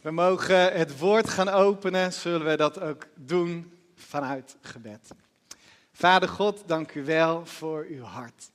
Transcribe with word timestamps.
We 0.00 0.10
mogen 0.10 0.72
het 0.72 0.98
woord 0.98 1.28
gaan 1.28 1.48
openen, 1.48 2.12
zullen 2.12 2.46
we 2.46 2.56
dat 2.56 2.80
ook 2.80 3.06
doen 3.14 3.78
vanuit 3.94 4.56
gebed. 4.60 5.10
Vader 5.92 6.28
God, 6.28 6.62
dank 6.66 6.94
u 6.94 7.04
wel 7.04 7.46
voor 7.46 7.86
uw 7.88 8.02
hart. 8.02 8.50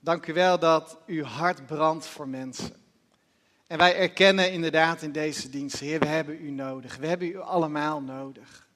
Dank 0.00 0.26
u 0.26 0.32
wel 0.32 0.58
dat 0.58 0.98
uw 1.06 1.24
hart 1.24 1.66
brandt 1.66 2.06
voor 2.06 2.28
mensen. 2.28 2.76
En 3.66 3.78
wij 3.78 3.96
erkennen 3.96 4.52
inderdaad 4.52 5.02
in 5.02 5.12
deze 5.12 5.48
dienst, 5.48 5.78
Heer, 5.78 5.98
we 5.98 6.06
hebben 6.06 6.44
u 6.44 6.50
nodig. 6.50 6.96
We 6.96 7.06
hebben 7.06 7.28
u 7.28 7.38
allemaal 7.38 8.00
nodig. 8.00 8.68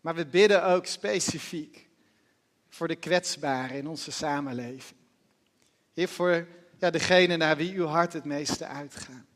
Maar 0.00 0.14
we 0.14 0.26
bidden 0.26 0.64
ook 0.64 0.86
specifiek 0.86 1.88
voor 2.68 2.88
de 2.88 2.96
kwetsbaren 2.96 3.76
in 3.76 3.86
onze 3.86 4.12
samenleving. 4.12 5.00
Heer, 5.92 6.08
voor 6.08 6.46
ja, 6.78 6.90
degene 6.90 7.36
naar 7.36 7.56
wie 7.56 7.74
uw 7.74 7.86
hart 7.86 8.12
het 8.12 8.24
meeste 8.24 8.66
uitgaat 8.66 9.32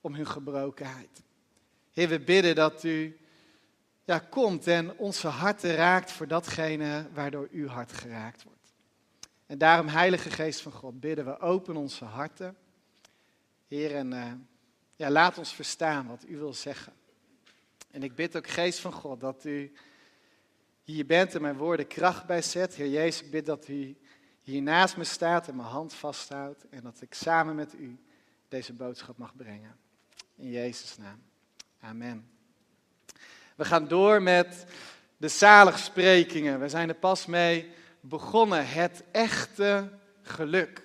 om 0.00 0.14
hun 0.14 0.26
gebrokenheid. 0.26 1.22
Heer, 1.90 2.08
we 2.08 2.20
bidden 2.20 2.54
dat 2.54 2.84
u 2.84 3.18
ja, 4.04 4.18
komt 4.18 4.66
en 4.66 4.98
onze 4.98 5.28
harten 5.28 5.74
raakt 5.74 6.12
voor 6.12 6.26
datgene 6.26 7.08
waardoor 7.12 7.48
uw 7.50 7.66
hart 7.66 7.92
geraakt 7.92 8.42
wordt. 8.42 8.58
En 9.46 9.58
daarom, 9.58 9.88
Heilige 9.88 10.30
Geest 10.30 10.60
van 10.60 10.72
God, 10.72 11.00
bidden 11.00 11.24
we, 11.24 11.40
open 11.40 11.76
onze 11.76 12.04
harten. 12.04 12.56
Heer, 13.68 13.94
en 13.94 14.12
uh, 14.12 14.32
ja, 14.96 15.10
laat 15.10 15.38
ons 15.38 15.54
verstaan 15.54 16.06
wat 16.06 16.24
u 16.28 16.36
wil 16.36 16.54
zeggen. 16.54 16.92
En 17.90 18.02
ik 18.02 18.14
bid 18.14 18.36
ook, 18.36 18.48
Geest 18.48 18.78
van 18.78 18.92
God, 18.92 19.20
dat 19.20 19.44
u 19.44 19.72
hier 20.82 21.06
bent 21.06 21.34
en 21.34 21.42
mijn 21.42 21.56
woorden 21.56 21.86
kracht 21.86 22.26
bij 22.26 22.42
zet. 22.42 22.74
Heer 22.74 22.88
Jezus, 22.88 23.22
ik 23.22 23.30
bid 23.30 23.46
dat 23.46 23.68
u 23.68 23.96
hier 24.42 24.62
naast 24.62 24.96
me 24.96 25.04
staat 25.04 25.48
en 25.48 25.56
mijn 25.56 25.68
hand 25.68 25.94
vasthoudt. 25.94 26.68
En 26.68 26.82
dat 26.82 27.00
ik 27.00 27.14
samen 27.14 27.54
met 27.54 27.74
u 27.74 27.98
deze 28.48 28.72
boodschap 28.72 29.18
mag 29.18 29.36
brengen. 29.36 29.76
In 30.40 30.50
Jezus' 30.50 30.96
naam. 30.98 31.22
Amen. 31.80 32.30
We 33.56 33.64
gaan 33.64 33.88
door 33.88 34.22
met 34.22 34.64
de 35.16 35.28
zaligsprekingen. 35.28 36.60
We 36.60 36.68
zijn 36.68 36.88
er 36.88 36.94
pas 36.94 37.26
mee 37.26 37.70
begonnen. 38.00 38.68
Het 38.68 39.02
echte 39.10 39.90
geluk. 40.22 40.82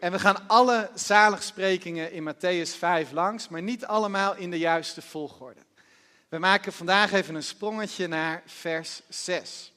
En 0.00 0.12
we 0.12 0.18
gaan 0.18 0.48
alle 0.48 0.90
zaligsprekingen 0.94 2.12
in 2.12 2.34
Matthäus 2.34 2.78
5 2.78 3.12
langs, 3.12 3.48
maar 3.48 3.62
niet 3.62 3.84
allemaal 3.84 4.36
in 4.36 4.50
de 4.50 4.58
juiste 4.58 5.02
volgorde. 5.02 5.60
We 6.28 6.38
maken 6.38 6.72
vandaag 6.72 7.12
even 7.12 7.34
een 7.34 7.42
sprongetje 7.42 8.06
naar 8.06 8.42
vers 8.46 9.02
6, 9.08 9.72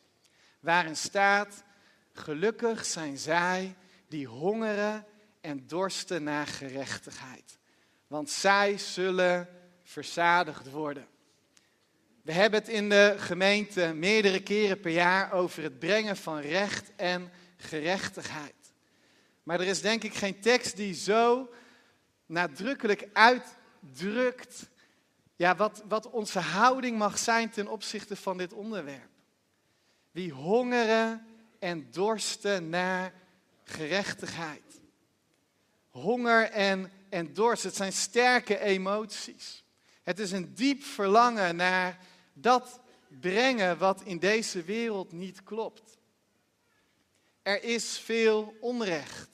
waarin 0.59 0.95
staat: 0.95 1.63
Gelukkig 2.13 2.85
zijn 2.85 3.17
zij 3.17 3.75
die 4.07 4.27
hongeren 4.27 5.05
en 5.41 5.67
dorsten 5.67 6.23
naar 6.23 6.47
gerechtigheid, 6.47 7.57
want 8.11 8.29
zij 8.29 8.77
zullen 8.77 9.49
verzadigd 9.83 10.69
worden. 10.69 11.07
We 12.21 12.31
hebben 12.31 12.59
het 12.59 12.69
in 12.69 12.89
de 12.89 13.15
gemeente 13.17 13.93
meerdere 13.93 14.43
keren 14.43 14.79
per 14.79 14.91
jaar 14.91 15.31
over 15.31 15.63
het 15.63 15.79
brengen 15.79 16.17
van 16.17 16.39
recht 16.39 16.91
en 16.95 17.31
gerechtigheid. 17.57 18.73
Maar 19.43 19.59
er 19.59 19.67
is 19.67 19.81
denk 19.81 20.03
ik 20.03 20.13
geen 20.13 20.39
tekst 20.39 20.75
die 20.75 20.93
zo 20.93 21.49
nadrukkelijk 22.25 23.09
uitdrukt 23.13 24.69
ja, 25.35 25.55
wat, 25.55 25.83
wat 25.87 26.09
onze 26.09 26.39
houding 26.39 26.97
mag 26.97 27.17
zijn 27.17 27.49
ten 27.49 27.67
opzichte 27.67 28.15
van 28.15 28.37
dit 28.37 28.53
onderwerp. 28.53 29.09
Wie 30.11 30.31
hongeren 30.31 31.27
en 31.59 31.87
dorsten 31.91 32.69
naar 32.69 33.13
gerechtigheid. 33.63 34.81
Honger 35.89 36.49
en, 36.49 36.91
en 37.11 37.33
dorst, 37.33 37.63
het 37.63 37.75
zijn 37.75 37.93
sterke 37.93 38.59
emoties. 38.59 39.63
Het 40.03 40.19
is 40.19 40.31
een 40.31 40.53
diep 40.53 40.83
verlangen 40.83 41.55
naar 41.55 41.99
dat 42.33 42.79
brengen 43.07 43.77
wat 43.77 44.01
in 44.03 44.19
deze 44.19 44.63
wereld 44.63 45.11
niet 45.11 45.43
klopt. 45.43 45.97
Er 47.41 47.63
is 47.63 47.99
veel 47.99 48.57
onrecht. 48.59 49.29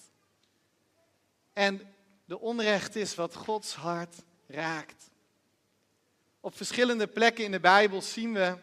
En 1.53 1.95
de 2.25 2.39
onrecht 2.39 2.95
is 2.95 3.15
wat 3.15 3.35
Gods 3.35 3.73
hart 3.73 4.15
raakt. 4.47 5.09
Op 6.39 6.57
verschillende 6.57 7.07
plekken 7.07 7.43
in 7.43 7.51
de 7.51 7.59
Bijbel 7.59 8.01
zien 8.01 8.33
we 8.33 8.57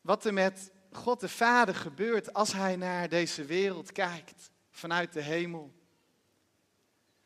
wat 0.00 0.24
er 0.24 0.32
met 0.32 0.70
God 0.92 1.20
de 1.20 1.28
Vader 1.28 1.74
gebeurt 1.74 2.34
als 2.34 2.52
hij 2.52 2.76
naar 2.76 3.08
deze 3.08 3.44
wereld 3.44 3.92
kijkt 3.92 4.50
vanuit 4.70 5.12
de 5.12 5.22
hemel. 5.22 5.72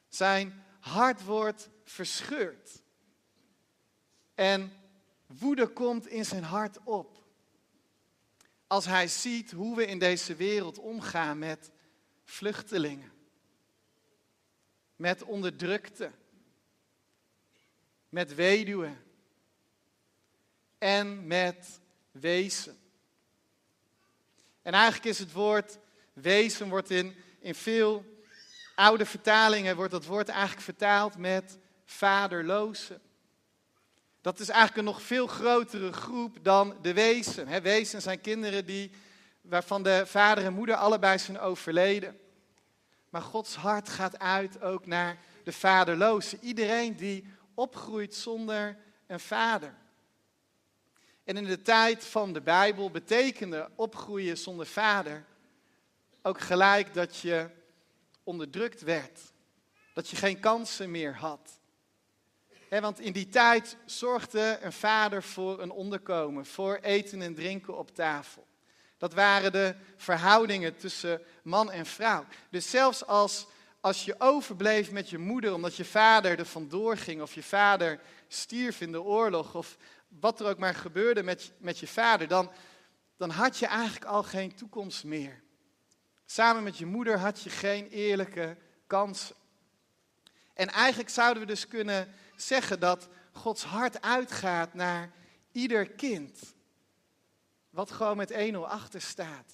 Zijn 0.09 0.65
hart 0.87 1.25
wordt 1.25 1.69
verscheurd. 1.85 2.83
En 4.35 4.73
woede 5.27 5.67
komt 5.67 6.07
in 6.07 6.25
zijn 6.25 6.43
hart 6.43 6.79
op. 6.85 7.25
Als 8.67 8.85
hij 8.85 9.09
ziet 9.09 9.51
hoe 9.51 9.77
we 9.77 9.87
in 9.87 9.99
deze 9.99 10.35
wereld 10.35 10.79
omgaan 10.79 11.39
met 11.39 11.71
vluchtelingen, 12.25 13.13
met 14.97 15.23
onderdrukte, 15.23 16.11
met 18.09 18.35
weduwen 18.35 19.05
en 20.79 21.27
met 21.27 21.81
wezen. 22.11 22.79
En 24.63 24.73
eigenlijk 24.73 25.05
is 25.05 25.19
het 25.19 25.33
woord 25.33 25.79
wezen 26.13 26.69
wordt 26.69 26.91
in, 26.91 27.15
in 27.39 27.55
veel 27.55 28.16
oude 28.77 29.07
vertalingen 29.07 29.77
wordt 29.77 29.93
dat 29.93 30.05
woord 30.05 30.29
eigenlijk 30.29 30.61
vertaald 30.61 31.17
met 31.17 31.59
vaderloze. 31.85 33.01
Dat 34.21 34.41
is 34.41 34.49
eigenlijk 34.49 34.79
een 34.79 34.93
nog 34.95 35.03
veel 35.03 35.27
grotere 35.27 35.93
groep 35.93 36.39
dan 36.43 36.77
de 36.83 36.93
wezen. 36.93 37.49
He, 37.49 37.61
wezen 37.61 38.03
zijn 38.03 38.21
kinderen 38.21 38.67
die, 38.67 38.91
waarvan 39.41 39.83
de 39.83 40.03
vader 40.07 40.45
en 40.45 40.53
moeder 40.53 40.75
allebei 40.75 41.19
zijn 41.19 41.39
overleden. 41.39 42.19
Maar 43.11 43.23
Gods 43.23 43.55
hart 43.55 43.89
gaat 43.89 44.19
uit 44.19 44.63
ook 44.63 44.87
naar 44.87 45.19
de 45.45 45.53
vaderloze. 45.53 46.39
Iedereen 46.41 46.97
die 46.97 47.29
opgroeit 47.55 48.15
zonder 48.15 48.77
een 49.07 49.21
vader. 49.21 49.75
En 51.25 51.37
in 51.37 51.45
de 51.45 51.63
tijd 51.63 52.05
van 52.05 52.33
de 52.33 52.41
Bijbel 52.41 52.91
betekende 52.91 53.71
opgroeien 53.75 54.39
zonder 54.39 54.67
vader 54.67 55.25
ook 56.23 56.41
gelijk 56.41 56.95
dat 56.95 57.17
je 57.17 57.51
onderdrukt 58.27 58.81
werd. 58.81 59.21
Dat 59.95 60.09
je 60.09 60.17
geen 60.17 60.41
kansen 60.41 60.91
meer 60.91 61.17
had. 61.17 61.61
want 62.69 63.01
in 63.01 63.13
die 63.13 63.29
tijd 63.29 63.77
zorgde 63.85 64.59
een 64.63 64.73
vader 64.73 65.23
voor 65.23 65.61
een 65.61 65.71
onderkomen, 65.71 66.47
voor 66.47 66.79
eten 66.83 67.23
en 67.23 67.35
drinken 67.35 67.79
op 67.79 67.95
tafel. 67.95 68.47
Dat 68.99 69.15
waren 69.15 69.53
de 69.53 69.75
verhoudingen 69.97 70.77
tussen 70.77 71.23
man 71.43 71.71
en 71.71 71.87
vrouw. 71.87 72.25
Dus 72.51 72.71
zelfs 72.71 73.07
als, 73.07 73.47
als 73.81 74.05
je 74.05 74.15
overbleef 74.19 74.91
met 74.91 75.11
je 75.11 75.19
moeder 75.19 75.55
omdat 75.55 75.77
je 75.77 75.85
vader 75.85 76.39
er 76.39 76.47
vandoor 76.47 76.97
ging 76.97 77.23
of 77.23 77.35
je 77.35 77.43
vader 77.43 78.01
stierf 78.29 78.81
in 78.81 78.93
de 78.93 79.03
oorlog 79.03 79.55
of 79.55 79.77
wat 80.09 80.41
er 80.41 80.47
ook 80.47 80.59
maar 80.59 80.75
gebeurde 80.75 81.23
met, 81.23 81.53
met 81.59 81.79
je 81.79 81.87
vader, 81.87 82.29
dan, 82.29 82.51
dan 83.17 83.31
had 83.31 83.59
je 83.59 83.67
eigenlijk 83.67 84.05
al 84.05 84.23
geen 84.23 84.55
toekomst 84.55 85.05
meer. 85.05 85.45
Samen 86.27 86.63
met 86.63 86.79
je 86.79 86.87
moeder 86.87 87.19
had 87.19 87.43
je 87.43 87.51
geen 87.51 87.89
eerlijke 87.89 88.57
kans. 88.87 89.33
En 90.55 90.69
eigenlijk 90.69 91.11
zouden 91.11 91.43
we 91.43 91.49
dus 91.49 91.69
kunnen 91.69 92.15
zeggen 92.37 92.81
dat 92.81 93.09
Gods 93.33 93.65
hart 93.65 94.03
uitgaat 94.03 94.75
naar 94.75 95.11
ieder 95.53 95.91
kind. 95.91 96.55
Wat 97.71 97.91
gewoon 97.91 98.17
met 98.17 98.33
1-0 98.33 98.57
achter 98.57 99.01
staat. 99.01 99.53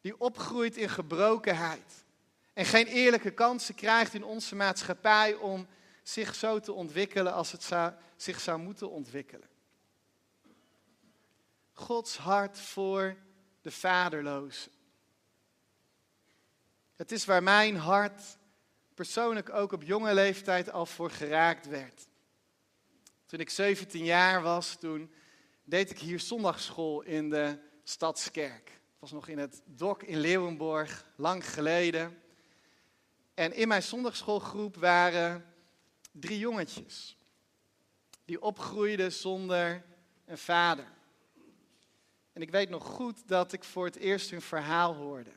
Die 0.00 0.20
opgroeit 0.20 0.76
in 0.76 0.88
gebrokenheid. 0.88 2.04
En 2.52 2.64
geen 2.64 2.86
eerlijke 2.86 3.30
kansen 3.30 3.74
krijgt 3.74 4.14
in 4.14 4.24
onze 4.24 4.54
maatschappij 4.54 5.34
om 5.34 5.66
zich 6.02 6.34
zo 6.34 6.60
te 6.60 6.72
ontwikkelen 6.72 7.32
als 7.32 7.52
het 7.52 7.62
zou, 7.62 7.92
zich 8.16 8.40
zou 8.40 8.58
moeten 8.58 8.90
ontwikkelen. 8.90 9.48
Gods 11.72 12.16
hart 12.16 12.58
voor 12.60 13.16
de 13.60 13.70
vaderloze. 13.70 14.70
Het 16.96 17.12
is 17.12 17.24
waar 17.24 17.42
mijn 17.42 17.76
hart 17.76 18.22
persoonlijk 18.94 19.50
ook 19.50 19.72
op 19.72 19.82
jonge 19.82 20.14
leeftijd 20.14 20.70
al 20.70 20.86
voor 20.86 21.10
geraakt 21.10 21.68
werd. 21.68 22.08
Toen 23.26 23.40
ik 23.40 23.50
17 23.50 24.04
jaar 24.04 24.42
was, 24.42 24.76
toen 24.76 25.12
deed 25.64 25.90
ik 25.90 25.98
hier 25.98 26.20
zondagsschool 26.20 27.02
in 27.02 27.30
de 27.30 27.58
Stadskerk. 27.84 28.68
Het 28.68 28.98
was 28.98 29.12
nog 29.12 29.28
in 29.28 29.38
het 29.38 29.62
Dok 29.64 30.02
in 30.02 30.18
Leeuwenborg, 30.18 31.06
lang 31.16 31.50
geleden. 31.50 32.22
En 33.34 33.52
in 33.52 33.68
mijn 33.68 33.82
zondagschoolgroep 33.82 34.76
waren 34.76 35.54
drie 36.12 36.38
jongetjes. 36.38 37.16
Die 38.24 38.42
opgroeiden 38.42 39.12
zonder 39.12 39.84
een 40.24 40.38
vader. 40.38 40.92
En 42.32 42.42
ik 42.42 42.50
weet 42.50 42.68
nog 42.68 42.84
goed 42.84 43.28
dat 43.28 43.52
ik 43.52 43.64
voor 43.64 43.84
het 43.84 43.96
eerst 43.96 44.30
hun 44.30 44.42
verhaal 44.42 44.94
hoorde. 44.94 45.32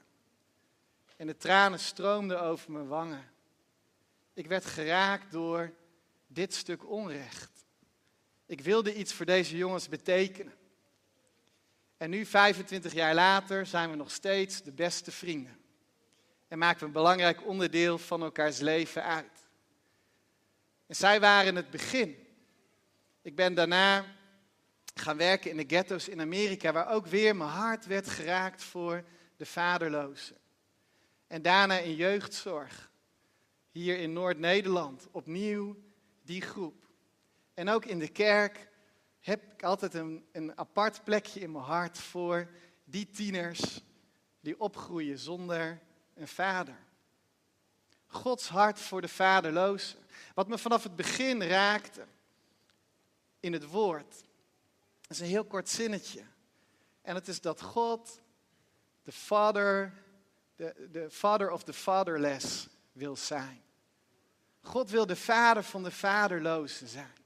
En 1.19 1.27
de 1.27 1.37
tranen 1.37 1.79
stroomden 1.79 2.41
over 2.41 2.71
mijn 2.71 2.87
wangen. 2.87 3.31
Ik 4.33 4.47
werd 4.47 4.65
geraakt 4.65 5.31
door 5.31 5.73
dit 6.27 6.53
stuk 6.53 6.89
onrecht. 6.89 7.65
Ik 8.45 8.61
wilde 8.61 8.95
iets 8.95 9.13
voor 9.13 9.25
deze 9.25 9.57
jongens 9.57 9.89
betekenen. 9.89 10.53
En 11.97 12.09
nu, 12.09 12.25
25 12.25 12.93
jaar 12.93 13.13
later, 13.13 13.65
zijn 13.65 13.89
we 13.89 13.95
nog 13.95 14.11
steeds 14.11 14.63
de 14.63 14.71
beste 14.71 15.11
vrienden. 15.11 15.59
En 16.47 16.57
maken 16.57 16.79
we 16.79 16.85
een 16.85 16.91
belangrijk 16.91 17.47
onderdeel 17.47 17.97
van 17.97 18.21
elkaars 18.21 18.59
leven 18.59 19.03
uit. 19.03 19.45
En 20.87 20.95
zij 20.95 21.19
waren 21.19 21.55
het 21.55 21.69
begin. 21.69 22.27
Ik 23.21 23.35
ben 23.35 23.53
daarna 23.53 24.05
gaan 24.93 25.17
werken 25.17 25.51
in 25.51 25.57
de 25.57 25.75
ghetto's 25.75 26.07
in 26.07 26.21
Amerika, 26.21 26.71
waar 26.71 26.89
ook 26.89 27.07
weer 27.07 27.35
mijn 27.35 27.49
hart 27.49 27.85
werd 27.85 28.09
geraakt 28.09 28.63
voor 28.63 29.03
de 29.37 29.45
vaderlozen. 29.45 30.37
En 31.29 31.41
daarna 31.41 31.77
in 31.77 31.95
jeugdzorg, 31.95 32.91
hier 33.71 33.97
in 33.99 34.13
Noord-Nederland, 34.13 35.07
opnieuw 35.11 35.77
die 36.21 36.41
groep. 36.41 36.87
En 37.53 37.69
ook 37.69 37.85
in 37.85 37.99
de 37.99 38.07
kerk 38.07 38.69
heb 39.19 39.53
ik 39.53 39.63
altijd 39.63 39.93
een, 39.93 40.25
een 40.31 40.57
apart 40.57 41.03
plekje 41.03 41.39
in 41.39 41.51
mijn 41.51 41.63
hart 41.63 41.97
voor 41.97 42.49
die 42.83 43.09
tieners 43.09 43.81
die 44.39 44.59
opgroeien 44.59 45.19
zonder 45.19 45.79
een 46.15 46.27
vader. 46.27 46.77
Gods 48.05 48.47
hart 48.47 48.79
voor 48.79 49.01
de 49.01 49.07
vaderlozen. 49.07 49.99
Wat 50.33 50.47
me 50.47 50.57
vanaf 50.57 50.83
het 50.83 50.95
begin 50.95 51.43
raakte 51.43 52.05
in 53.39 53.53
het 53.53 53.65
woord. 53.65 54.11
Dat 55.01 55.11
is 55.11 55.19
een 55.19 55.25
heel 55.25 55.45
kort 55.45 55.69
zinnetje. 55.69 56.23
En 57.01 57.15
het 57.15 57.27
is 57.27 57.41
dat 57.41 57.61
God 57.61 58.21
de 59.03 59.11
father, 59.11 59.93
de, 60.59 60.87
de 60.91 61.09
father 61.09 61.51
of 61.51 61.63
the 61.63 61.73
fatherless 61.73 62.67
wil 62.91 63.15
zijn. 63.15 63.61
God 64.61 64.89
wil 64.89 65.05
de 65.05 65.15
vader 65.15 65.63
van 65.63 65.83
de 65.83 65.91
vaderlozen 65.91 66.87
zijn. 66.87 67.17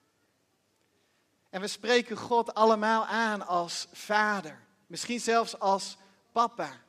En 1.50 1.62
we 1.62 1.68
spreken 1.68 2.18
God 2.18 2.54
allemaal 2.54 3.06
aan 3.06 3.48
als 3.48 3.88
vader. 3.92 4.60
Misschien 4.88 5.20
zelfs 5.20 5.60
als 5.60 5.98
papa. 6.32 6.82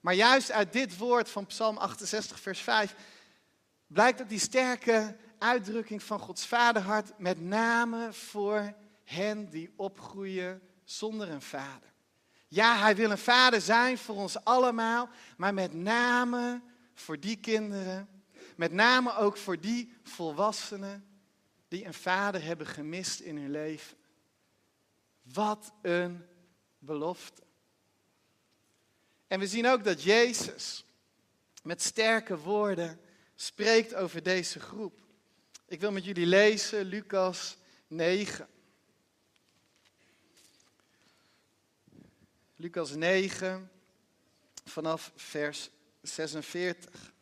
Maar 0.00 0.14
juist 0.14 0.50
uit 0.50 0.72
dit 0.72 0.96
woord 0.96 1.30
van 1.30 1.46
Psalm 1.46 1.76
68, 1.76 2.40
vers 2.40 2.60
5, 2.60 2.94
blijkt 3.86 4.20
ook 4.20 4.28
die 4.28 4.38
sterke 4.38 5.16
uitdrukking 5.38 6.02
van 6.02 6.18
Gods 6.18 6.46
vaderhart, 6.46 7.18
met 7.18 7.40
name 7.40 8.12
voor 8.12 8.74
hen 9.04 9.50
die 9.50 9.72
opgroeien 9.76 10.62
zonder 10.84 11.28
een 11.30 11.42
vader. 11.42 11.92
Ja, 12.48 12.78
hij 12.78 12.96
wil 12.96 13.10
een 13.10 13.18
vader 13.18 13.60
zijn 13.60 13.98
voor 13.98 14.16
ons 14.16 14.44
allemaal, 14.44 15.08
maar 15.36 15.54
met 15.54 15.74
name 15.74 16.60
voor 16.94 17.20
die 17.20 17.36
kinderen, 17.36 18.08
met 18.56 18.72
name 18.72 19.16
ook 19.16 19.36
voor 19.36 19.60
die 19.60 19.92
volwassenen 20.02 21.06
die 21.68 21.84
een 21.84 21.94
vader 21.94 22.42
hebben 22.42 22.66
gemist 22.66 23.20
in 23.20 23.36
hun 23.36 23.50
leven. 23.50 23.96
Wat 25.22 25.72
een 25.82 26.24
belofte. 26.78 27.42
En 29.26 29.38
we 29.38 29.46
zien 29.46 29.66
ook 29.66 29.84
dat 29.84 30.02
Jezus 30.02 30.84
met 31.62 31.82
sterke 31.82 32.38
woorden 32.38 33.00
spreekt 33.34 33.94
over 33.94 34.22
deze 34.22 34.60
groep. 34.60 35.00
Ik 35.66 35.80
wil 35.80 35.92
met 35.92 36.04
jullie 36.04 36.26
lezen 36.26 36.84
Lucas 36.84 37.56
9. 37.86 38.48
Lucas 42.60 42.90
9 42.90 43.70
vanaf 44.64 45.12
vers 45.16 45.70
46. 46.02 47.12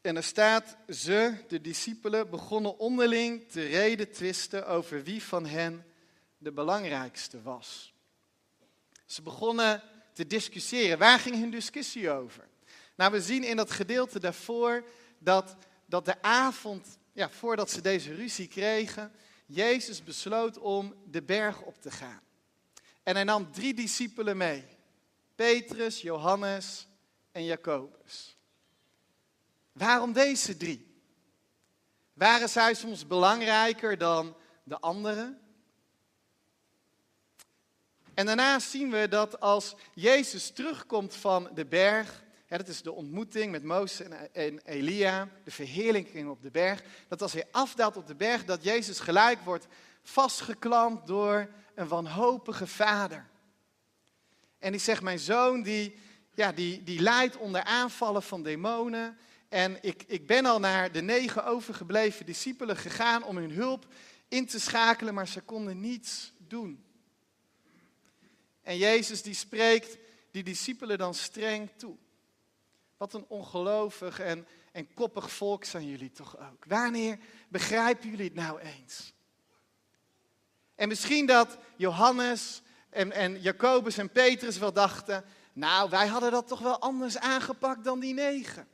En 0.00 0.16
er 0.16 0.24
staat, 0.24 0.76
ze, 0.88 1.34
de 1.48 1.60
discipelen, 1.60 2.30
begonnen 2.30 2.78
onderling 2.78 3.48
te 3.48 3.66
reden 3.66 4.10
twisten 4.10 4.66
over 4.66 5.02
wie 5.02 5.22
van 5.22 5.46
hen 5.46 5.86
de 6.38 6.52
belangrijkste 6.52 7.42
was. 7.42 7.92
Ze 9.06 9.22
begonnen 9.22 9.82
te 10.12 10.26
discussiëren. 10.26 10.98
Waar 10.98 11.18
ging 11.18 11.36
hun 11.36 11.50
discussie 11.50 12.10
over? 12.10 12.48
Nou, 12.94 13.12
we 13.12 13.22
zien 13.22 13.44
in 13.44 13.56
dat 13.56 13.70
gedeelte 13.70 14.20
daarvoor 14.20 14.84
dat, 15.18 15.56
dat 15.86 16.04
de 16.04 16.22
avond, 16.22 16.98
ja, 17.14 17.30
voordat 17.30 17.70
ze 17.70 17.80
deze 17.80 18.14
ruzie 18.14 18.48
kregen, 18.48 19.12
Jezus 19.46 20.02
besloot 20.02 20.58
om 20.58 20.94
de 21.10 21.22
berg 21.22 21.60
op 21.62 21.80
te 21.80 21.90
gaan. 21.90 22.20
En 23.02 23.14
hij 23.14 23.24
nam 23.24 23.52
drie 23.52 23.74
discipelen 23.74 24.36
mee. 24.36 24.64
Petrus, 25.34 26.00
Johannes 26.00 26.86
en 27.32 27.44
Jacobus. 27.44 28.36
Waarom 29.72 30.12
deze 30.12 30.56
drie? 30.56 31.02
Waren 32.12 32.48
zij 32.48 32.74
soms 32.74 33.06
belangrijker 33.06 33.98
dan 33.98 34.36
de 34.64 34.78
anderen? 34.78 35.40
En 38.14 38.26
daarnaast 38.26 38.70
zien 38.70 38.90
we 38.90 39.08
dat 39.08 39.40
als 39.40 39.74
Jezus 39.94 40.50
terugkomt 40.50 41.14
van 41.14 41.50
de 41.54 41.66
berg, 41.66 42.23
dat 42.58 42.68
is 42.68 42.82
de 42.82 42.92
ontmoeting 42.92 43.50
met 43.50 43.62
Mozes 43.62 44.06
en 44.32 44.60
Elia, 44.64 45.28
de 45.44 45.50
verheerlijking 45.50 46.28
op 46.28 46.42
de 46.42 46.50
berg, 46.50 46.82
dat 47.08 47.22
als 47.22 47.32
hij 47.32 47.46
afdaalt 47.50 47.96
op 47.96 48.06
de 48.06 48.14
berg, 48.14 48.44
dat 48.44 48.64
Jezus 48.64 48.98
gelijk 48.98 49.40
wordt 49.40 49.66
vastgeklampt 50.02 51.06
door 51.06 51.48
een 51.74 51.88
wanhopige 51.88 52.66
vader. 52.66 53.26
En 54.58 54.70
die 54.72 54.80
zegt, 54.80 55.02
mijn 55.02 55.18
zoon 55.18 55.62
die, 55.62 55.94
ja, 56.34 56.52
die, 56.52 56.82
die 56.82 57.00
lijdt 57.00 57.36
onder 57.36 57.62
aanvallen 57.62 58.22
van 58.22 58.42
demonen. 58.42 59.18
En 59.48 59.78
ik, 59.80 60.04
ik 60.06 60.26
ben 60.26 60.46
al 60.46 60.60
naar 60.60 60.92
de 60.92 61.02
negen 61.02 61.44
overgebleven 61.44 62.26
discipelen 62.26 62.76
gegaan 62.76 63.24
om 63.24 63.36
hun 63.36 63.52
hulp 63.52 63.86
in 64.28 64.46
te 64.46 64.60
schakelen, 64.60 65.14
maar 65.14 65.28
ze 65.28 65.40
konden 65.40 65.80
niets 65.80 66.32
doen. 66.38 66.84
En 68.62 68.76
Jezus 68.76 69.22
die 69.22 69.34
spreekt 69.34 69.98
die 70.30 70.42
discipelen 70.42 70.98
dan 70.98 71.14
streng 71.14 71.70
toe. 71.76 71.96
Wat 73.04 73.14
een 73.14 73.28
ongelovig 73.28 74.20
en, 74.20 74.46
en 74.72 74.94
koppig 74.94 75.30
volk 75.30 75.64
zijn 75.64 75.88
jullie 75.88 76.10
toch 76.10 76.38
ook. 76.38 76.64
Wanneer 76.64 77.18
begrijpen 77.48 78.10
jullie 78.10 78.24
het 78.24 78.34
nou 78.34 78.60
eens? 78.60 79.12
En 80.74 80.88
misschien 80.88 81.26
dat 81.26 81.58
Johannes 81.76 82.62
en, 82.90 83.12
en 83.12 83.40
Jacobus 83.40 83.98
en 83.98 84.10
Petrus 84.10 84.58
wel 84.58 84.72
dachten, 84.72 85.24
nou 85.52 85.90
wij 85.90 86.06
hadden 86.06 86.30
dat 86.30 86.48
toch 86.48 86.60
wel 86.60 86.78
anders 86.78 87.18
aangepakt 87.18 87.84
dan 87.84 88.00
die 88.00 88.14
negen. 88.14 88.68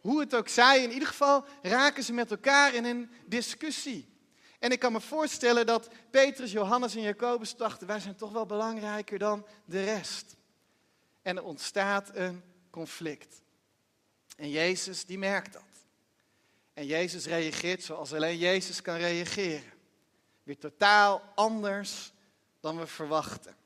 Hoe 0.00 0.20
het 0.20 0.34
ook 0.34 0.48
zij, 0.48 0.82
in 0.82 0.92
ieder 0.92 1.08
geval 1.08 1.44
raken 1.62 2.02
ze 2.02 2.12
met 2.12 2.30
elkaar 2.30 2.74
in 2.74 2.84
een 2.84 3.10
discussie. 3.26 4.08
En 4.58 4.70
ik 4.70 4.78
kan 4.78 4.92
me 4.92 5.00
voorstellen 5.00 5.66
dat 5.66 5.88
Petrus, 6.10 6.52
Johannes 6.52 6.94
en 6.94 7.02
Jacobus 7.02 7.56
dachten, 7.56 7.86
wij 7.86 8.00
zijn 8.00 8.16
toch 8.16 8.32
wel 8.32 8.46
belangrijker 8.46 9.18
dan 9.18 9.46
de 9.64 9.84
rest. 9.84 10.36
En 11.22 11.36
er 11.36 11.44
ontstaat 11.44 12.10
een 12.14 12.50
conflict. 12.72 13.40
En 14.36 14.50
Jezus, 14.50 15.04
die 15.04 15.18
merkt 15.18 15.52
dat. 15.52 15.62
En 16.72 16.86
Jezus 16.86 17.26
reageert 17.26 17.82
zoals 17.82 18.12
alleen 18.12 18.38
Jezus 18.38 18.82
kan 18.82 18.96
reageren. 18.96 19.72
Weer 20.42 20.58
totaal 20.58 21.32
anders 21.34 22.12
dan 22.60 22.78
we 22.78 22.86
verwachten. 22.86 23.56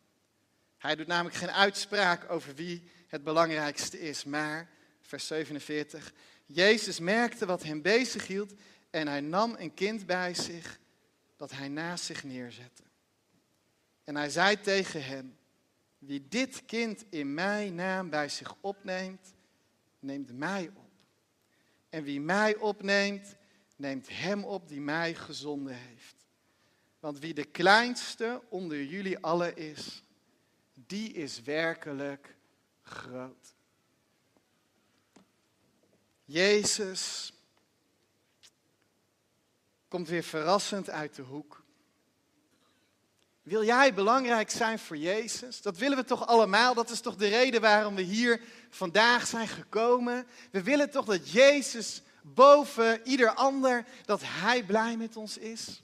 Hij 0.79 0.97
doet 0.97 1.07
namelijk 1.07 1.37
geen 1.37 1.51
uitspraak 1.51 2.31
over 2.31 2.55
wie 2.55 2.91
het 3.07 3.25
belangrijkste 3.25 4.01
is, 4.01 4.25
maar, 4.25 4.71
vers 5.03 5.27
47, 5.27 6.13
Jezus 6.47 6.99
merkte 6.99 7.47
wat 7.47 7.63
hem 7.63 7.83
bezighield 7.83 8.53
en 8.91 9.09
hij 9.09 9.21
nam 9.21 9.55
een 9.59 9.75
kind 9.75 10.07
bij 10.07 10.35
zich 10.35 10.79
dat 11.37 11.51
hij 11.51 11.69
naast 11.69 12.05
zich 12.05 12.25
neerzette. 12.25 12.83
En 14.05 14.17
hij 14.17 14.31
zei 14.31 14.61
tegen 14.61 15.05
hen, 15.05 15.36
wie 16.07 16.29
dit 16.29 16.65
kind 16.65 17.05
in 17.11 17.35
mijn 17.35 17.75
naam 17.75 18.11
bij 18.11 18.29
zich 18.29 18.57
opneemt, 18.61 19.35
neemt 19.99 20.33
mij 20.33 20.71
op. 20.75 20.91
En 21.89 22.03
wie 22.03 22.21
mij 22.21 22.57
opneemt, 22.57 23.37
neemt 23.77 24.09
hem 24.09 24.45
op 24.45 24.69
die 24.69 24.81
mij 24.81 25.15
gezonden 25.15 25.75
heeft. 25.75 26.15
Want 27.01 27.19
wie 27.19 27.35
de 27.35 27.45
kleinste 27.45 28.43
onder 28.49 28.85
jullie 28.85 29.19
allen 29.19 29.57
is, 29.57 30.03
die 30.75 31.13
is 31.13 31.43
werkelijk 31.43 32.37
groot. 32.83 33.55
Jezus 36.25 37.33
komt 39.89 40.09
weer 40.09 40.23
verrassend 40.23 40.91
uit 40.91 41.15
de 41.15 41.23
hoek. 41.23 41.66
Wil 43.47 43.65
jij 43.65 43.95
belangrijk 43.95 44.51
zijn 44.51 44.79
voor 44.79 44.97
Jezus? 44.97 45.63
Dat 45.63 45.77
willen 45.77 45.97
we 45.97 46.05
toch 46.05 46.27
allemaal? 46.27 46.75
Dat 46.75 46.91
is 46.91 47.01
toch 47.01 47.17
de 47.17 47.29
reden 47.29 47.61
waarom 47.61 47.95
we 47.95 48.03
hier 48.03 48.41
vandaag 48.71 49.27
zijn 49.27 49.49
gekomen? 49.49 50.27
We 50.51 50.63
willen 50.63 50.91
toch 50.91 51.05
dat 51.05 51.31
Jezus 51.31 52.03
boven 52.23 53.01
ieder 53.05 53.35
ander, 53.35 53.85
dat 54.05 54.21
Hij 54.25 54.63
blij 54.63 54.97
met 54.97 55.17
ons 55.17 55.39
is? 55.39 55.83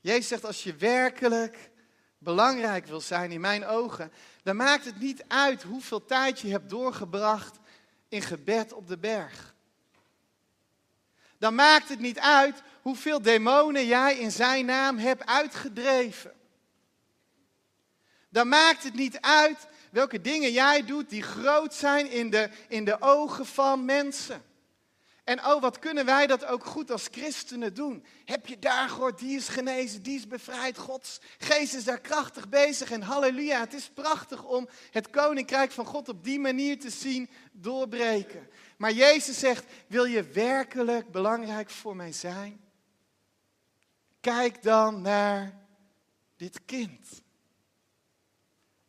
Jezus 0.00 0.28
zegt, 0.28 0.44
als 0.44 0.62
je 0.62 0.74
werkelijk 0.76 1.70
belangrijk 2.18 2.86
wil 2.86 3.00
zijn 3.00 3.30
in 3.30 3.40
mijn 3.40 3.66
ogen, 3.66 4.12
dan 4.42 4.56
maakt 4.56 4.84
het 4.84 5.00
niet 5.00 5.24
uit 5.28 5.62
hoeveel 5.62 6.04
tijd 6.04 6.40
je 6.40 6.50
hebt 6.50 6.70
doorgebracht 6.70 7.58
in 8.08 8.22
gebed 8.22 8.72
op 8.72 8.88
de 8.88 8.98
berg. 8.98 9.54
Dan 11.38 11.54
maakt 11.54 11.88
het 11.88 12.00
niet 12.00 12.18
uit 12.18 12.62
hoeveel 12.88 13.22
demonen 13.22 13.86
jij 13.86 14.18
in 14.18 14.30
zijn 14.30 14.66
naam 14.66 14.98
hebt 14.98 15.26
uitgedreven. 15.26 16.32
Dan 18.28 18.48
maakt 18.48 18.84
het 18.84 18.94
niet 18.94 19.20
uit 19.20 19.66
welke 19.90 20.20
dingen 20.20 20.52
jij 20.52 20.84
doet 20.84 21.10
die 21.10 21.22
groot 21.22 21.74
zijn 21.74 22.10
in 22.10 22.30
de, 22.30 22.50
in 22.68 22.84
de 22.84 23.00
ogen 23.00 23.46
van 23.46 23.84
mensen. 23.84 24.42
En 25.24 25.44
oh, 25.44 25.60
wat 25.60 25.78
kunnen 25.78 26.04
wij 26.04 26.26
dat 26.26 26.44
ook 26.44 26.64
goed 26.64 26.90
als 26.90 27.08
christenen 27.10 27.74
doen? 27.74 28.04
Heb 28.24 28.46
je 28.46 28.58
daar 28.58 28.88
gehoord, 28.88 29.18
die 29.18 29.36
is 29.36 29.48
genezen, 29.48 30.02
die 30.02 30.16
is 30.16 30.26
bevrijd, 30.26 30.78
Gods 30.78 31.20
geest 31.38 31.74
is 31.74 31.84
daar 31.84 32.00
krachtig 32.00 32.48
bezig 32.48 32.90
en 32.90 33.02
halleluja, 33.02 33.60
het 33.60 33.74
is 33.74 33.90
prachtig 33.94 34.44
om 34.44 34.68
het 34.90 35.10
koninkrijk 35.10 35.72
van 35.72 35.86
God 35.86 36.08
op 36.08 36.24
die 36.24 36.40
manier 36.40 36.80
te 36.80 36.90
zien 36.90 37.30
doorbreken. 37.52 38.48
Maar 38.76 38.92
Jezus 38.92 39.38
zegt, 39.38 39.64
wil 39.86 40.04
je 40.04 40.22
werkelijk 40.22 41.10
belangrijk 41.10 41.70
voor 41.70 41.96
mij 41.96 42.12
zijn? 42.12 42.66
Kijk 44.20 44.62
dan 44.62 45.00
naar 45.02 45.58
dit 46.36 46.64
kind. 46.64 47.22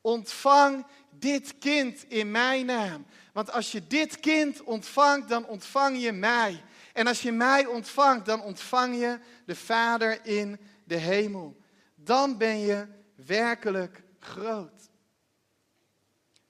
Ontvang 0.01 0.85
dit 1.09 1.57
kind 1.57 2.03
in 2.03 2.31
mijn 2.31 2.65
naam. 2.65 3.05
Want 3.33 3.51
als 3.51 3.71
je 3.71 3.87
dit 3.87 4.19
kind 4.19 4.63
ontvangt, 4.63 5.29
dan 5.29 5.45
ontvang 5.45 6.01
je 6.01 6.11
mij. 6.11 6.63
En 6.93 7.07
als 7.07 7.21
je 7.21 7.31
mij 7.31 7.65
ontvangt, 7.65 8.25
dan 8.25 8.41
ontvang 8.41 8.95
je 8.99 9.19
de 9.45 9.55
Vader 9.55 10.25
in 10.25 10.59
de 10.83 10.95
hemel. 10.95 11.57
Dan 11.95 12.37
ben 12.37 12.59
je 12.59 12.87
werkelijk 13.15 14.03
groot. 14.19 14.89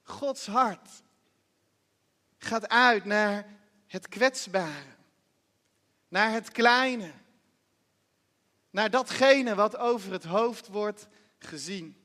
Gods 0.03 0.45
hart 0.45 0.89
gaat 2.38 2.69
uit 2.69 3.05
naar 3.05 3.45
het 3.88 4.07
kwetsbare, 4.07 4.95
naar 6.07 6.31
het 6.31 6.51
kleine, 6.51 7.12
naar 8.79 8.89
datgene 8.89 9.55
wat 9.55 9.77
over 9.77 10.12
het 10.12 10.24
hoofd 10.24 10.67
wordt 10.67 11.07
gezien. 11.39 11.98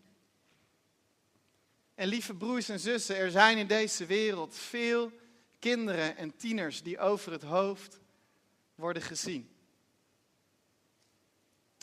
En 1.95 2.09
lieve 2.09 2.35
broers 2.35 2.69
en 2.69 2.81
zussen, 2.81 3.17
er 3.17 3.31
zijn 3.31 3.59
in 3.59 3.67
deze 3.67 4.07
wereld 4.07 4.55
veel 4.55 5.13
kinderen 5.59 6.17
en 6.17 6.37
tieners 6.37 6.83
die 6.83 6.99
over 6.99 7.33
het 7.33 7.43
hoofd 7.43 8.01
worden 8.75 9.03
gezien. 9.03 9.57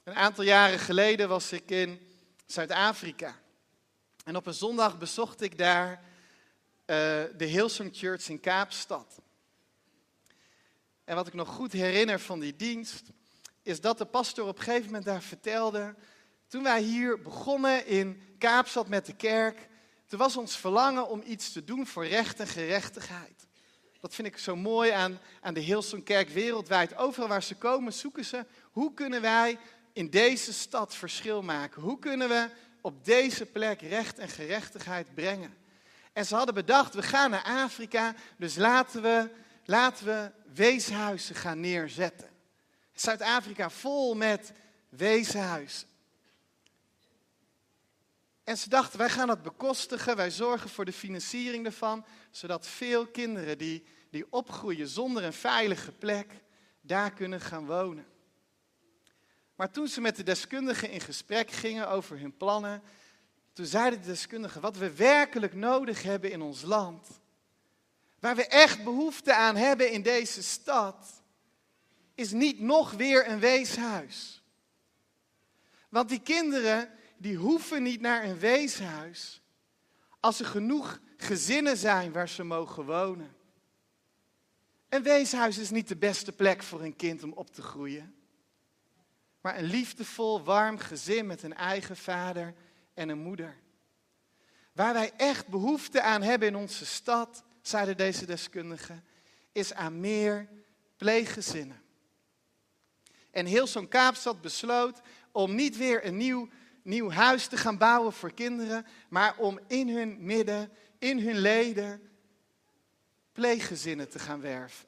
Een 0.03 0.15
aantal 0.15 0.43
jaren 0.43 0.79
geleden 0.79 1.29
was 1.29 1.51
ik 1.51 1.69
in 1.69 1.99
Zuid-Afrika. 2.45 3.39
En 4.23 4.35
op 4.35 4.45
een 4.45 4.53
zondag 4.53 4.97
bezocht 4.97 5.41
ik 5.41 5.57
daar 5.57 5.91
uh, 5.91 6.05
de 7.37 7.45
Hillsong 7.45 7.89
Church 7.93 8.29
in 8.29 8.39
Kaapstad. 8.39 9.21
En 11.03 11.15
wat 11.15 11.27
ik 11.27 11.33
nog 11.33 11.47
goed 11.47 11.71
herinner 11.71 12.19
van 12.19 12.39
die 12.39 12.55
dienst, 12.55 13.11
is 13.63 13.81
dat 13.81 13.97
de 13.97 14.05
pastor 14.05 14.47
op 14.47 14.57
een 14.57 14.63
gegeven 14.63 14.85
moment 14.85 15.05
daar 15.05 15.21
vertelde. 15.21 15.95
Toen 16.47 16.63
wij 16.63 16.81
hier 16.81 17.21
begonnen 17.21 17.85
in 17.87 18.21
Kaapstad 18.37 18.87
met 18.87 19.05
de 19.05 19.15
kerk, 19.15 19.69
toen 20.07 20.19
was 20.19 20.37
ons 20.37 20.57
verlangen 20.57 21.09
om 21.09 21.21
iets 21.25 21.51
te 21.51 21.63
doen 21.63 21.87
voor 21.87 22.05
recht 22.05 22.39
en 22.39 22.47
gerechtigheid. 22.47 23.47
Dat 23.99 24.15
vind 24.15 24.27
ik 24.27 24.37
zo 24.37 24.55
mooi 24.55 24.91
aan, 24.91 25.19
aan 25.41 25.53
de 25.53 25.59
Hillsong 25.59 26.03
Kerk 26.03 26.29
wereldwijd. 26.29 26.97
Overal 26.97 27.27
waar 27.27 27.43
ze 27.43 27.55
komen, 27.55 27.93
zoeken 27.93 28.25
ze 28.25 28.45
hoe 28.71 28.93
kunnen 28.93 29.21
wij 29.21 29.57
in 29.93 30.09
deze 30.09 30.53
stad 30.53 30.95
verschil 30.95 31.41
maken? 31.41 31.81
Hoe 31.81 31.99
kunnen 31.99 32.29
we 32.29 32.49
op 32.81 33.05
deze 33.05 33.45
plek 33.45 33.81
recht 33.81 34.19
en 34.19 34.29
gerechtigheid 34.29 35.13
brengen? 35.13 35.57
En 36.13 36.25
ze 36.25 36.35
hadden 36.35 36.55
bedacht, 36.55 36.93
we 36.93 37.01
gaan 37.01 37.31
naar 37.31 37.43
Afrika, 37.43 38.15
dus 38.37 38.55
laten 38.55 39.01
we, 39.01 39.29
laten 39.65 40.05
we 40.05 40.31
weeshuizen 40.53 41.35
gaan 41.35 41.59
neerzetten. 41.59 42.30
Zuid-Afrika 43.01 43.69
vol 43.69 44.15
met 44.15 44.51
weeshuizen. 44.89 45.87
En 48.43 48.57
ze 48.57 48.69
dachten, 48.69 48.99
wij 48.99 49.09
gaan 49.09 49.27
dat 49.27 49.43
bekostigen, 49.43 50.15
wij 50.15 50.31
zorgen 50.31 50.69
voor 50.69 50.85
de 50.85 50.93
financiering 50.93 51.65
ervan, 51.65 52.05
zodat 52.31 52.67
veel 52.67 53.07
kinderen 53.07 53.57
die, 53.57 53.83
die 54.09 54.25
opgroeien 54.29 54.87
zonder 54.87 55.23
een 55.23 55.33
veilige 55.33 55.91
plek, 55.91 56.33
daar 56.81 57.13
kunnen 57.13 57.41
gaan 57.41 57.65
wonen. 57.65 58.05
Maar 59.55 59.71
toen 59.71 59.87
ze 59.87 60.01
met 60.01 60.15
de 60.15 60.23
deskundigen 60.23 60.89
in 60.89 61.01
gesprek 61.01 61.51
gingen 61.51 61.89
over 61.89 62.19
hun 62.19 62.37
plannen, 62.37 62.81
toen 63.53 63.65
zeiden 63.65 64.01
de 64.01 64.07
deskundigen, 64.07 64.61
wat 64.61 64.77
we 64.77 64.93
werkelijk 64.93 65.53
nodig 65.53 66.03
hebben 66.03 66.31
in 66.31 66.41
ons 66.41 66.61
land, 66.61 67.07
waar 68.19 68.35
we 68.35 68.47
echt 68.47 68.83
behoefte 68.83 69.33
aan 69.33 69.55
hebben 69.55 69.91
in 69.91 70.01
deze 70.01 70.43
stad, 70.43 71.20
is 72.15 72.31
niet 72.31 72.59
nog 72.59 72.91
weer 72.91 73.29
een 73.29 73.39
weeshuis. 73.39 74.41
Want 75.89 76.09
die 76.09 76.21
kinderen, 76.21 76.89
die 77.17 77.35
hoeven 77.35 77.83
niet 77.83 78.01
naar 78.01 78.23
een 78.23 78.39
weeshuis 78.39 79.41
als 80.19 80.39
er 80.39 80.45
genoeg 80.45 80.99
gezinnen 81.17 81.77
zijn 81.77 82.11
waar 82.11 82.29
ze 82.29 82.43
mogen 82.43 82.85
wonen. 82.85 83.35
Een 84.89 85.03
weeshuis 85.03 85.57
is 85.57 85.69
niet 85.69 85.87
de 85.87 85.95
beste 85.95 86.31
plek 86.31 86.63
voor 86.63 86.81
een 86.81 86.95
kind 86.95 87.23
om 87.23 87.31
op 87.31 87.53
te 87.53 87.61
groeien. 87.61 88.15
Maar 89.41 89.57
een 89.57 89.65
liefdevol, 89.65 90.43
warm 90.43 90.77
gezin 90.77 91.25
met 91.25 91.43
een 91.43 91.53
eigen 91.53 91.97
vader 91.97 92.53
en 92.93 93.09
een 93.09 93.21
moeder. 93.21 93.57
Waar 94.71 94.93
wij 94.93 95.11
echt 95.17 95.47
behoefte 95.47 96.01
aan 96.01 96.21
hebben 96.21 96.47
in 96.47 96.55
onze 96.55 96.85
stad, 96.85 97.43
zeiden 97.61 97.97
deze 97.97 98.25
deskundigen, 98.25 99.03
is 99.51 99.73
aan 99.73 99.99
meer 99.99 100.47
pleeggezinnen. 100.97 101.81
En 103.31 103.45
heel 103.45 103.67
zo'n 103.67 103.87
Kaapstad 103.87 104.41
besloot 104.41 105.01
om 105.31 105.55
niet 105.55 105.77
weer 105.77 106.05
een 106.05 106.17
nieuw 106.17 106.49
nieuw 106.83 107.11
huis 107.11 107.47
te 107.47 107.57
gaan 107.57 107.77
bouwen 107.77 108.13
voor 108.13 108.33
kinderen, 108.33 108.85
maar 109.09 109.37
om 109.37 109.59
in 109.67 109.89
hun 109.89 110.25
midden, 110.25 110.71
in 110.99 111.19
hun 111.19 111.37
leden, 111.37 112.09
pleeggezinnen 113.31 114.09
te 114.09 114.19
gaan 114.19 114.41
werven. 114.41 114.87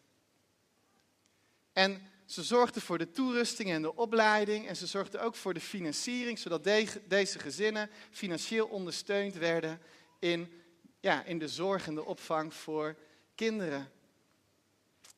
En 1.73 2.11
ze 2.25 2.43
zorgden 2.43 2.81
voor 2.81 2.97
de 2.97 3.11
toerusting 3.11 3.69
en 3.69 3.81
de 3.81 3.95
opleiding 3.95 4.67
en 4.67 4.75
ze 4.75 4.87
zorgden 4.87 5.21
ook 5.21 5.35
voor 5.35 5.53
de 5.53 5.61
financiering, 5.61 6.39
zodat 6.39 6.63
deze 7.07 7.39
gezinnen 7.39 7.89
financieel 8.11 8.67
ondersteund 8.67 9.33
werden 9.33 9.81
in, 10.19 10.61
ja, 10.99 11.23
in 11.23 11.39
de 11.39 11.47
zorg 11.47 11.87
en 11.87 11.95
de 11.95 12.05
opvang 12.05 12.53
voor 12.53 12.95
kinderen 13.35 13.91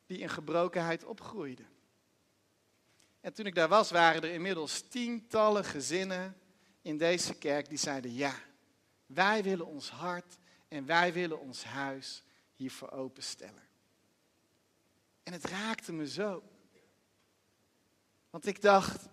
die 0.06 0.18
in 0.18 0.30
gebrokenheid 0.30 1.04
opgroeiden. 1.04 1.75
En 3.26 3.34
toen 3.34 3.46
ik 3.46 3.56
daar 3.56 3.68
was, 3.68 3.92
waren 3.92 4.24
er 4.24 4.34
inmiddels 4.34 4.82
tientallen 4.82 5.66
gezinnen 5.66 6.38
in 6.82 6.98
deze 6.98 7.34
kerk 7.34 7.70
die 7.70 7.78
zeiden 7.78 8.14
ja, 8.14 8.36
wij 9.06 9.44
willen 9.44 9.66
ons 9.66 9.90
hart 9.90 10.38
en 10.68 10.86
wij 10.86 11.14
willen 11.14 11.40
ons 11.40 11.64
huis 11.64 12.24
hiervoor 12.56 12.92
openstellen. 12.92 13.64
En 15.24 15.34
het 15.34 15.46
raakte 15.46 15.94
me 15.94 16.10
zo. 16.10 16.44
Want 18.30 18.46
ik 18.46 18.62
dacht, 18.62 19.04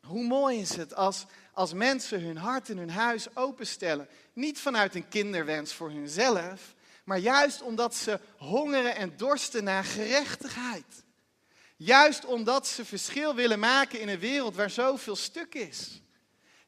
hoe 0.00 0.26
mooi 0.26 0.60
is 0.60 0.76
het 0.76 0.94
als, 0.94 1.24
als 1.52 1.72
mensen 1.72 2.22
hun 2.22 2.36
hart 2.36 2.70
en 2.70 2.76
hun 2.76 2.90
huis 2.90 3.36
openstellen. 3.36 4.08
Niet 4.32 4.58
vanuit 4.58 4.94
een 4.94 5.08
kinderwens 5.08 5.72
voor 5.72 5.90
hunzelf, 5.90 6.74
maar 7.04 7.18
juist 7.18 7.62
omdat 7.62 7.94
ze 7.94 8.20
hongeren 8.36 8.96
en 8.96 9.16
dorsten 9.16 9.64
naar 9.64 9.84
gerechtigheid. 9.84 11.06
Juist 11.78 12.24
omdat 12.24 12.66
ze 12.66 12.84
verschil 12.84 13.34
willen 13.34 13.58
maken 13.58 14.00
in 14.00 14.08
een 14.08 14.18
wereld 14.18 14.54
waar 14.54 14.70
zoveel 14.70 15.16
stuk 15.16 15.54
is. 15.54 16.02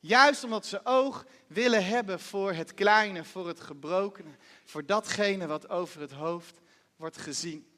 Juist 0.00 0.44
omdat 0.44 0.66
ze 0.66 0.84
oog 0.84 1.26
willen 1.46 1.86
hebben 1.86 2.20
voor 2.20 2.52
het 2.52 2.74
kleine, 2.74 3.24
voor 3.24 3.48
het 3.48 3.60
gebrokene, 3.60 4.30
voor 4.64 4.86
datgene 4.86 5.46
wat 5.46 5.68
over 5.68 6.00
het 6.00 6.12
hoofd 6.12 6.60
wordt 6.96 7.16
gezien. 7.16 7.70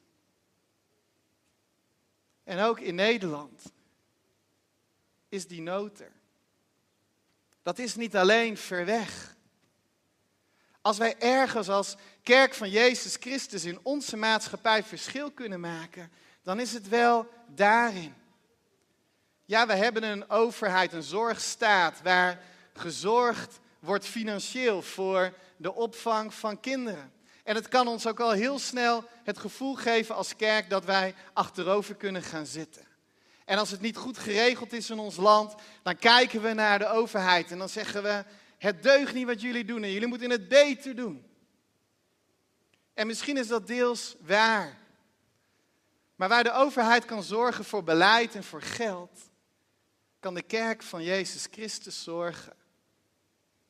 En 2.45 2.59
ook 2.59 2.81
in 2.81 2.95
Nederland 2.95 3.63
is 5.29 5.47
die 5.47 5.63
nood 5.63 6.01
er. 6.01 6.13
Dat 7.63 7.79
is 7.79 7.95
niet 7.95 8.17
alleen 8.17 8.57
ver 8.57 8.85
weg. 8.85 9.37
Als 10.81 10.99
wij 10.99 11.19
ergens 11.19 11.69
als 11.69 11.97
kerk 12.23 12.55
van 12.55 12.71
Jezus 12.71 13.17
Christus 13.17 13.65
in 13.65 13.79
onze 13.83 14.17
maatschappij 14.17 14.85
verschil 14.85 15.31
kunnen 15.31 15.61
maken, 15.61 16.11
dan 16.43 16.61
is 16.61 16.73
het 16.73 16.89
wel 16.89 17.29
daarin. 17.47 18.15
Ja, 19.45 19.67
we 19.67 19.75
hebben 19.75 20.03
een 20.03 20.31
overheid, 20.31 20.93
een 20.93 21.03
zorgstaat 21.03 22.03
waar 22.03 22.43
gezorgd 22.73 23.61
wordt 23.79 24.07
financieel 24.07 24.83
voor 24.83 25.35
de 25.57 25.75
opvang 25.75 26.35
van 26.35 26.61
kinderen. 26.61 27.13
En 27.45 27.55
het 27.55 27.69
kan 27.69 27.89
ons 27.89 28.07
ook 28.07 28.21
al 28.21 28.31
heel 28.31 28.59
snel 28.59 29.05
het 29.25 29.39
gevoel 29.39 29.75
geven 29.75 30.15
als 30.15 30.37
kerk 30.37 30.71
dat 30.71 30.85
wij 30.85 31.15
achterover 31.33 31.95
kunnen 31.95 32.23
gaan 32.23 32.47
zitten. 32.47 32.87
En 33.45 33.59
als 33.59 33.71
het 33.71 33.81
niet 33.81 33.97
goed 33.97 34.19
geregeld 34.19 34.73
is 34.73 34.91
in 34.91 34.99
ons 34.99 35.17
land, 35.17 35.55
dan 35.83 35.97
kijken 35.97 36.43
we 36.43 36.53
naar 36.53 36.79
de 36.79 36.89
overheid 36.89 37.51
en 37.51 37.59
dan 37.59 37.69
zeggen 37.69 38.03
we: 38.03 38.25
Het 38.59 38.83
deugt 38.83 39.15
niet 39.15 39.27
wat 39.27 39.41
jullie 39.41 39.65
doen 39.65 39.83
en 39.83 39.93
jullie 39.93 40.09
moeten 40.09 40.31
het 40.31 40.49
beter 40.49 40.97
doen. 40.97 41.27
En 42.95 43.07
misschien 43.07 43.37
is 43.37 43.47
dat 43.49 43.67
deels 43.67 44.15
waar. 44.21 44.79
Maar 46.23 46.31
waar 46.31 46.45
de 46.45 46.53
overheid 46.53 47.05
kan 47.05 47.23
zorgen 47.23 47.65
voor 47.65 47.85
beleid 47.85 48.35
en 48.35 48.45
voor 48.45 48.63
geld, 48.63 49.31
kan 50.21 50.35
de 50.35 50.43
kerk 50.43 50.83
van 50.83 51.03
Jezus 51.03 51.47
Christus 51.51 52.03
zorgen 52.03 52.57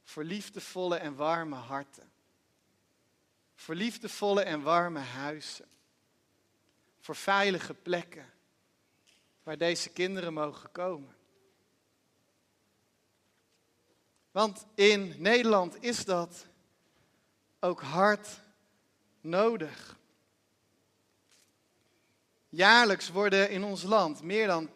voor 0.02 0.24
liefdevolle 0.24 0.96
en 0.96 1.14
warme 1.14 1.56
harten. 1.56 2.12
Voor 3.54 3.74
liefdevolle 3.74 4.42
en 4.42 4.62
warme 4.62 4.98
huizen. 4.98 5.68
Voor 7.00 7.16
veilige 7.16 7.74
plekken 7.74 8.32
waar 9.42 9.58
deze 9.58 9.88
kinderen 9.88 10.32
mogen 10.32 10.72
komen. 10.72 11.16
Want 14.30 14.66
in 14.74 15.14
Nederland 15.18 15.82
is 15.82 16.04
dat 16.04 16.46
ook 17.60 17.82
hard 17.82 18.28
nodig. 19.20 20.00
Jaarlijks 22.54 23.08
worden 23.08 23.50
in 23.50 23.64
ons 23.64 23.82
land 23.82 24.22
meer 24.22 24.46
dan 24.46 24.70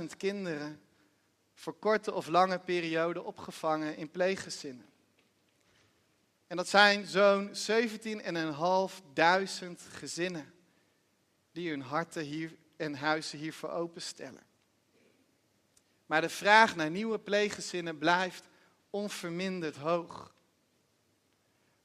22.000 0.00 0.04
kinderen 0.16 0.80
voor 1.54 1.78
korte 1.78 2.12
of 2.12 2.26
lange 2.26 2.58
perioden 2.58 3.24
opgevangen 3.24 3.96
in 3.96 4.10
pleeggezinnen. 4.10 4.86
En 6.46 6.56
dat 6.56 6.68
zijn 6.68 7.06
zo'n 7.06 7.48
17.500 7.48 7.54
gezinnen 9.90 10.52
die 11.52 11.70
hun 11.70 11.82
harten 11.82 12.22
hier 12.22 12.56
en 12.76 12.94
huizen 12.94 13.38
hiervoor 13.38 13.70
openstellen. 13.70 14.42
Maar 16.06 16.20
de 16.20 16.28
vraag 16.28 16.76
naar 16.76 16.90
nieuwe 16.90 17.18
pleeggezinnen 17.18 17.98
blijft 17.98 18.44
onverminderd 18.90 19.76
hoog. 19.76 20.34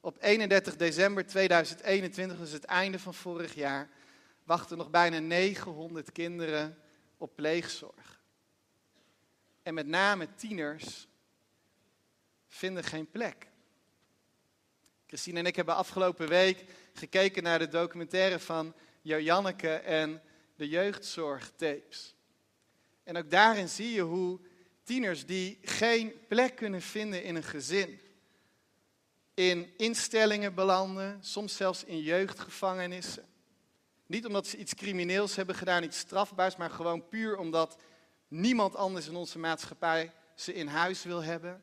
Op 0.00 0.16
31 0.20 0.76
december 0.76 1.26
2021, 1.26 2.38
dus 2.38 2.52
het 2.52 2.64
einde 2.64 2.98
van 2.98 3.14
vorig 3.14 3.54
jaar, 3.54 3.88
wachten 4.44 4.76
nog 4.76 4.90
bijna 4.90 5.18
900 5.18 6.12
kinderen 6.12 6.78
op 7.16 7.34
pleegzorg. 7.34 8.20
En 9.62 9.74
met 9.74 9.86
name 9.86 10.34
tieners 10.34 11.08
vinden 12.48 12.84
geen 12.84 13.10
plek. 13.10 13.48
Christine 15.06 15.38
en 15.38 15.46
ik 15.46 15.56
hebben 15.56 15.74
afgelopen 15.74 16.28
week 16.28 16.64
gekeken 16.92 17.42
naar 17.42 17.58
de 17.58 17.68
documentaire 17.68 18.38
van 18.38 18.74
Janneke 19.02 19.74
en 19.74 20.22
de 20.56 20.68
jeugdzorgtapes. 20.68 22.14
En 23.02 23.16
ook 23.16 23.30
daarin 23.30 23.68
zie 23.68 23.92
je 23.92 24.00
hoe 24.00 24.40
tieners 24.82 25.26
die 25.26 25.58
geen 25.62 26.12
plek 26.28 26.56
kunnen 26.56 26.82
vinden 26.82 27.22
in 27.22 27.34
een 27.36 27.42
gezin, 27.42 28.00
in 29.34 29.72
instellingen 29.76 30.54
belanden, 30.54 31.18
soms 31.24 31.56
zelfs 31.56 31.84
in 31.84 32.00
jeugdgevangenissen. 32.00 33.29
Niet 34.10 34.26
omdat 34.26 34.46
ze 34.46 34.56
iets 34.56 34.74
crimineels 34.74 35.36
hebben 35.36 35.54
gedaan, 35.54 35.82
iets 35.82 35.98
strafbaars, 35.98 36.56
maar 36.56 36.70
gewoon 36.70 37.08
puur 37.08 37.36
omdat 37.38 37.78
niemand 38.28 38.76
anders 38.76 39.06
in 39.06 39.16
onze 39.16 39.38
maatschappij 39.38 40.12
ze 40.34 40.54
in 40.54 40.66
huis 40.66 41.02
wil 41.02 41.22
hebben. 41.22 41.62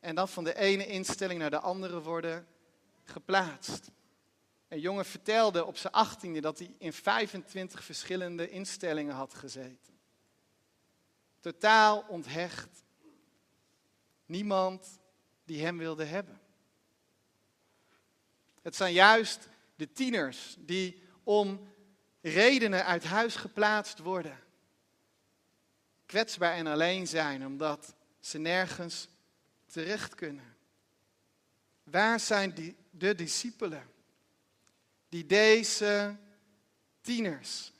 En 0.00 0.14
dan 0.14 0.28
van 0.28 0.44
de 0.44 0.56
ene 0.56 0.86
instelling 0.86 1.40
naar 1.40 1.50
de 1.50 1.58
andere 1.58 2.00
worden 2.00 2.46
geplaatst. 3.04 3.90
Een 4.68 4.80
jongen 4.80 5.04
vertelde 5.04 5.64
op 5.64 5.76
zijn 5.76 5.92
achttiende 5.92 6.40
dat 6.40 6.58
hij 6.58 6.74
in 6.78 6.92
25 6.92 7.84
verschillende 7.84 8.50
instellingen 8.50 9.14
had 9.14 9.34
gezeten. 9.34 9.98
Totaal 11.40 12.04
onthecht. 12.08 12.84
Niemand 14.26 14.98
die 15.44 15.64
hem 15.64 15.78
wilde 15.78 16.04
hebben. 16.04 16.40
Het 18.62 18.76
zijn 18.76 18.92
juist 18.92 19.48
de 19.76 19.92
tieners 19.92 20.56
die 20.58 21.02
om 21.24 21.72
redenen 22.20 22.84
uit 22.84 23.04
huis 23.04 23.36
geplaatst 23.36 23.98
worden. 23.98 24.40
Kwetsbaar 26.06 26.54
en 26.54 26.66
alleen 26.66 27.06
zijn 27.06 27.46
omdat 27.46 27.94
ze 28.20 28.38
nergens 28.38 29.08
terecht 29.66 30.14
kunnen. 30.14 30.56
Waar 31.82 32.20
zijn 32.20 32.54
die, 32.54 32.76
de 32.90 33.14
discipelen 33.14 33.90
die 35.08 35.26
deze 35.26 36.16
tieners, 37.00 37.72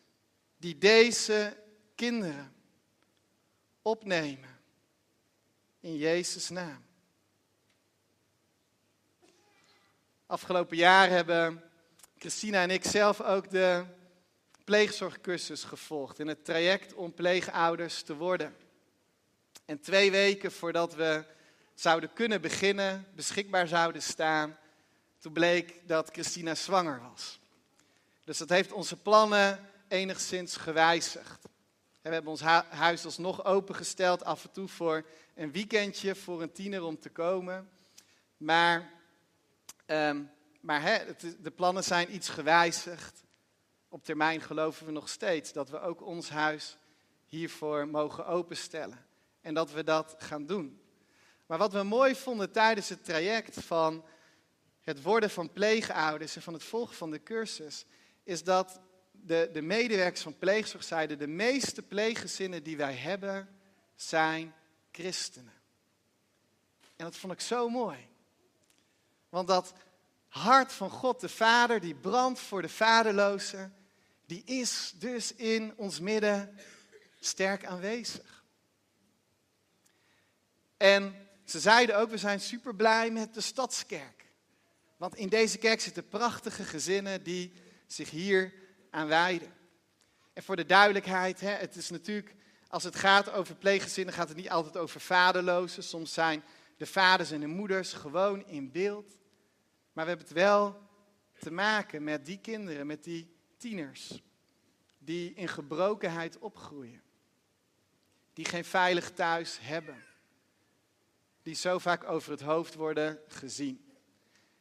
die 0.57 0.79
deze 0.79 1.57
kinderen 1.95 2.55
opnemen 3.83 4.61
in 5.81 5.97
Jezus' 5.97 6.49
naam? 6.49 6.85
Afgelopen 10.27 10.77
jaar 10.77 11.09
hebben 11.09 11.74
Christina 12.19 12.63
en 12.63 12.71
ik 12.71 12.85
zelf 12.85 13.21
ook 13.21 13.51
de 13.51 13.85
pleegzorgcursus 14.65 15.65
gevolgd 15.65 16.19
in 16.19 16.29
het 16.29 16.45
traject 16.45 16.95
om 16.95 17.15
pleegouders 17.15 18.03
te 18.03 18.15
worden. 18.15 18.57
En 19.65 19.81
twee 19.81 20.11
weken 20.11 20.53
voordat 20.53 20.95
we 20.95 21.25
zouden 21.75 22.13
kunnen 22.13 22.41
beginnen, 22.41 23.07
beschikbaar 23.15 23.69
zouden 23.69 24.03
staan, 24.03 24.59
toen 25.19 25.33
bleek 25.33 25.81
dat 25.87 26.11
Christina 26.13 26.55
zwanger 26.55 27.01
was. 27.11 27.39
Dus 28.25 28.39
dat 28.39 28.49
heeft 28.49 28.73
onze 28.73 28.97
plannen 28.97 29.71
enigszins 29.89 30.57
gewijzigd. 30.57 31.43
We 32.03 32.11
hebben 32.11 32.31
ons 32.31 32.41
huis 32.69 33.05
alsnog 33.05 33.45
opengesteld 33.45 34.25
af 34.25 34.45
en 34.45 34.51
toe 34.51 34.69
voor 34.69 35.05
een 35.35 35.53
weekendje 35.53 36.15
voor 36.15 36.43
een 36.43 36.53
tiener 36.53 36.83
om 36.83 37.01
te 37.01 37.11
komen. 37.11 37.69
Maar, 38.37 38.91
ehm, 39.87 40.23
maar 40.65 40.83
hè, 40.83 40.99
de 41.41 41.51
plannen 41.51 41.85
zijn 41.85 42.15
iets 42.15 42.29
gewijzigd. 42.29 43.23
Op 43.89 44.05
termijn 44.05 44.41
geloven 44.41 44.87
we 44.87 44.93
nog 44.93 45.09
steeds 45.09 45.53
dat 45.53 45.71
we 45.71 45.81
ook 45.81 46.03
ons 46.03 46.29
huis 46.29 46.77
hiervoor 47.27 47.89
mogen 47.89 48.27
openstellen. 48.27 49.07
En 49.41 49.55
dat 49.55 49.73
we 49.73 49.85
dat 49.85 50.15
gaan 50.19 50.47
doen. 50.47 50.81
Maar 51.47 51.59
wat 51.59 51.73
we 51.73 51.83
mooi 51.83 52.15
vonden 52.15 52.53
tijdens 52.53 52.89
het 52.89 53.05
traject 53.05 53.65
van 53.65 54.05
het 54.81 55.03
worden 55.03 55.31
van 55.31 55.53
pleegouders 55.53 56.37
en 56.37 56.43
van 56.43 56.53
het 56.53 56.65
volgen 56.65 56.97
van 56.97 57.11
de 57.11 57.23
cursus, 57.23 57.87
is 58.23 58.45
dat 58.45 58.81
de, 59.11 59.51
de 59.53 59.63
medewerkers 59.63 60.23
van 60.23 60.39
pleegzorg 60.39 60.85
zeiden, 60.85 61.19
de 61.19 61.27
meeste 61.27 61.83
pleeggezinnen 61.83 62.63
die 62.63 62.77
wij 62.77 62.95
hebben, 62.95 63.49
zijn 63.95 64.55
christenen. 64.93 65.53
En 66.97 67.05
dat 67.05 67.17
vond 67.17 67.33
ik 67.33 67.41
zo 67.41 67.69
mooi. 67.69 68.09
Want 69.29 69.49
dat 69.49 69.73
hart 70.39 70.73
van 70.73 70.91
God, 70.91 71.21
de 71.21 71.29
Vader, 71.29 71.81
die 71.81 71.95
brandt 71.95 72.41
voor 72.41 72.63
de 72.63 72.69
vaderlozen, 72.69 73.75
die 74.27 74.43
is 74.45 74.93
dus 74.99 75.35
in 75.35 75.73
ons 75.77 76.01
midden 76.01 76.59
sterk 77.21 77.65
aanwezig. 77.65 78.45
En 80.77 81.29
ze 81.45 81.61
zeiden 81.61 81.99
ook, 81.99 82.11
we 82.11 82.19
zijn 82.19 82.41
super 82.41 82.75
blij 82.75 83.11
met 83.11 83.35
de 83.35 83.41
stadskerk. 83.41 84.25
Want 84.97 85.15
in 85.15 85.29
deze 85.29 85.59
kerk 85.59 85.81
zitten 85.81 86.09
prachtige 86.09 86.65
gezinnen 86.65 87.23
die 87.23 87.53
zich 87.87 88.11
hier 88.11 88.53
aan 88.91 89.07
wijden. 89.07 89.55
En 90.33 90.43
voor 90.43 90.57
de 90.57 90.67
duidelijkheid, 90.67 91.41
hè, 91.41 91.51
het 91.51 91.77
is 91.77 91.91
natuurlijk, 91.91 92.35
als 92.69 92.85
het 92.85 92.97
gaat 92.97 93.31
over 93.31 93.55
pleeggezinnen, 93.55 94.15
gaat 94.15 94.29
het 94.29 94.37
niet 94.37 94.51
altijd 94.51 94.77
over 94.77 95.01
vaderlozen. 95.01 95.83
Soms 95.83 96.13
zijn 96.13 96.45
de 96.77 96.87
vaders 96.87 97.31
en 97.31 97.41
de 97.41 97.47
moeders 97.47 97.93
gewoon 97.93 98.47
in 98.47 98.71
beeld. 98.71 99.17
Maar 99.95 100.05
we 100.05 100.11
hebben 100.11 100.27
het 100.27 100.37
wel 100.37 100.83
te 101.39 101.51
maken 101.51 102.05
met 102.05 102.27
die 102.27 102.39
kinderen, 102.39 102.87
met 102.87 103.05
die 103.05 103.37
tieners, 103.57 104.23
die 104.99 105.35
in 105.35 105.49
gebrokenheid 105.49 106.39
opgroeien. 106.39 107.03
Die 108.33 108.45
geen 108.45 108.65
veilig 108.65 109.11
thuis 109.11 109.59
hebben. 109.61 110.05
Die 111.43 111.55
zo 111.55 111.79
vaak 111.79 112.05
over 112.05 112.31
het 112.31 112.41
hoofd 112.41 112.75
worden 112.75 113.21
gezien. 113.29 113.95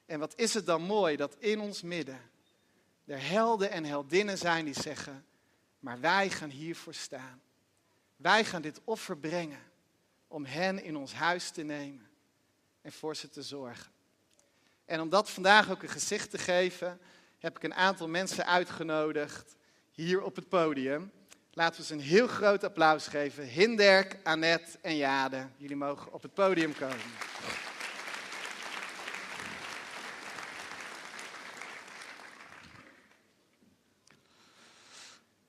En 0.05 0.19
wat 0.19 0.33
is 0.35 0.53
het 0.53 0.65
dan 0.65 0.81
mooi 0.81 1.15
dat 1.15 1.35
in 1.35 1.59
ons 1.59 1.81
midden 1.81 2.19
er 3.05 3.27
helden 3.27 3.71
en 3.71 3.85
heldinnen 3.85 4.37
zijn 4.37 4.65
die 4.65 4.81
zeggen, 4.81 5.25
maar 5.79 5.99
wij 5.99 6.29
gaan 6.29 6.49
hiervoor 6.49 6.93
staan. 6.93 7.41
Wij 8.15 8.45
gaan 8.45 8.61
dit 8.61 8.81
offer 8.83 9.17
brengen 9.17 9.71
om 10.27 10.45
hen 10.45 10.83
in 10.83 10.95
ons 10.95 11.13
huis 11.13 11.51
te 11.51 11.63
nemen 11.63 12.09
en 12.81 12.91
voor 12.91 13.15
ze 13.15 13.29
te 13.29 13.41
zorgen. 13.41 13.92
En 14.85 15.01
om 15.01 15.09
dat 15.09 15.29
vandaag 15.29 15.71
ook 15.71 15.83
een 15.83 15.89
gezicht 15.89 16.29
te 16.29 16.37
geven, 16.37 16.99
heb 17.39 17.55
ik 17.55 17.63
een 17.63 17.73
aantal 17.73 18.07
mensen 18.07 18.45
uitgenodigd 18.45 19.55
hier 19.91 20.21
op 20.21 20.35
het 20.35 20.49
podium. 20.49 21.11
Laten 21.51 21.81
we 21.81 21.87
ze 21.87 21.93
een 21.93 21.99
heel 21.99 22.27
groot 22.27 22.63
applaus 22.63 23.07
geven. 23.07 23.47
Hinderk, 23.47 24.17
Annette 24.23 24.77
en 24.81 24.95
Jade. 24.95 25.47
Jullie 25.57 25.75
mogen 25.75 26.13
op 26.13 26.21
het 26.21 26.33
podium 26.33 26.75
komen. 26.75 26.97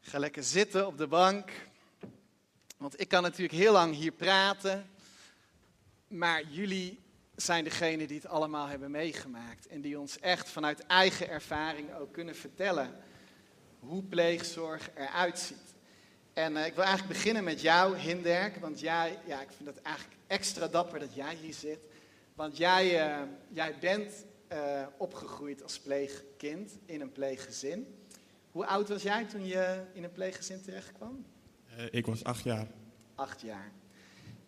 Ga 0.00 0.18
lekker 0.18 0.42
zitten 0.42 0.86
op 0.86 0.98
de 0.98 1.06
bank. 1.06 1.50
Want 2.76 3.00
ik 3.00 3.08
kan 3.08 3.22
natuurlijk 3.22 3.58
heel 3.58 3.72
lang 3.72 3.94
hier 3.94 4.12
praten. 4.12 4.90
Maar 6.06 6.42
jullie 6.42 7.03
zijn 7.36 7.64
degene 7.64 8.06
die 8.06 8.16
het 8.16 8.26
allemaal 8.26 8.66
hebben 8.66 8.90
meegemaakt. 8.90 9.66
En 9.66 9.80
die 9.80 9.98
ons 9.98 10.18
echt 10.18 10.48
vanuit 10.48 10.86
eigen 10.86 11.28
ervaring 11.28 11.94
ook 11.94 12.12
kunnen 12.12 12.36
vertellen 12.36 12.94
hoe 13.78 14.02
pleegzorg 14.02 14.90
eruit 14.94 15.38
ziet. 15.38 15.74
En 16.32 16.52
uh, 16.52 16.66
ik 16.66 16.74
wil 16.74 16.84
eigenlijk 16.84 17.14
beginnen 17.14 17.44
met 17.44 17.60
jou, 17.60 17.96
Hinderk. 17.96 18.56
Want 18.56 18.80
jij, 18.80 19.18
ja, 19.26 19.40
ik 19.40 19.50
vind 19.56 19.68
het 19.68 19.82
eigenlijk 19.82 20.16
extra 20.26 20.68
dapper 20.68 20.98
dat 20.98 21.14
jij 21.14 21.34
hier 21.34 21.54
zit. 21.54 21.88
Want 22.34 22.56
jij, 22.56 23.08
uh, 23.08 23.22
jij 23.48 23.78
bent 23.80 24.24
uh, 24.52 24.86
opgegroeid 24.96 25.62
als 25.62 25.78
pleegkind 25.78 26.78
in 26.86 27.00
een 27.00 27.12
pleeggezin. 27.12 27.98
Hoe 28.50 28.66
oud 28.66 28.88
was 28.88 29.02
jij 29.02 29.24
toen 29.24 29.46
je 29.46 29.82
in 29.92 30.04
een 30.04 30.12
pleeggezin 30.12 30.62
terechtkwam? 30.62 31.26
Ik 31.90 32.06
was 32.06 32.24
acht 32.24 32.44
jaar. 32.44 32.66
Acht 33.14 33.40
jaar. 33.40 33.72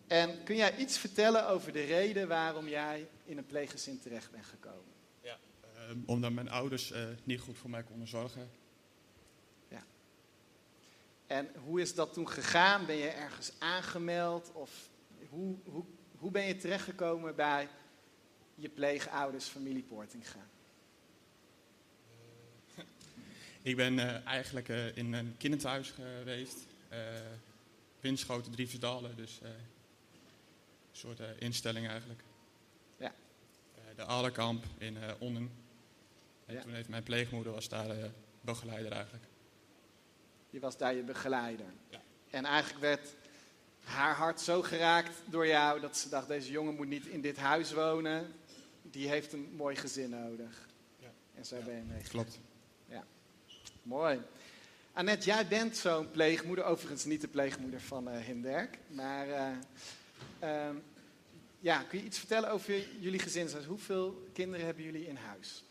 En 0.07 0.43
kun 0.43 0.55
jij 0.55 0.77
iets 0.77 0.97
vertellen 0.97 1.47
over 1.47 1.71
de 1.71 1.83
reden 1.83 2.27
waarom 2.27 2.67
jij 2.67 3.07
in 3.25 3.37
een 3.37 3.45
pleeggezin 3.45 3.99
terecht 3.99 4.31
bent 4.31 4.45
gekomen? 4.45 4.93
Ja. 5.21 5.37
Uh, 5.75 5.97
omdat 6.05 6.31
mijn 6.31 6.49
ouders 6.49 6.91
uh, 6.91 7.07
niet 7.23 7.39
goed 7.39 7.57
voor 7.57 7.69
mij 7.69 7.83
konden 7.83 8.07
zorgen. 8.07 8.49
Ja. 9.67 9.83
En 11.27 11.49
hoe 11.63 11.81
is 11.81 11.95
dat 11.95 12.13
toen 12.13 12.29
gegaan? 12.29 12.85
Ben 12.85 12.95
je 12.95 13.07
ergens 13.07 13.51
aangemeld? 13.59 14.51
Of 14.53 14.89
hoe, 15.29 15.55
hoe, 15.65 15.83
hoe 16.17 16.31
ben 16.31 16.43
je 16.43 16.55
terechtgekomen 16.55 17.35
bij 17.35 17.67
je 18.55 18.69
pleegouders, 18.69 19.45
familie 19.45 19.83
Portinga? 19.83 20.47
Ik 23.61 23.75
ben 23.75 23.93
uh, 23.93 24.25
eigenlijk 24.25 24.67
in 24.93 25.13
een 25.13 25.35
kinderthuis 25.37 25.89
geweest. 25.89 26.57
Winschoten, 27.99 28.51
Drieversdalen, 28.51 29.15
dus 29.15 29.39
soort 30.97 31.19
instelling 31.39 31.87
eigenlijk. 31.87 32.23
Ja. 32.97 33.13
de 33.95 34.05
Alerkamp 34.05 34.65
in 34.77 34.97
Onnen. 35.19 35.51
En 36.45 36.53
ja. 36.53 36.61
toen 36.61 36.73
heeft 36.73 36.89
mijn 36.89 37.03
pleegmoeder 37.03 37.53
was 37.53 37.69
daar 37.69 38.11
begeleider 38.41 38.91
eigenlijk. 38.91 39.25
Die 40.49 40.59
was 40.59 40.77
daar 40.77 40.93
je 40.93 41.03
begeleider. 41.03 41.65
Ja. 41.89 42.01
En 42.29 42.45
eigenlijk 42.45 42.81
werd 42.81 43.15
haar 43.83 44.15
hart 44.15 44.41
zo 44.41 44.61
geraakt 44.61 45.11
door 45.25 45.47
jou 45.47 45.79
dat 45.79 45.97
ze 45.97 46.09
dacht: 46.09 46.27
deze 46.27 46.51
jongen 46.51 46.75
moet 46.75 46.87
niet 46.87 47.05
in 47.05 47.21
dit 47.21 47.37
huis 47.37 47.71
wonen. 47.71 48.33
Die 48.81 49.07
heeft 49.07 49.33
een 49.33 49.53
mooi 49.55 49.75
gezin 49.75 50.09
nodig. 50.09 50.67
Ja. 50.99 51.11
En 51.35 51.45
zo 51.45 51.61
ben 51.65 51.75
je 51.75 51.81
mee. 51.81 52.01
Klopt. 52.01 52.39
Ja. 52.85 53.03
Mooi. 53.83 54.21
Annette, 54.93 55.25
jij 55.25 55.47
bent 55.47 55.77
zo'n 55.77 56.11
pleegmoeder. 56.11 56.65
Overigens 56.65 57.05
niet 57.05 57.21
de 57.21 57.27
pleegmoeder 57.27 57.81
van 57.81 58.07
uh, 58.07 58.17
Hinderk. 58.17 58.77
Maar 58.87 59.27
uh, 59.27 59.57
uh, 60.43 60.69
ja, 61.59 61.81
kun 61.81 61.99
je 61.99 62.05
iets 62.05 62.17
vertellen 62.17 62.51
over 62.51 62.75
jullie 62.99 63.19
gezin? 63.19 63.47
Hoeveel 63.67 64.29
kinderen 64.33 64.65
hebben 64.65 64.83
jullie 64.83 65.07
in 65.07 65.15
huis? 65.15 65.63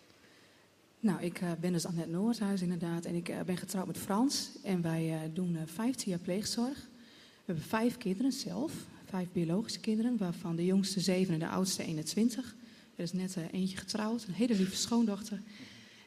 Nou, 1.01 1.23
ik 1.23 1.41
uh, 1.41 1.53
ben 1.61 1.73
dus 1.73 1.87
Annette 1.87 2.11
Noordhuis 2.11 2.63
inderdaad. 2.63 3.05
En 3.05 3.15
ik 3.15 3.29
uh, 3.29 3.41
ben 3.41 3.57
getrouwd 3.57 3.87
met 3.87 3.99
Frans. 3.99 4.51
En 4.63 4.83
wij 4.83 5.13
uh, 5.13 5.21
doen 5.35 5.59
15 5.67 6.11
jaar 6.11 6.19
pleegzorg. 6.19 6.77
We 6.79 7.53
hebben 7.53 7.65
vijf 7.65 7.97
kinderen 7.97 8.33
zelf. 8.33 8.73
Vijf 9.05 9.29
biologische 9.33 9.81
kinderen, 9.81 10.17
waarvan 10.17 10.57
de 10.57 10.65
jongste 10.65 11.01
zeven 11.01 11.35
en 11.35 11.41
de 11.41 11.49
oudste 11.49 11.83
21. 11.83 12.55
Er 12.97 13.03
is 13.03 13.13
net 13.13 13.37
eentje 13.53 13.77
getrouwd, 13.77 14.25
een 14.29 14.35
hele 14.35 14.55
lieve 14.55 14.77
schoondochter. 14.77 15.41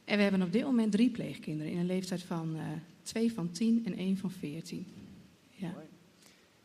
En 0.06 0.18
we 0.18 0.22
hebben 0.22 0.42
op 0.42 0.52
dit 0.52 0.64
moment 0.64 0.92
drie 0.92 1.10
pleegkinderen 1.10 1.72
in 1.72 1.80
een 1.80 1.86
leeftijd 1.86 2.22
van 2.22 2.58
twee 3.04 3.34
van 3.34 3.52
tien 3.52 3.86
en 3.86 3.98
één 3.98 4.18
van 4.18 4.32
veertien. 4.32 4.88
Ja. 5.50 5.74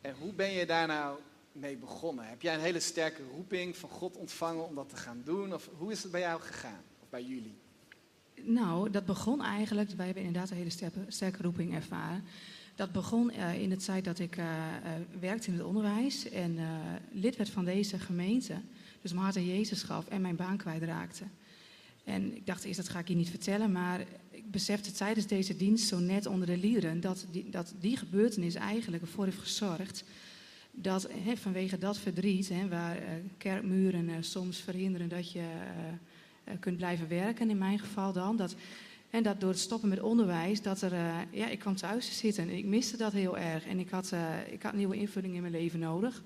En 0.00 0.14
hoe 0.18 0.32
ben 0.32 0.52
je 0.52 0.66
daar 0.66 0.86
nou 0.86 1.18
mee 1.54 1.76
begonnen? 1.76 2.28
Heb 2.28 2.42
jij 2.42 2.54
een 2.54 2.60
hele 2.60 2.80
sterke 2.80 3.22
roeping 3.34 3.76
van 3.76 3.88
God 3.88 4.16
ontvangen 4.16 4.66
om 4.66 4.74
dat 4.74 4.88
te 4.88 4.96
gaan 4.96 5.22
doen? 5.24 5.54
Of 5.54 5.70
hoe 5.76 5.92
is 5.92 6.02
het 6.02 6.12
bij 6.12 6.20
jou 6.20 6.40
gegaan? 6.40 6.82
Of 7.02 7.08
bij 7.08 7.22
jullie? 7.22 7.54
Nou, 8.42 8.90
dat 8.90 9.04
begon 9.04 9.42
eigenlijk, 9.42 9.90
wij 9.90 10.06
hebben 10.06 10.24
inderdaad 10.24 10.50
een 10.50 10.56
hele 10.56 11.04
sterke, 11.08 11.42
roeping 11.42 11.74
ervaren. 11.74 12.24
Dat 12.74 12.92
begon 12.92 13.30
uh, 13.32 13.60
in 13.60 13.70
het 13.70 13.84
tijd 13.84 14.04
dat 14.04 14.18
ik 14.18 14.36
uh, 14.36 14.44
werkte 15.20 15.46
in 15.48 15.52
het 15.52 15.66
onderwijs 15.66 16.28
en 16.28 16.58
lid 17.12 17.36
werd 17.36 17.50
van 17.50 17.64
deze 17.64 17.98
gemeente. 17.98 18.54
Dus 19.02 19.12
mijn 19.12 19.24
hart 19.24 19.36
aan 19.36 19.46
Jezus 19.46 19.82
gaf 19.82 20.08
en 20.08 20.20
mijn 20.20 20.36
baan 20.36 20.56
kwijtraakte. 20.56 21.24
En 22.04 22.36
ik 22.36 22.46
dacht 22.46 22.64
eerst, 22.64 22.76
dat 22.76 22.88
ga 22.88 22.98
ik 22.98 23.08
je 23.08 23.14
niet 23.14 23.30
vertellen, 23.30 23.72
maar 23.72 24.00
ik 24.30 24.50
besefte 24.50 24.92
tijdens 24.92 25.26
deze 25.26 25.56
dienst 25.56 25.88
zo 25.88 25.98
net 25.98 26.26
onder 26.26 26.46
de 26.46 26.56
liederen 26.56 27.00
dat 27.00 27.26
die, 27.30 27.50
dat 27.50 27.74
die 27.80 27.96
gebeurtenis 27.96 28.54
eigenlijk 28.54 29.02
ervoor 29.02 29.24
heeft 29.24 29.38
gezorgd 29.38 30.04
dat 30.74 31.08
vanwege 31.34 31.78
dat 31.78 31.98
verdriet, 31.98 32.52
waar 32.68 32.96
uh, 32.96 33.02
kerkmuren 33.38 34.08
uh, 34.08 34.14
soms 34.20 34.58
verhinderen 34.60 35.08
dat 35.08 35.32
je 35.32 35.40
uh, 36.48 36.54
kunt 36.60 36.76
blijven 36.76 37.08
werken, 37.08 37.50
in 37.50 37.58
mijn 37.58 37.78
geval 37.78 38.12
dan, 38.12 38.36
dat, 38.36 38.54
en 39.10 39.22
dat 39.22 39.40
door 39.40 39.50
het 39.50 39.58
stoppen 39.58 39.88
met 39.88 40.00
onderwijs, 40.00 40.62
dat 40.62 40.82
er, 40.82 40.92
ja, 41.30 41.48
ik 41.48 41.58
kwam 41.58 41.76
thuis 41.76 42.06
te 42.06 42.14
zitten 42.14 42.42
en 42.42 42.56
ik 42.56 42.64
miste 42.64 42.96
dat 42.96 43.12
heel 43.12 43.38
erg 43.38 43.66
en 43.66 43.78
ik 43.78 43.90
had, 43.90 44.12
ik 44.50 44.62
had 44.62 44.72
nieuwe 44.72 44.96
invulling 44.96 45.34
in 45.34 45.40
mijn 45.40 45.52
leven 45.52 45.78
nodig. 45.78 46.22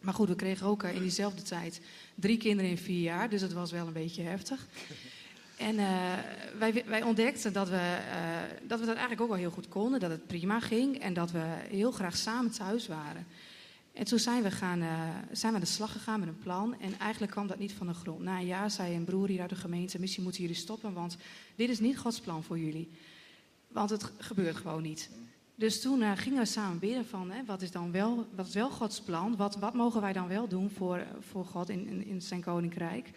Maar 0.00 0.14
goed, 0.14 0.28
we 0.28 0.34
kregen 0.34 0.66
ook 0.66 0.82
in 0.82 1.00
diezelfde 1.00 1.42
tijd 1.42 1.80
drie 2.14 2.36
kinderen 2.36 2.70
in 2.70 2.78
vier 2.78 3.02
jaar, 3.02 3.28
dus 3.28 3.40
het 3.40 3.52
was 3.52 3.70
wel 3.70 3.86
een 3.86 3.92
beetje 3.92 4.22
heftig. 4.22 4.66
En 5.56 5.76
wij, 6.58 6.84
wij, 6.86 7.02
ontdekten 7.02 7.52
dat 7.52 7.68
we, 7.68 7.98
dat 8.66 8.80
we 8.80 8.86
dat 8.86 8.94
eigenlijk 8.94 9.20
ook 9.20 9.28
wel 9.28 9.36
heel 9.36 9.50
goed 9.50 9.68
konden, 9.68 10.00
dat 10.00 10.10
het 10.10 10.26
prima 10.26 10.60
ging 10.60 10.98
en 10.98 11.14
dat 11.14 11.30
we 11.30 11.44
heel 11.68 11.90
graag 11.90 12.16
samen 12.16 12.50
thuis 12.50 12.86
waren. 12.86 13.26
En 13.92 14.04
toen 14.04 14.18
zijn 14.18 14.42
we, 14.42 14.50
gaan, 14.50 14.82
uh, 14.82 15.08
zijn 15.32 15.52
we 15.52 15.58
aan 15.58 15.64
de 15.64 15.70
slag 15.70 15.92
gegaan 15.92 16.20
met 16.20 16.28
een 16.28 16.38
plan 16.38 16.80
en 16.80 16.98
eigenlijk 16.98 17.32
kwam 17.32 17.46
dat 17.46 17.58
niet 17.58 17.72
van 17.72 17.86
de 17.86 17.94
grond. 17.94 18.20
Na 18.20 18.38
een 18.38 18.46
jaar 18.46 18.70
zei 18.70 18.94
een 18.94 19.04
broer 19.04 19.28
hier 19.28 19.40
uit 19.40 19.50
de 19.50 19.56
gemeente, 19.56 20.00
misschien 20.00 20.22
moeten 20.22 20.40
jullie 20.40 20.56
stoppen, 20.56 20.92
want 20.92 21.16
dit 21.54 21.68
is 21.68 21.80
niet 21.80 21.98
Gods 21.98 22.20
plan 22.20 22.42
voor 22.42 22.58
jullie. 22.58 22.90
Want 23.68 23.90
het 23.90 24.12
gebeurt 24.18 24.56
gewoon 24.56 24.82
niet. 24.82 25.10
Dus 25.54 25.80
toen 25.80 26.00
uh, 26.00 26.12
gingen 26.14 26.38
we 26.38 26.44
samen 26.44 26.78
bidden 26.78 27.06
van, 27.06 27.30
hè, 27.30 27.44
wat 27.44 27.62
is 27.62 27.70
dan 27.70 27.92
wel, 27.92 28.26
wat 28.34 28.46
is 28.46 28.54
wel 28.54 28.70
Gods 28.70 29.00
plan? 29.00 29.36
Wat, 29.36 29.56
wat 29.56 29.74
mogen 29.74 30.00
wij 30.00 30.12
dan 30.12 30.28
wel 30.28 30.48
doen 30.48 30.70
voor, 30.70 31.06
voor 31.20 31.44
God 31.44 31.68
in, 31.68 31.86
in, 31.86 32.06
in 32.06 32.22
zijn 32.22 32.40
koninkrijk? 32.40 33.10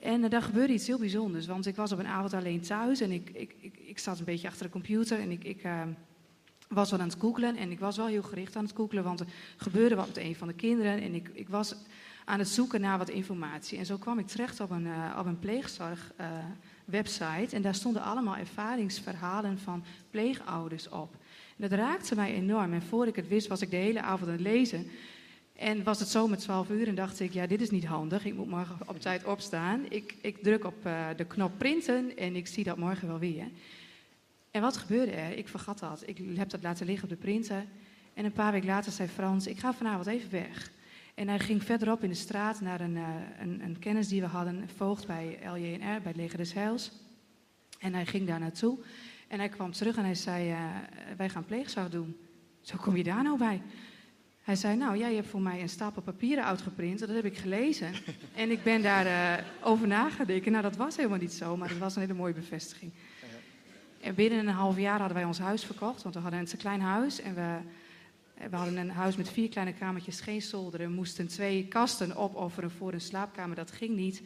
En 0.00 0.22
uh, 0.22 0.30
daar 0.30 0.42
gebeurde 0.42 0.72
iets 0.72 0.86
heel 0.86 0.98
bijzonders, 0.98 1.46
want 1.46 1.66
ik 1.66 1.76
was 1.76 1.92
op 1.92 1.98
een 1.98 2.06
avond 2.06 2.32
alleen 2.32 2.60
thuis 2.60 3.00
en 3.00 3.10
ik, 3.10 3.30
ik, 3.30 3.54
ik, 3.60 3.78
ik 3.78 3.98
zat 3.98 4.18
een 4.18 4.24
beetje 4.24 4.48
achter 4.48 4.66
de 4.66 4.72
computer 4.72 5.18
en 5.18 5.30
ik, 5.30 5.44
ik 5.44 5.64
uh, 5.64 5.82
was 6.72 6.90
wat 6.90 7.00
aan 7.00 7.08
het 7.08 7.20
googlen. 7.20 7.56
En 7.56 7.70
ik 7.70 7.80
was 7.80 7.96
wel 7.96 8.06
heel 8.06 8.22
gericht 8.22 8.56
aan 8.56 8.64
het 8.64 8.76
googlen, 8.76 9.04
want 9.04 9.20
er 9.20 9.26
gebeurde 9.56 9.94
wat 9.94 10.06
met 10.06 10.16
een 10.16 10.36
van 10.36 10.48
de 10.48 10.54
kinderen 10.54 11.00
en 11.00 11.14
ik, 11.14 11.30
ik 11.32 11.48
was 11.48 11.74
aan 12.24 12.38
het 12.38 12.48
zoeken 12.48 12.80
naar 12.80 12.98
wat 12.98 13.08
informatie. 13.08 13.78
En 13.78 13.86
zo 13.86 13.96
kwam 13.96 14.18
ik 14.18 14.26
terecht 14.26 14.60
op 14.60 14.70
een, 14.70 14.86
op 15.18 15.26
een 15.26 15.38
pleegzorg 15.38 16.12
website 16.84 17.56
en 17.56 17.62
daar 17.62 17.74
stonden 17.74 18.02
allemaal 18.02 18.36
ervaringsverhalen 18.36 19.58
van 19.58 19.84
pleegouders 20.10 20.88
op. 20.88 21.14
En 21.56 21.68
dat 21.68 21.78
raakte 21.78 22.14
mij 22.14 22.34
enorm. 22.34 22.72
En 22.72 22.82
voor 22.82 23.06
ik 23.06 23.16
het 23.16 23.28
wist, 23.28 23.46
was 23.46 23.62
ik 23.62 23.70
de 23.70 23.76
hele 23.76 24.02
avond 24.02 24.30
aan 24.30 24.36
het 24.36 24.40
lezen. 24.40 24.86
En 25.56 25.82
was 25.82 25.98
het 25.98 26.08
zo 26.08 26.28
met 26.28 26.38
12 26.38 26.70
uur 26.70 26.88
en 26.88 26.94
dacht 26.94 27.20
ik, 27.20 27.32
ja, 27.32 27.46
dit 27.46 27.60
is 27.60 27.70
niet 27.70 27.84
handig. 27.84 28.24
Ik 28.24 28.34
moet 28.34 28.48
morgen 28.48 28.76
op 28.86 29.00
tijd 29.00 29.24
opstaan. 29.24 29.80
Ik, 29.88 30.14
ik 30.20 30.42
druk 30.42 30.64
op 30.64 30.86
uh, 30.86 31.06
de 31.16 31.24
knop 31.24 31.52
printen 31.58 32.16
en 32.16 32.36
ik 32.36 32.46
zie 32.46 32.64
dat 32.64 32.76
morgen 32.76 33.08
wel 33.08 33.18
weer. 33.18 33.46
En 34.52 34.60
wat 34.60 34.76
gebeurde 34.76 35.12
er? 35.12 35.36
Ik 35.36 35.48
vergat 35.48 35.78
dat. 35.78 36.02
Ik 36.06 36.18
heb 36.36 36.50
dat 36.50 36.62
laten 36.62 36.86
liggen 36.86 37.04
op 37.04 37.10
de 37.10 37.20
printer. 37.20 37.64
En 38.14 38.24
een 38.24 38.32
paar 38.32 38.52
weken 38.52 38.68
later 38.68 38.92
zei 38.92 39.08
Frans, 39.08 39.46
ik 39.46 39.58
ga 39.58 39.72
vanavond 39.72 40.06
even 40.06 40.30
weg. 40.30 40.70
En 41.14 41.28
hij 41.28 41.38
ging 41.38 41.62
verderop 41.62 42.02
in 42.02 42.08
de 42.08 42.14
straat 42.14 42.60
naar 42.60 42.80
een, 42.80 42.96
uh, 42.96 43.08
een, 43.40 43.60
een 43.64 43.78
kennis 43.78 44.08
die 44.08 44.20
we 44.20 44.26
hadden, 44.26 44.56
een 44.56 44.68
voogd 44.76 45.06
bij 45.06 45.38
LJNR, 45.44 45.78
bij 45.78 46.00
het 46.02 46.16
Leger 46.16 46.36
des 46.38 46.52
Heils. 46.52 46.92
En 47.78 47.94
hij 47.94 48.06
ging 48.06 48.26
daar 48.26 48.40
naartoe. 48.40 48.78
En 49.28 49.38
hij 49.38 49.48
kwam 49.48 49.72
terug 49.72 49.96
en 49.96 50.04
hij 50.04 50.14
zei, 50.14 50.50
uh, 50.50 50.58
wij 51.16 51.28
gaan 51.28 51.44
pleegzorg 51.44 51.90
doen. 51.90 52.16
Zo 52.60 52.76
kom 52.76 52.96
je 52.96 53.04
daar 53.04 53.22
nou 53.22 53.38
bij? 53.38 53.62
Hij 54.42 54.56
zei, 54.56 54.76
nou, 54.76 54.98
jij 54.98 55.14
hebt 55.14 55.28
voor 55.28 55.40
mij 55.40 55.60
een 55.60 55.68
stapel 55.68 56.02
papieren 56.02 56.44
uitgeprint. 56.44 56.98
Dat 56.98 57.08
heb 57.08 57.24
ik 57.24 57.38
gelezen. 57.38 57.92
en 58.34 58.50
ik 58.50 58.62
ben 58.62 58.82
daarover 58.82 59.44
uh, 59.60 59.66
over 59.66 59.86
nagedacht. 59.86 60.46
Nou, 60.46 60.62
dat 60.62 60.76
was 60.76 60.96
helemaal 60.96 61.18
niet 61.18 61.32
zo, 61.32 61.56
maar 61.56 61.68
dat 61.68 61.78
was 61.78 61.94
een 61.94 62.00
hele 62.00 62.14
mooie 62.14 62.34
bevestiging. 62.34 62.92
En 64.02 64.14
binnen 64.14 64.38
een 64.38 64.54
half 64.54 64.78
jaar 64.78 64.98
hadden 64.98 65.16
wij 65.16 65.24
ons 65.24 65.38
huis 65.38 65.64
verkocht. 65.64 66.02
Want 66.02 66.14
we 66.14 66.20
hadden 66.20 66.40
een 66.40 66.46
te 66.46 66.56
klein 66.56 66.80
huis. 66.80 67.20
En 67.20 67.34
we, 67.34 67.58
we 68.50 68.56
hadden 68.56 68.76
een 68.76 68.90
huis 68.90 69.16
met 69.16 69.28
vier 69.28 69.48
kleine 69.48 69.72
kamertjes, 69.72 70.20
geen 70.20 70.42
zolderen. 70.42 70.88
We 70.88 70.94
moesten 70.94 71.28
twee 71.28 71.66
kasten 71.68 72.16
opofferen 72.16 72.70
voor 72.70 72.92
een 72.92 73.00
slaapkamer. 73.00 73.56
Dat 73.56 73.70
ging 73.70 73.96
niet. 73.96 74.22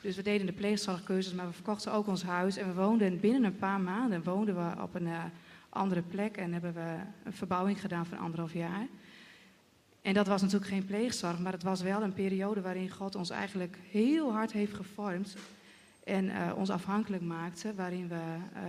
Dus 0.00 0.16
we 0.16 0.22
deden 0.22 0.46
de 0.46 0.52
pleegzorgkeuzes, 0.52 1.32
maar 1.32 1.46
we 1.46 1.52
verkochten 1.52 1.92
ook 1.92 2.06
ons 2.06 2.22
huis. 2.22 2.56
En 2.56 2.66
we 2.66 2.74
woonden 2.74 3.20
binnen 3.20 3.44
een 3.44 3.56
paar 3.56 3.80
maanden 3.80 4.22
woonden 4.22 4.54
we 4.54 4.82
op 4.82 4.94
een 4.94 5.06
uh, 5.06 5.24
andere 5.68 6.02
plek. 6.02 6.36
En 6.36 6.52
hebben 6.52 6.74
we 6.74 6.96
een 7.24 7.32
verbouwing 7.32 7.80
gedaan 7.80 8.06
van 8.06 8.18
anderhalf 8.18 8.52
jaar. 8.52 8.86
En 10.02 10.14
dat 10.14 10.26
was 10.26 10.42
natuurlijk 10.42 10.70
geen 10.70 10.84
pleegzorg, 10.84 11.38
maar 11.38 11.52
het 11.52 11.62
was 11.62 11.82
wel 11.82 12.02
een 12.02 12.12
periode 12.12 12.60
waarin 12.60 12.90
God 12.90 13.14
ons 13.14 13.30
eigenlijk 13.30 13.78
heel 13.90 14.32
hard 14.32 14.52
heeft 14.52 14.74
gevormd. 14.74 15.36
En 16.04 16.24
uh, 16.24 16.52
ons 16.56 16.70
afhankelijk 16.70 17.22
maakte, 17.22 17.74
waarin 17.74 18.08
we 18.08 18.14
uh, 18.54 18.60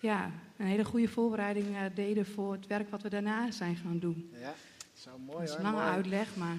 ja, 0.00 0.30
een 0.56 0.66
hele 0.66 0.84
goede 0.84 1.08
voorbereiding 1.08 1.76
eh, 1.76 1.82
deden 1.94 2.26
voor 2.26 2.52
het 2.52 2.66
werk 2.66 2.90
wat 2.90 3.02
we 3.02 3.08
daarna 3.08 3.50
zijn 3.50 3.76
gaan 3.76 3.98
doen. 3.98 4.30
Ja, 4.40 4.54
zo 4.92 5.18
mooi 5.18 5.38
dat 5.38 5.42
is 5.42 5.50
hoor. 5.50 5.58
een 5.58 5.64
lange 5.64 5.82
Mooi. 5.82 5.94
uitleg, 5.94 6.36
maar 6.36 6.58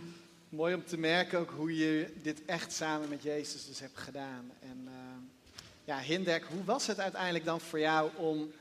Mooi 0.49 0.73
om 0.75 0.85
te 0.85 0.97
merken 0.97 1.39
ook 1.39 1.49
hoe 1.51 1.75
je 1.77 2.13
dit 2.21 2.45
echt 2.45 2.71
samen 2.73 3.09
met 3.09 3.23
Jezus 3.23 3.65
dus 3.65 3.79
hebt 3.79 3.97
gedaan. 3.97 4.51
En 4.59 4.83
eh, 4.87 4.93
ja, 5.83 5.99
Hindek, 5.99 6.43
hoe 6.43 6.63
was 6.63 6.87
het 6.87 6.99
uiteindelijk 6.99 7.45
dan 7.45 7.59
voor 7.61 7.79
jou 7.79 8.11
om 8.15 8.51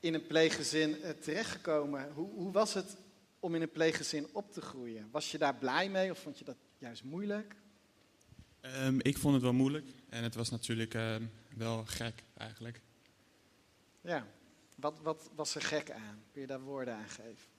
in 0.00 0.14
een 0.14 0.26
pleeggezin 0.26 1.02
eh, 1.02 1.10
terechtgekomen? 1.10 2.12
Hoe, 2.14 2.30
hoe 2.34 2.52
was 2.52 2.74
het 2.74 2.96
om 3.40 3.54
in 3.54 3.62
een 3.62 3.70
pleeggezin 3.70 4.26
op 4.32 4.52
te 4.52 4.60
groeien? 4.60 5.08
Was 5.10 5.30
je 5.30 5.38
daar 5.38 5.54
blij 5.54 5.88
mee 5.88 6.10
of 6.10 6.18
vond 6.18 6.38
je 6.38 6.44
dat 6.44 6.56
juist 6.78 7.04
moeilijk? 7.04 7.54
Ehm, 8.60 8.98
ik 9.02 9.18
vond 9.18 9.34
het 9.34 9.42
wel 9.42 9.52
moeilijk 9.52 9.86
en 10.08 10.22
het 10.22 10.34
was 10.34 10.50
natuurlijk 10.50 10.94
ehm, 10.94 11.22
wel 11.56 11.84
gek 11.86 12.22
eigenlijk. 12.36 12.80
Ja, 14.02 14.26
wat, 14.74 14.98
wat 15.02 15.30
was 15.34 15.54
er 15.54 15.62
gek 15.62 15.90
aan? 15.90 16.22
Kun 16.32 16.40
je 16.40 16.46
daar 16.46 16.60
woorden 16.60 16.94
aan 16.94 17.08
geven? 17.08 17.50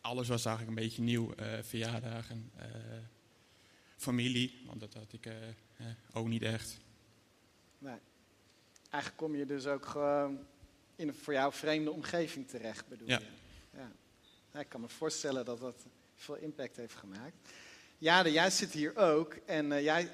Alles 0.00 0.28
was 0.28 0.44
eigenlijk 0.44 0.78
een 0.78 0.84
beetje 0.84 1.02
nieuw. 1.02 1.32
eh, 1.34 1.62
verjaardagen, 1.62 2.50
eh, 2.56 2.66
familie, 3.96 4.62
want 4.66 4.80
dat 4.80 4.94
had 4.94 5.12
ik 5.12 5.26
eh, 5.26 5.34
ook 6.12 6.26
niet 6.28 6.42
echt. 6.42 6.80
Nee. 7.78 7.98
Eigenlijk 8.90 9.22
kom 9.22 9.34
je 9.36 9.46
dus 9.46 9.66
ook 9.66 9.86
gewoon 9.86 10.46
in 10.96 11.08
een 11.08 11.14
voor 11.14 11.32
jou 11.32 11.52
vreemde 11.52 11.90
omgeving 11.90 12.48
terecht, 12.48 12.88
bedoel 12.88 13.08
Ja. 13.08 13.18
je? 13.18 13.26
Ja. 13.78 13.92
Ja, 14.52 14.60
ik 14.60 14.68
kan 14.68 14.80
me 14.80 14.88
voorstellen 14.88 15.44
dat 15.44 15.60
dat 15.60 15.86
veel 16.14 16.34
impact 16.36 16.76
heeft 16.76 16.94
gemaakt. 16.94 17.34
Jade, 17.98 18.32
jij 18.32 18.50
zit 18.50 18.72
hier 18.72 18.96
ook 18.96 19.34
en 19.34 19.82
jij, 19.82 20.10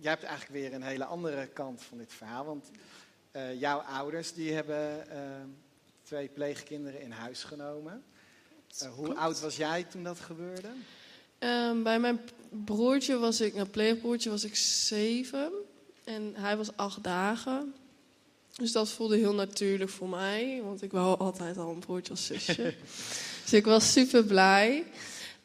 jij 0.00 0.10
hebt 0.10 0.22
eigenlijk 0.22 0.60
weer 0.60 0.74
een 0.74 0.82
hele 0.82 1.04
andere 1.04 1.46
kant 1.46 1.82
van 1.82 1.98
dit 1.98 2.12
verhaal. 2.12 2.44
Want 2.44 2.70
eh, 3.30 3.60
jouw 3.60 3.78
ouders 3.78 4.32
die 4.32 4.52
hebben 4.52 5.10
eh, 5.10 5.20
twee 6.02 6.28
pleegkinderen 6.28 7.00
in 7.00 7.10
huis 7.10 7.44
genomen. 7.44 8.02
Eh, 8.78 8.88
hoe 8.88 9.04
Klopt. 9.04 9.18
oud 9.18 9.40
was 9.40 9.56
jij 9.56 9.84
toen 9.84 10.04
dat 10.04 10.20
gebeurde? 10.20 10.68
Ehm, 11.38 11.82
bij 11.82 11.98
mijn 11.98 12.20
broertje 12.48 13.18
was 13.18 13.40
ik, 13.40 13.54
mijn 13.54 13.70
pleegbroertje 13.70 14.30
was 14.30 14.44
ik 14.44 14.56
zeven. 14.56 15.52
En 16.04 16.32
hij 16.34 16.56
was 16.56 16.76
acht 16.76 17.04
dagen. 17.04 17.74
Dus 18.56 18.72
dat 18.72 18.88
voelde 18.88 19.16
heel 19.16 19.34
natuurlijk 19.34 19.90
voor 19.90 20.08
mij. 20.08 20.60
Want 20.64 20.82
ik 20.82 20.92
wou 20.92 21.18
altijd 21.18 21.58
al 21.58 21.70
een 21.70 21.78
broertje 21.78 22.10
als 22.10 22.26
zusje. 22.26 22.74
dus 23.42 23.52
ik 23.52 23.64
was 23.64 23.92
super 23.92 24.24
blij. 24.24 24.84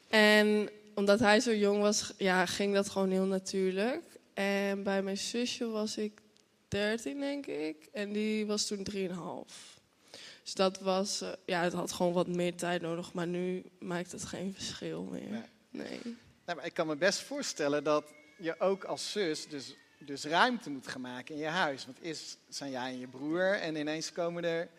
En 0.07 0.69
omdat 0.93 1.19
hij 1.19 1.39
zo 1.39 1.55
jong 1.55 1.81
was, 1.81 2.13
ja, 2.17 2.45
ging 2.45 2.73
dat 2.73 2.89
gewoon 2.89 3.09
heel 3.09 3.25
natuurlijk. 3.25 4.14
En 4.35 4.83
bij 4.83 5.01
mijn 5.01 5.17
zusje 5.17 5.67
was 5.67 5.97
ik 5.97 6.21
13, 6.67 7.19
denk 7.19 7.45
ik. 7.45 7.87
En 7.91 8.11
die 8.11 8.45
was 8.45 8.67
toen 8.67 8.83
3,5. 8.83 9.79
Dus 10.43 10.53
dat 10.53 10.79
was, 10.79 11.21
eh, 11.21 11.29
ja, 11.45 11.61
het 11.61 11.73
had 11.73 11.91
gewoon 11.91 12.13
wat 12.13 12.27
meer 12.27 12.55
tijd 12.55 12.81
nodig. 12.81 13.13
Maar 13.13 13.27
nu 13.27 13.63
maakt 13.79 14.11
het 14.11 14.25
geen 14.25 14.53
verschil 14.53 15.03
meer. 15.03 15.29
Nee. 15.29 15.41
Nee. 15.69 15.99
Nou, 16.45 16.57
maar 16.57 16.65
ik 16.65 16.73
kan 16.73 16.87
me 16.87 16.95
best 16.95 17.19
voorstellen 17.19 17.83
dat 17.83 18.05
je 18.37 18.59
ook 18.59 18.83
als 18.83 19.11
zus 19.11 19.47
dus, 19.47 19.75
dus 19.97 20.23
ruimte 20.23 20.69
moet 20.69 20.87
gaan 20.87 21.01
maken 21.01 21.35
in 21.35 21.41
je 21.41 21.47
huis. 21.47 21.85
Want 21.85 21.99
eerst 22.01 22.37
zijn 22.49 22.71
jij 22.71 22.91
en 22.91 22.99
je 22.99 23.07
broer 23.07 23.53
en 23.53 23.75
ineens 23.75 24.11
komen 24.11 24.43
er 24.43 24.69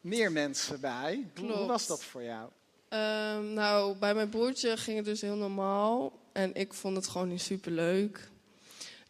meer 0.00 0.32
mensen 0.32 0.80
bij. 0.80 1.26
Hoe, 1.36 1.66
was 1.66 1.86
dat 1.86 2.04
voor 2.04 2.22
jou? 2.22 2.50
Ehm, 2.88 3.52
nou, 3.52 3.96
bij 3.96 4.14
mijn 4.14 4.28
broertje 4.28 4.76
ging 4.76 4.96
het 4.96 5.06
dus 5.06 5.20
heel 5.20 5.36
normaal. 5.36 6.12
En 6.32 6.54
ik 6.54 6.74
vond 6.74 6.96
het 6.96 7.06
gewoon 7.06 7.28
niet 7.28 7.40
super 7.40 7.72
leuk. 7.72 8.30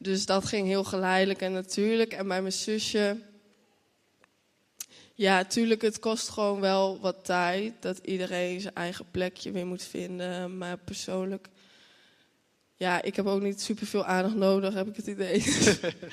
Dus 0.02 0.26
dat 0.26 0.44
ging 0.44 0.66
heel 0.66 0.84
geleidelijk 0.84 1.40
en 1.40 1.52
natuurlijk. 1.52 2.12
En 2.12 2.28
bij 2.28 2.40
mijn 2.40 2.52
zusje. 2.52 3.16
Ja, 5.14 5.44
tuurlijk, 5.44 5.82
het 5.82 5.98
kost 5.98 6.28
gewoon 6.28 6.60
wel 6.60 7.00
wat 7.00 7.24
tijd. 7.24 7.74
Dat 7.80 7.98
iedereen 7.98 8.60
zijn 8.60 8.74
eigen 8.74 9.10
plekje 9.10 9.50
weer 9.50 9.66
moet 9.66 9.82
vinden. 9.82 10.58
Maar 10.58 10.78
persoonlijk. 10.78 11.48
Ja, 12.76 13.02
ik 13.02 13.16
heb 13.16 13.26
ook 13.26 13.40
niet 13.40 13.60
super 13.60 13.86
veel 13.86 14.04
aandacht 14.04 14.34
nodig, 14.34 14.74
heb 14.74 14.88
ik 14.88 14.96
het 14.96 15.06
idee. 15.06 15.44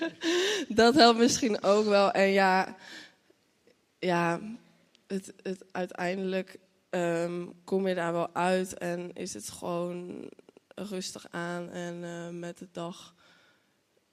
dat 0.84 0.96
helpt 0.96 1.20
misschien 1.20 1.64
ook 1.64 1.86
wel. 1.86 2.12
En 2.12 2.30
ja, 2.30 2.76
ja 4.00 4.42
het, 5.08 5.34
het 5.44 5.66
uiteindelijk 5.72 6.60
ehm, 6.90 7.46
kom 7.64 7.88
je 7.88 7.96
daar 7.96 8.14
wel 8.14 8.36
uit 8.36 8.78
en 8.78 9.14
is 9.14 9.34
het 9.34 9.50
gewoon 9.50 10.30
rustig 10.76 11.26
aan. 11.32 11.70
En 11.70 12.04
eh, 12.04 12.30
met 12.30 12.58
de 12.58 12.68
dag 12.72 13.16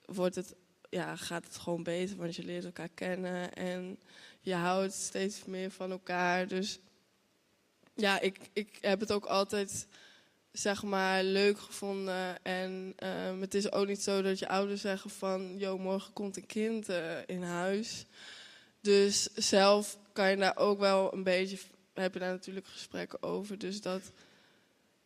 wordt 0.05 0.35
het, 0.35 0.55
ja, 0.89 1.15
gaat 1.15 1.43
het 1.43 1.57
gewoon 1.57 1.83
beter, 1.83 2.17
want 2.17 2.35
je 2.35 2.43
leert 2.43 2.65
elkaar 2.65 2.89
kennen 2.89 3.53
en 3.53 3.99
je 4.39 4.53
houdt 4.53 4.93
steeds 4.93 5.45
meer 5.45 5.71
van 5.71 5.91
elkaar. 5.91 6.47
Dus 6.47 6.79
ja, 7.95 8.19
ik, 8.19 8.49
ik 8.53 8.77
heb 8.81 8.99
het 8.99 9.11
ook 9.11 9.25
altijd 9.25 9.87
zeg 10.51 10.83
maar 10.83 11.23
leuk 11.23 11.59
gevonden. 11.59 12.43
En 12.43 12.93
ehm, 12.95 13.41
het 13.41 13.53
is 13.53 13.71
ook 13.71 13.87
niet 13.87 14.01
zo 14.01 14.21
dat 14.21 14.39
je 14.39 14.47
ouders 14.47 14.81
zeggen 14.81 15.09
van... 15.09 15.57
...joh, 15.57 15.79
morgen 15.79 16.13
komt 16.13 16.37
een 16.37 16.45
kind 16.45 16.89
eh, 16.89 17.17
in 17.25 17.43
huis. 17.43 18.05
Dus 18.81 19.23
zelf 19.33 19.97
kan 20.13 20.29
je 20.29 20.37
daar 20.37 20.57
ook 20.57 20.79
wel 20.79 21.13
een 21.13 21.23
beetje... 21.23 21.57
...heb 21.93 22.13
je 22.13 22.19
daar 22.19 22.31
natuurlijk 22.31 22.67
gesprekken 22.67 23.23
over. 23.23 23.57
Dus 23.57 23.81
dat... 23.81 24.11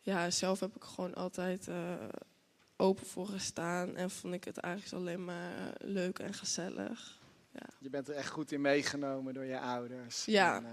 ...ja, 0.00 0.30
zelf 0.30 0.60
heb 0.60 0.76
ik 0.76 0.82
gewoon 0.82 1.14
altijd 1.14 1.68
eh, 1.68 1.94
open 2.80 3.06
voor 3.06 3.26
gestaan. 3.26 3.96
En 3.96 4.10
vond 4.10 4.34
ik 4.34 4.44
het 4.44 4.56
eigenlijk 4.56 4.94
alleen 4.94 5.24
maar 5.24 5.72
leuk 5.78 6.18
en 6.18 6.34
gezellig. 6.34 7.18
Je 7.78 7.90
bent 7.90 8.08
er 8.08 8.14
echt 8.14 8.28
goed 8.28 8.52
in 8.52 8.60
meegenomen 8.60 9.34
door 9.34 9.44
je 9.44 9.58
ouders. 9.60 10.24
Ja. 10.24 10.56
En, 10.56 10.64
eh, 10.64 10.70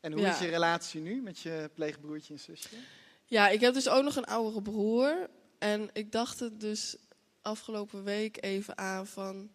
en 0.00 0.12
hoe 0.12 0.20
Ja. 0.20 0.32
is 0.32 0.38
je 0.38 0.48
relatie 0.48 1.00
nu 1.00 1.22
met 1.22 1.38
je 1.38 1.70
pleegbroertje 1.74 2.34
en 2.34 2.40
zusje? 2.40 2.76
Ja, 3.24 3.48
ik 3.48 3.60
heb 3.60 3.74
dus 3.74 3.88
ook 3.88 4.04
nog 4.04 4.16
een 4.16 4.24
oudere 4.24 4.62
broer. 4.62 5.28
En 5.58 5.90
ik 5.92 6.12
dacht 6.12 6.40
het 6.40 6.60
dus 6.60 6.96
afgelopen 7.42 8.04
week 8.04 8.44
even 8.44 8.78
aan 8.78 9.06
van... 9.06 9.50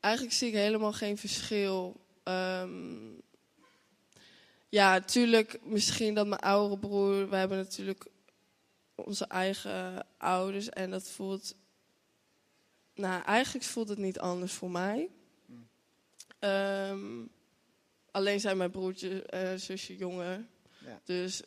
Eigenlijk 0.00 0.34
zie 0.34 0.48
ik 0.48 0.54
helemaal 0.54 0.92
geen 0.92 1.18
verschil. 1.18 2.00
Ehm, 2.22 3.10
ja, 4.68 4.92
natuurlijk 4.92 5.60
misschien 5.64 6.14
dat 6.14 6.26
mijn 6.26 6.40
oudere 6.40 6.78
broer... 6.80 7.28
We 7.28 7.36
hebben 7.36 7.58
natuurlijk 7.58 8.06
onze 9.04 9.26
eigen 9.26 10.06
ouders 10.18 10.68
en 10.68 10.90
dat 10.90 11.08
voelt... 11.08 11.54
Nou, 12.94 13.22
eigenlijk 13.22 13.66
voelt 13.66 13.88
het 13.88 13.98
niet 13.98 14.18
anders 14.18 14.52
voor 14.52 14.70
mij. 14.70 15.10
Ehm, 16.38 17.24
alleen 18.10 18.40
zijn 18.40 18.56
mijn 18.56 18.70
broertje 18.70 19.22
en 19.22 19.60
zusje 19.60 19.96
jonger. 19.96 20.44
Ja. 20.78 21.00
Dus 21.04 21.42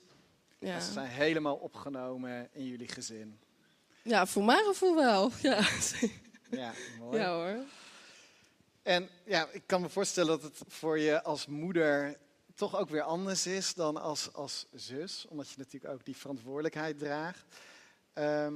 ja. 0.60 0.80
Ze 0.80 0.92
zijn 0.92 1.08
helemaal 1.08 1.56
opgenomen 1.56 2.50
in 2.52 2.66
jullie 2.66 2.88
gezin. 2.88 3.40
Ja, 4.02 4.26
voor 4.26 4.44
mijn 4.44 4.66
gevoel 4.66 4.96
wel. 4.96 5.32
Ja, 5.42 5.68
Ja, 6.52 6.74
mooi. 7.00 7.18
ja 7.20 7.34
hoor. 7.34 7.58
En 8.84 9.10
ja, 9.26 9.48
ik 9.52 9.64
kan 9.66 9.82
me 9.82 9.90
voorstellen 9.90 10.40
dat 10.40 10.44
het 10.44 10.62
voor 10.68 11.00
je 11.00 11.24
als 11.24 11.46
moeder 11.46 12.18
toch 12.56 12.78
ook 12.78 12.90
weer 12.90 13.02
anders 13.02 13.48
is 13.48 13.74
dan 13.74 14.02
als, 14.02 14.34
als 14.34 14.66
zus. 14.72 15.26
Omdat 15.30 15.50
je 15.50 15.58
natuurlijk 15.58 15.94
ook 15.94 16.06
die 16.06 16.16
verantwoordelijkheid 16.16 17.00
draagt. 17.00 17.46
Ehm, 18.14 18.54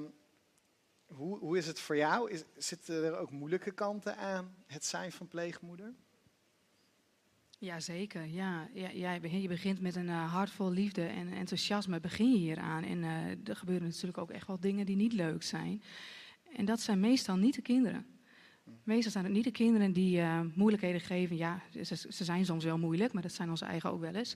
hoe, 1.05 1.38
hoe 1.38 1.57
is 1.57 1.67
het 1.67 1.79
voor 1.79 1.97
jou? 1.97 2.31
Is, 2.31 2.43
zitten 2.57 3.03
er 3.03 3.17
ook 3.17 3.31
moeilijke 3.31 3.71
kanten 3.71 4.17
aan 4.17 4.55
het 4.65 4.85
zijn 4.85 5.12
van 5.12 5.27
pleegmoeder? 5.27 5.93
Jazeker, 7.57 8.25
ja. 8.25 8.67
ja 8.73 9.19
begint, 9.19 9.41
je 9.41 9.47
begint 9.47 9.81
met 9.81 9.95
een 9.95 10.09
eh, 10.09 10.33
hart 10.33 10.49
vol 10.49 10.71
liefde 10.71 11.05
en 11.05 11.33
enthousiasme 11.33 11.99
begin 11.99 12.31
je 12.31 12.38
hier 12.38 12.57
aan. 12.57 12.83
En 12.83 13.03
eh, 13.03 13.49
er 13.49 13.55
gebeuren 13.55 13.88
natuurlijk 13.88 14.17
ook 14.17 14.31
echt 14.31 14.47
wel 14.47 14.59
dingen 14.59 14.85
die 14.85 14.95
niet 14.95 15.13
leuk 15.13 15.43
zijn. 15.43 15.83
En 16.55 16.65
dat 16.65 16.79
zijn 16.79 16.99
meestal 16.99 17.35
niet 17.35 17.55
de 17.55 17.62
kinderen. 17.62 18.18
Meestal 18.84 19.12
zijn 19.12 19.23
het 19.23 19.34
niet 19.34 19.43
de 19.43 19.51
kinderen 19.51 19.93
die 19.93 20.19
eh, 20.19 20.39
moeilijkheden 20.55 21.01
geven. 21.01 21.38
Ja, 21.38 21.62
ze, 21.84 21.95
ze 21.95 22.23
zijn 22.23 22.45
soms 22.45 22.63
wel 22.63 22.77
moeilijk, 22.77 23.13
maar 23.13 23.21
dat 23.21 23.34
zijn 23.34 23.49
onze 23.49 23.65
eigen 23.65 23.91
ook 23.91 24.01
wel 24.01 24.13
eens. 24.13 24.36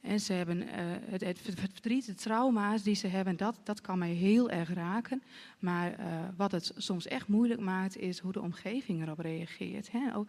En 0.00 0.20
ze 0.20 0.32
hebben 0.32 0.68
eh, 0.68 0.84
het, 1.10 1.24
het, 1.24 1.40
verdriet, 1.54 2.06
de 2.06 2.14
trauma's 2.14 2.82
die 2.82 2.94
ze 2.94 3.06
hebben, 3.06 3.36
dat, 3.36 3.60
dat 3.64 3.80
kan 3.80 3.98
mij 3.98 4.12
heel 4.12 4.50
erg 4.50 4.74
raken. 4.74 5.22
Maar 5.58 5.92
eh, 5.92 6.06
wat 6.36 6.52
het 6.52 6.72
soms 6.76 7.06
echt 7.06 7.28
moeilijk 7.28 7.60
maakt, 7.60 7.96
is 7.96 8.18
hoe 8.18 8.32
de 8.32 8.40
omgeving 8.40 9.02
erop 9.02 9.18
reageert. 9.18 9.92
Hè? 9.92 10.16
Ook, 10.16 10.28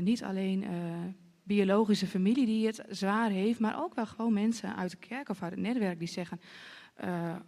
niet 0.00 0.24
alleen 0.24 0.64
biologische 1.42 2.06
familie 2.06 2.46
die 2.46 2.66
het 2.66 2.82
zwaar 2.88 3.30
heeft, 3.30 3.58
maar 3.58 3.82
ook 3.82 3.94
wel 3.94 4.06
gewoon 4.06 4.32
mensen 4.32 4.76
uit 4.76 4.90
de 4.90 4.96
kerk 4.96 5.28
of 5.28 5.42
uit 5.42 5.52
het 5.52 5.60
netwerk 5.60 5.98
die 5.98 6.08
zeggen: 6.08 6.40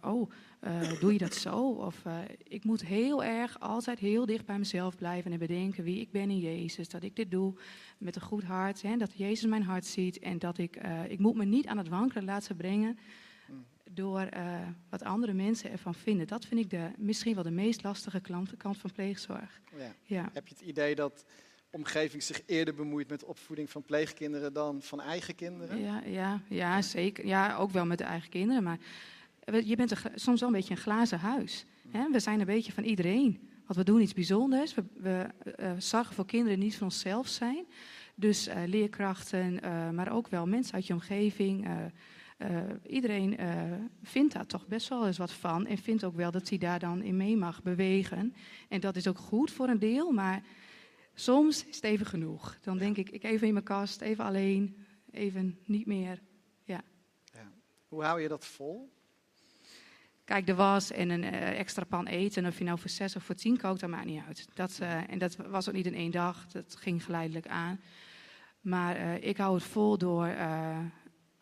Oh, 0.01 0.31
eh, 0.59 0.99
doe 0.99 1.13
je 1.13 1.17
dat 1.17 1.33
zo? 1.33 1.69
Of 1.69 2.05
eh, 2.05 2.17
ik 2.43 2.63
moet 2.63 2.85
heel 2.85 3.23
erg 3.23 3.59
altijd 3.59 3.99
heel 3.99 4.25
dicht 4.25 4.45
bij 4.45 4.57
mezelf 4.57 4.95
blijven 4.95 5.31
en 5.31 5.39
bedenken 5.39 5.83
wie 5.83 6.01
ik 6.01 6.11
ben 6.11 6.29
in 6.29 6.39
Jezus. 6.39 6.89
Dat 6.89 7.03
ik 7.03 7.15
dit 7.15 7.31
doe 7.31 7.53
met 7.97 8.15
een 8.15 8.21
goed 8.21 8.43
hart, 8.43 8.81
hè, 8.81 8.97
dat 8.97 9.17
Jezus 9.17 9.49
mijn 9.49 9.63
hart 9.63 9.85
ziet 9.85 10.19
en 10.19 10.39
dat 10.39 10.57
ik, 10.57 10.75
eh, 10.75 11.11
ik 11.11 11.19
moet 11.19 11.35
me 11.35 11.45
niet 11.45 11.67
aan 11.67 11.77
het 11.77 11.87
wankelen 11.87 12.25
laten 12.25 12.55
brengen 12.55 12.97
door 13.91 14.19
eh, 14.19 14.67
wat 14.89 15.03
andere 15.03 15.33
mensen 15.33 15.71
ervan 15.71 15.95
vinden. 15.95 16.27
Dat 16.27 16.45
vind 16.45 16.59
ik 16.59 16.69
de, 16.69 16.91
misschien 16.97 17.35
wel 17.35 17.43
de 17.43 17.51
meest 17.51 17.83
lastige 17.83 18.19
kant, 18.19 18.57
kant 18.57 18.77
van 18.77 18.91
pleegzorg. 18.91 19.61
Ja. 19.77 19.93
Ja. 20.03 20.29
Heb 20.33 20.47
je 20.47 20.53
het 20.53 20.63
idee 20.63 20.95
dat 20.95 21.25
omgeving 21.69 22.23
zich 22.23 22.41
eerder 22.45 22.73
bemoeit 22.73 23.09
met 23.09 23.19
de 23.19 23.25
opvoeding 23.25 23.69
van 23.69 23.83
pleegkinderen 23.83 24.53
dan 24.53 24.81
van 24.81 25.01
eigen 25.01 25.35
kinderen? 25.35 25.81
Ja, 25.81 26.01
ja, 26.05 26.41
ja, 26.49 26.81
zeker. 26.81 27.25
Ja, 27.25 27.55
ook 27.55 27.71
wel 27.71 27.85
met 27.85 27.97
de 27.97 28.03
eigen 28.03 28.29
kinderen. 28.29 28.63
Maar 28.63 28.79
je 29.65 29.75
bent 29.75 29.91
een 29.91 29.97
soms 30.15 30.39
wel 30.39 30.49
een 30.49 30.55
beetje 30.55 30.73
een 30.73 30.81
glazen 30.81 31.19
huis. 31.19 31.65
Hè? 31.89 32.09
We 32.11 32.19
zijn 32.19 32.39
een 32.39 32.45
beetje 32.45 32.71
van 32.71 32.83
iedereen. 32.83 33.49
Want 33.65 33.79
we 33.79 33.83
doen 33.91 34.01
iets 34.01 34.13
bijzonders. 34.13 34.73
We, 34.73 34.83
we 34.93 35.27
eh, 35.55 35.71
zorgen 35.77 36.15
voor 36.15 36.25
kinderen 36.25 36.55
die 36.55 36.65
niet 36.65 36.77
van 36.77 36.87
onszelf 36.87 37.27
zijn. 37.27 37.65
Dus 38.15 38.47
eh, 38.47 38.61
leerkrachten, 38.65 39.61
eh, 39.61 39.89
maar 39.89 40.11
ook 40.11 40.27
wel 40.27 40.47
mensen 40.47 40.73
uit 40.73 40.87
je 40.87 40.93
omgeving. 40.93 41.65
eh, 41.65 41.85
eh, 42.37 42.63
iedereen 42.87 43.37
eh, 43.37 43.63
vindt 44.03 44.33
daar 44.33 44.45
toch 44.45 44.67
best 44.67 44.87
wel 44.89 45.07
eens 45.07 45.17
wat 45.17 45.31
van. 45.31 45.65
En 45.65 45.77
vindt 45.77 46.03
ook 46.03 46.15
wel 46.15 46.31
dat 46.31 46.49
hij 46.49 46.57
daar 46.57 46.79
dan 46.79 47.01
in 47.01 47.17
mee 47.17 47.37
mag 47.37 47.63
bewegen. 47.63 48.33
En 48.69 48.79
dat 48.79 48.95
is 48.95 49.07
ook 49.07 49.17
goed 49.17 49.51
voor 49.51 49.67
een 49.67 49.79
deel. 49.79 50.11
Maar 50.11 50.43
soms 51.13 51.65
is 51.65 51.75
het 51.75 51.83
even 51.83 52.05
genoeg. 52.05 52.57
Dan 52.61 52.77
denk 52.77 52.97
ik, 52.97 53.09
ik 53.09 53.23
even 53.23 53.47
in 53.47 53.53
mijn 53.53 53.65
kast, 53.65 54.01
even 54.01 54.25
alleen, 54.25 54.75
even 55.11 55.59
niet 55.65 55.85
meer. 55.85 56.21
Hoe 57.87 58.03
hou 58.03 58.21
je 58.21 58.27
dat 58.27 58.45
vol? 58.45 58.89
Kijk, 60.29 60.45
de 60.45 60.55
was 60.55 60.91
en 60.91 61.09
een 61.09 61.23
eh, 61.23 61.59
extra 61.59 61.83
pan 61.83 62.07
eten. 62.07 62.45
Of 62.45 62.57
je 62.57 62.63
nou 62.63 62.79
voor 62.79 62.89
zes 62.89 63.15
of 63.15 63.23
voor 63.23 63.35
tien 63.35 63.57
kookt, 63.57 63.79
dat 63.79 63.89
maakt 63.89 64.05
niet 64.05 64.21
uit. 64.27 64.47
Dat, 64.53 64.77
eh, 64.79 65.11
en 65.11 65.17
dat 65.17 65.35
was 65.35 65.67
ook 65.67 65.73
niet 65.73 65.85
in 65.85 65.93
één 65.93 66.11
dag. 66.11 66.47
Dat 66.47 66.75
ging 66.79 67.03
geleidelijk 67.03 67.47
aan. 67.47 67.79
Maar 68.61 68.95
eh, 68.95 69.23
ik 69.29 69.37
hou 69.37 69.55
het 69.55 69.63
vol 69.63 69.97
door. 69.97 70.29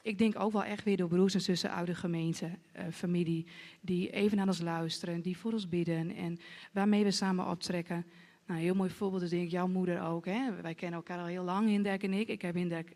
ik 0.01 0.17
denk 0.17 0.39
ook 0.39 0.51
wel 0.51 0.63
echt 0.63 0.83
weer 0.83 0.97
door 0.97 1.07
broers 1.07 1.33
en 1.33 1.41
zussen 1.41 1.71
uit 1.71 1.87
de 1.87 1.95
gemeente, 1.95 2.49
familie. 2.91 3.47
Die 3.81 4.09
even 4.09 4.37
naar 4.37 4.47
ons 4.47 4.61
luisteren, 4.61 5.21
die 5.21 5.37
voor 5.37 5.51
ons 5.51 5.69
bidden. 5.69 6.15
En 6.15 6.39
waarmee 6.71 7.03
we 7.03 7.11
samen 7.11 7.47
optrekken. 7.47 8.05
Nou, 8.45 8.59
een 8.59 8.65
heel 8.65 8.75
mooi 8.75 8.89
voorbeeld 8.89 9.21
is 9.21 9.29
denk 9.29 9.43
ik 9.43 9.51
jouw 9.51 9.67
moeder 9.67 10.01
ook. 10.01 10.25
Hè? 10.25 10.61
Wij 10.61 10.75
kennen 10.75 10.97
elkaar 10.97 11.19
al 11.19 11.25
heel 11.25 11.43
lang, 11.43 11.67
Hinderk 11.67 12.03
en 12.03 12.13
ik. 12.13 12.27
Ik 12.27 12.41
heb 12.41 12.55
Hinderk, 12.55 12.93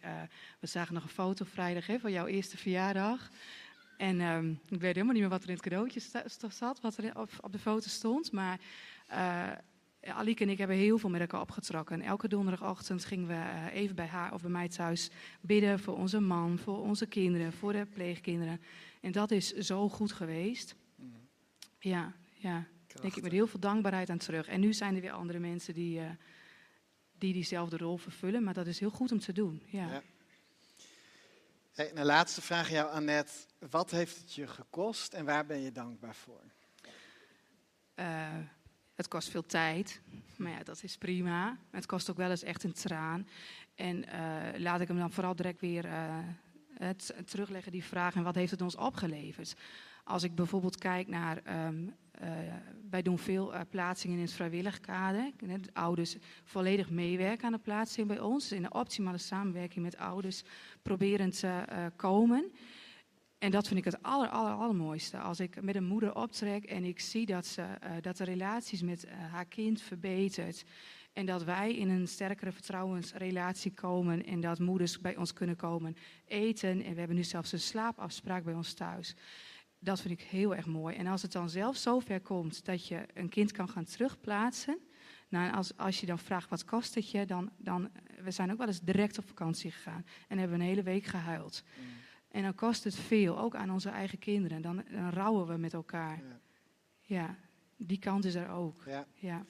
we 0.59 0.67
zagen 0.67 0.93
nog 0.93 1.03
een 1.03 1.09
foto 1.09 1.45
vrijdag 1.45 1.87
hè, 1.87 1.99
van 1.99 2.11
jouw 2.11 2.25
eerste 2.25 2.57
verjaardag. 2.57 3.29
En 4.01 4.21
ehm, 4.21 4.49
ik 4.49 4.81
weet 4.81 4.93
helemaal 4.93 5.13
niet 5.13 5.21
meer 5.21 5.29
wat 5.29 5.43
er 5.43 5.49
in 5.49 5.53
het 5.53 5.63
cadeautje 5.63 6.01
zat, 6.49 6.81
wat 6.81 6.97
er 6.97 7.17
op, 7.17 7.51
de 7.51 7.59
foto 7.59 7.87
stond. 7.87 8.31
Maar 8.31 8.59
Alieke 10.03 10.43
en 10.43 10.49
ik 10.49 10.57
hebben 10.57 10.75
heel 10.75 10.97
veel 10.97 11.09
met 11.09 11.21
elkaar 11.21 11.41
opgetrokken. 11.41 12.01
Elke 12.01 12.27
donderdagochtend 12.27 13.05
gingen 13.05 13.27
we 13.27 13.33
eh, 13.33 13.73
even 13.73 13.95
bij 13.95 14.05
haar 14.05 14.33
of 14.33 14.41
bij 14.41 14.51
mij 14.51 14.69
thuis 14.69 15.09
bidden 15.41 15.79
voor 15.79 15.97
onze 15.97 16.19
man, 16.19 16.57
voor 16.57 16.79
onze 16.79 17.05
kinderen, 17.05 17.53
voor 17.53 17.73
de 17.73 17.85
pleegkinderen. 17.85 18.61
En 19.01 19.11
dat 19.11 19.31
is 19.31 19.51
zo 19.53 19.89
goed 19.89 20.11
geweest. 20.11 20.75
Ja, 21.79 22.13
ja. 22.33 22.67
Denk 23.01 23.15
ik 23.15 23.23
met 23.23 23.31
heel 23.31 23.47
veel 23.47 23.59
dankbaarheid 23.59 24.09
aan 24.09 24.17
terug. 24.17 24.47
En 24.47 24.59
nu 24.59 24.73
zijn 24.73 24.95
er 24.95 25.01
weer 25.01 25.11
andere 25.11 25.39
mensen 25.39 25.73
die, 25.73 25.99
eh, 25.99 26.09
die 27.17 27.33
diezelfde 27.33 27.77
rol 27.77 27.97
vervullen. 27.97 28.43
Maar 28.43 28.53
dat 28.53 28.67
is 28.67 28.79
heel 28.79 28.89
goed 28.89 29.11
om 29.11 29.19
te 29.19 29.33
doen. 29.33 29.61
Ja. 29.65 29.87
Ja. 29.87 30.01
En 31.73 31.97
een 31.99 32.05
laatste 32.05 32.41
vraag 32.41 32.65
aan 32.67 32.73
jou, 32.73 32.91
Annette. 32.91 33.33
Wat 33.69 33.91
heeft 33.91 34.17
het 34.17 34.33
je 34.33 34.47
gekost 34.47 35.13
en 35.13 35.25
waar 35.25 35.45
ben 35.45 35.61
je 35.61 35.71
dankbaar 35.71 36.15
voor? 36.15 36.41
Eh, 37.93 38.37
het 38.95 39.07
kost 39.07 39.29
veel 39.29 39.45
tijd, 39.45 40.01
maar 40.37 40.51
ja, 40.51 40.63
dat 40.63 40.83
is 40.83 40.97
prima. 40.97 41.57
Het 41.69 41.85
kost 41.85 42.09
ook 42.09 42.17
wel 42.17 42.29
eens 42.29 42.43
echt 42.43 42.63
een 42.63 42.73
traan. 42.73 43.27
En 43.75 44.05
eh, 44.05 44.59
laat 44.59 44.81
ik 44.81 44.87
hem 44.87 44.97
dan 44.97 45.11
vooral 45.11 45.35
direct 45.35 45.61
weer 45.61 45.85
eh, 45.85 46.17
het, 46.73 47.13
terugleggen, 47.25 47.71
die 47.71 47.83
vraag. 47.83 48.15
En 48.15 48.23
wat 48.23 48.35
heeft 48.35 48.51
het 48.51 48.61
ons 48.61 48.75
opgeleverd? 48.75 49.55
Als 50.03 50.23
ik 50.23 50.35
bijvoorbeeld 50.35 50.77
kijk 50.77 51.07
naar. 51.07 51.37
ehm, 51.43 51.87
eh, 51.87 51.93
wij 52.89 53.01
doen 53.01 53.17
veel 53.17 53.53
eh, 53.53 53.61
plaatsingen 53.69 54.17
in 54.17 54.23
het 54.23 54.33
vrijwillig 54.33 54.79
kader. 54.79 55.31
Ouders 55.73 56.15
volledig 56.43 56.89
meewerken 56.89 57.45
aan 57.45 57.51
de 57.51 57.57
plaatsing 57.57 58.07
bij 58.07 58.19
ons. 58.19 58.47
Dus 58.47 58.57
in 58.57 58.63
de 58.63 58.73
optimale 58.73 59.17
samenwerking 59.17 59.83
met 59.83 59.97
ouders 59.97 60.43
proberen 60.81 61.29
te 61.29 61.47
eh, 61.47 61.85
komen. 61.95 62.51
En 63.41 63.51
dat 63.51 63.67
vind 63.67 63.79
ik 63.79 63.85
het 63.85 64.03
aller, 64.03 64.29
aller, 64.29 64.53
allermooiste. 64.53 65.17
Als 65.17 65.39
ik 65.39 65.61
met 65.61 65.75
een 65.75 65.87
moeder 65.87 66.15
optrek 66.15 66.63
en 66.63 66.83
ik 66.83 66.99
zie 66.99 67.25
dat, 67.25 67.45
ze, 67.45 67.61
eh, 67.61 67.91
dat 68.01 68.17
de 68.17 68.23
relaties 68.23 68.81
met 68.81 69.03
eh, 69.03 69.13
haar 69.31 69.45
kind 69.45 69.81
verbetert. 69.81 70.63
En 71.13 71.25
dat 71.25 71.43
wij 71.43 71.75
in 71.75 71.89
een 71.89 72.07
sterkere 72.07 72.51
vertrouwensrelatie 72.51 73.71
komen. 73.71 74.25
En 74.25 74.39
dat 74.39 74.59
moeders 74.59 74.99
bij 74.99 75.15
ons 75.15 75.33
kunnen 75.33 75.55
komen 75.55 75.95
eten. 76.25 76.83
En 76.83 76.93
we 76.93 76.99
hebben 76.99 77.15
nu 77.15 77.23
zelfs 77.23 77.51
een 77.51 77.59
slaapafspraak 77.59 78.43
bij 78.43 78.53
ons 78.53 78.73
thuis. 78.73 79.15
Dat 79.83 80.01
vind 80.01 80.19
ik 80.19 80.25
heel 80.25 80.55
erg 80.55 80.65
mooi. 80.65 80.95
En 80.95 81.07
als 81.07 81.21
het 81.21 81.31
dan 81.31 81.49
zelf 81.49 81.77
zover 81.77 82.21
komt 82.21 82.65
dat 82.65 82.87
je 82.87 83.05
een 83.13 83.29
kind 83.29 83.51
kan 83.51 83.69
gaan 83.69 83.85
terugplaatsen. 83.85 84.77
Nou, 85.29 85.53
als, 85.53 85.77
als 85.77 85.99
je 85.99 86.05
dan 86.05 86.19
vraagt 86.19 86.49
wat 86.49 86.65
kost 86.65 86.95
het 86.95 87.11
je, 87.11 87.25
dan, 87.25 87.51
dan. 87.57 87.89
We 88.23 88.31
zijn 88.31 88.51
ook 88.51 88.57
wel 88.57 88.67
eens 88.67 88.81
direct 88.81 89.17
op 89.17 89.27
vakantie 89.27 89.71
gegaan. 89.71 90.05
En 90.27 90.37
hebben 90.37 90.59
een 90.59 90.65
hele 90.65 90.83
week 90.83 91.05
gehuild. 91.05 91.63
En 92.31 92.43
dan 92.43 92.55
kost 92.55 92.83
het 92.83 92.95
veel, 92.95 93.39
ook 93.39 93.55
aan 93.55 93.69
onze 93.69 93.89
eigen 93.89 94.19
kinderen. 94.19 94.61
Dan, 94.61 94.83
dan 94.91 95.09
rouwen 95.09 95.47
we 95.47 95.57
met 95.57 95.73
elkaar. 95.73 96.17
Ja. 96.17 96.39
Ja, 97.01 97.35
die 97.77 97.99
kant 97.99 98.25
is 98.25 98.35
er 98.35 98.49
ook. 98.49 98.83
Ja. 98.85 99.05
Ja, 99.13 99.45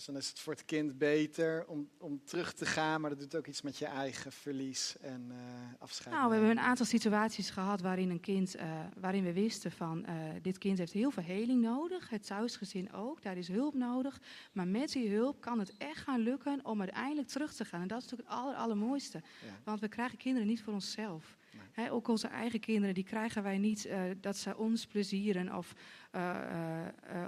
Dus 0.00 0.08
dan 0.08 0.18
is 0.18 0.28
het 0.28 0.38
voor 0.38 0.52
het 0.52 0.64
kind 0.64 0.98
beter 0.98 1.66
om, 1.66 1.88
om 1.98 2.24
terug 2.24 2.52
te 2.52 2.66
gaan, 2.66 3.00
maar 3.00 3.10
dat 3.10 3.18
doet 3.18 3.34
ook 3.34 3.46
iets 3.46 3.62
met 3.62 3.76
je 3.78 3.86
eigen 3.86 4.32
verlies 4.32 4.96
en 5.00 5.26
eh, 5.30 5.82
afscheid. 5.82 6.14
nou, 6.14 6.28
we 6.28 6.32
hebben 6.32 6.50
een 6.50 6.60
aantal 6.60 6.86
situaties 6.86 7.50
gehad 7.50 7.80
waarin 7.80 8.10
een 8.10 8.20
kind, 8.20 8.54
eh, 8.54 8.80
waarin 9.00 9.24
we 9.24 9.32
wisten 9.32 9.72
van, 9.72 10.04
eh, 10.04 10.14
dit 10.42 10.58
kind 10.58 10.78
heeft 10.78 10.92
heel 10.92 11.10
veel 11.10 11.22
heling 11.22 11.62
nodig. 11.62 12.08
Het 12.08 12.26
thuisgezin 12.26 12.92
ook, 12.92 13.22
daar 13.22 13.36
is 13.36 13.48
hulp 13.48 13.74
nodig. 13.74 14.20
Maar 14.52 14.68
met 14.68 14.92
die 14.92 15.10
hulp 15.10 15.40
kan 15.40 15.58
het 15.58 15.76
echt 15.76 15.98
gaan 15.98 16.20
lukken 16.20 16.64
om 16.64 16.80
uiteindelijk 16.80 17.28
terug 17.28 17.54
te 17.54 17.64
gaan. 17.64 17.80
En 17.80 17.88
dat 17.88 18.02
is 18.02 18.04
natuurlijk 18.04 18.30
het 18.30 18.38
aller, 18.38 18.54
allermooiste. 18.54 19.22
Ja. 19.44 19.60
Want 19.64 19.80
we 19.80 19.88
krijgen 19.88 20.18
kinderen 20.18 20.48
niet 20.48 20.62
voor 20.62 20.72
onszelf. 20.72 21.36
Nee. 21.76 21.90
Ook 21.90 22.08
onze 22.08 22.28
eigen 22.28 22.60
kinderen, 22.60 22.94
die 22.94 23.04
krijgen 23.04 23.42
wij 23.42 23.58
niet 23.58 23.88
dat 24.20 24.36
ze 24.36 24.56
ons 24.56 24.86
plezieren 24.86 25.56
of 25.56 25.74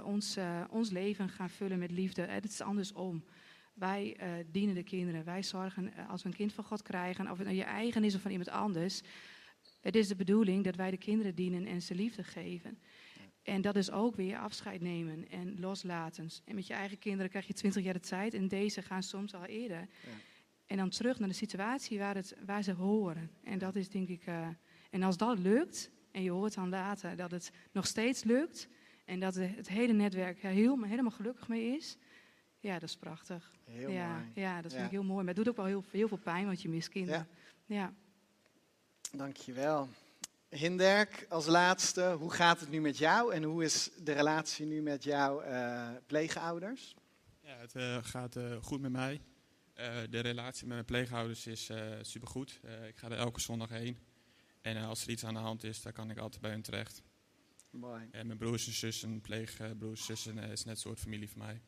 ons, 0.03 0.35
eh, 0.35 0.63
ons 0.69 0.89
leven 0.89 1.29
gaan 1.29 1.49
vullen 1.49 1.79
met 1.79 1.91
liefde. 1.91 2.21
Eh, 2.21 2.33
Het 2.33 2.43
is 2.45 2.61
andersom. 2.61 3.23
Wij 3.73 4.15
eh, 4.15 4.29
dienen 4.51 4.75
de 4.75 4.83
kinderen. 4.83 5.23
Wij 5.23 5.43
zorgen 5.43 5.93
eh, 5.93 6.09
als 6.09 6.23
we 6.23 6.29
een 6.29 6.35
kind 6.35 6.53
van 6.53 6.63
God 6.63 6.81
krijgen, 6.81 7.31
of 7.31 7.37
het 7.37 7.47
nou 7.47 7.57
je 7.59 7.63
eigen 7.63 8.03
is 8.03 8.15
of 8.15 8.21
van 8.21 8.31
iemand 8.31 8.49
anders. 8.49 9.01
Het 9.81 9.95
is 9.95 10.07
de 10.07 10.15
bedoeling 10.15 10.63
dat 10.63 10.75
wij 10.75 10.91
de 10.91 10.97
kinderen 10.97 11.35
dienen 11.35 11.65
en 11.65 11.81
ze 11.81 11.95
liefde 11.95 12.23
geven. 12.23 12.77
En 13.43 13.61
dat 13.61 13.75
is 13.75 13.91
ook 13.91 14.15
weer 14.15 14.37
afscheid 14.37 14.81
nemen 14.81 15.29
en 15.29 15.59
loslaten. 15.59 16.29
En 16.45 16.55
met 16.55 16.67
je 16.67 16.73
eigen 16.73 16.97
kinderen 16.99 17.29
krijg 17.29 17.47
je 17.47 17.53
twintig 17.53 17.83
jaar 17.83 17.93
de 17.93 17.99
tijd 17.99 18.33
en 18.33 18.47
deze 18.47 18.81
gaan 18.81 19.03
soms 19.03 19.33
al 19.33 19.45
eerder. 19.45 19.87
En 20.65 20.77
dan 20.77 20.89
terug 20.89 21.19
naar 21.19 21.27
de 21.27 21.33
situatie 21.35 21.99
waar, 21.99 22.15
het, 22.15 22.35
waar 22.45 22.63
ze 22.63 22.71
horen. 22.73 23.31
En 23.43 23.57
dat 23.57 23.75
is 23.75 23.89
denk 23.89 24.07
ik. 24.07 24.25
eh, 24.25 24.47
en 24.89 25.03
als 25.03 25.17
dat 25.17 25.39
lukt, 25.39 25.91
en 26.13 26.23
je 26.23 26.31
hoort 26.31 26.53
dan 26.55 26.69
later 26.69 27.15
dat 27.15 27.31
het 27.31 27.51
nog 27.71 27.87
steeds 27.87 28.23
lukt. 28.23 28.67
En 29.05 29.19
dat 29.19 29.35
het 29.35 29.67
hele 29.67 29.93
netwerk 29.93 30.43
er 30.43 30.49
heel, 30.51 30.83
helemaal 30.83 31.11
gelukkig 31.11 31.47
mee 31.47 31.75
is. 31.75 31.97
Ja, 32.59 32.73
dat 32.79 32.89
is 32.89 32.95
prachtig. 32.97 33.51
Heel 33.63 33.89
ja, 33.89 34.13
mooi. 34.13 34.31
ja, 34.35 34.55
dat 34.55 34.71
vind 34.71 34.79
Ja. 34.79 34.85
ik 34.85 34.91
heel 34.91 35.03
mooi. 35.03 35.17
Maar 35.25 35.33
het 35.33 35.35
doet 35.35 35.47
ook 35.49 35.55
wel 35.55 35.65
heel, 35.65 35.83
heel 35.91 36.07
veel 36.07 36.17
pijn, 36.17 36.45
want 36.45 36.61
je 36.61 36.69
mist 36.69 36.89
kinderen. 36.89 37.27
Ja. 37.65 37.93
Dankjewel. 39.11 39.87
Hinderk, 40.49 41.25
als 41.29 41.45
laatste, 41.45 42.15
hoe 42.19 42.31
gaat 42.31 42.59
het 42.59 42.69
nu 42.69 42.81
met 42.81 42.97
jou 42.97 43.33
en 43.33 43.43
hoe 43.43 43.63
is 43.63 43.89
de 44.03 44.11
relatie 44.11 44.65
nu 44.65 44.81
met 44.81 45.03
jouw 45.03 45.41
eh, 45.41 45.89
pleegouders? 46.05 46.95
Ja, 47.41 47.57
het 47.57 47.75
eh, 47.75 47.97
gaat 48.01 48.35
eh, 48.35 48.55
goed 48.61 48.81
met 48.81 48.91
mij. 48.91 49.21
Eh, 49.73 49.95
de 50.09 50.19
relatie 50.19 50.63
met 50.65 50.73
mijn 50.73 50.85
pleegouders 50.85 51.47
is 51.47 51.69
eh 51.69 51.91
supergoed. 52.01 52.59
Eh, 52.63 52.87
ik 52.87 52.97
ga 52.97 53.09
er 53.09 53.17
elke 53.17 53.39
zondag 53.39 53.69
heen. 53.69 53.97
En 54.63 54.77
eh, 54.77 54.87
als 54.87 55.03
er 55.03 55.09
iets 55.09 55.25
aan 55.25 55.33
de 55.33 55.39
hand 55.39 55.63
is, 55.63 55.81
dan 55.81 55.91
kan 55.91 56.09
ik 56.09 56.17
altijd 56.17 56.41
bij 56.41 56.51
hen 56.51 56.61
terecht. 56.61 57.01
Mooi. 57.69 58.07
En 58.11 58.27
mijn 58.27 58.39
broers 58.39 58.67
en 58.67 58.73
zussen, 58.73 59.21
pleegbroers 59.21 59.99
en 59.99 60.05
zussen, 60.05 60.37
eh, 60.37 60.51
is 60.51 60.63
net 60.63 60.75
een 60.75 60.81
soort 60.81 60.99
familie 60.99 61.29
voor 61.29 61.37
mij. 61.37 61.61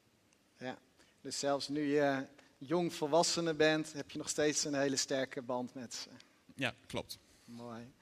Dus 1.22 1.40
zelfs 1.40 1.68
nu 1.68 1.94
je 1.94 2.26
jong 2.58 2.94
volwassene 2.94 3.54
bent, 3.54 3.94
heb 3.94 4.12
je 4.12 4.18
nog 4.18 4.30
steeds 4.30 4.64
een 4.64 4.74
hele 4.74 4.96
sterke 4.96 5.42
band 5.42 5.74
met 5.74 5.94
ze. 5.94 6.10
Ja, 6.56 6.74
klopt. 6.88 7.18
Mooi. 7.46 7.94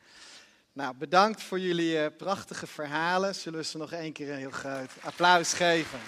Nou, 0.73 0.95
bedankt 0.95 1.41
voor 1.41 1.59
jullie 1.59 1.99
eh, 1.99 2.17
prachtige 2.17 2.67
verhalen. 2.67 3.35
Zullen 3.35 3.59
we 3.59 3.65
ze 3.65 3.77
nog 3.77 3.91
één 3.91 4.13
keer 4.13 4.31
een 4.31 4.37
heel 4.37 4.51
groot 4.51 4.91
applaus 5.01 5.53
geven? 5.53 5.99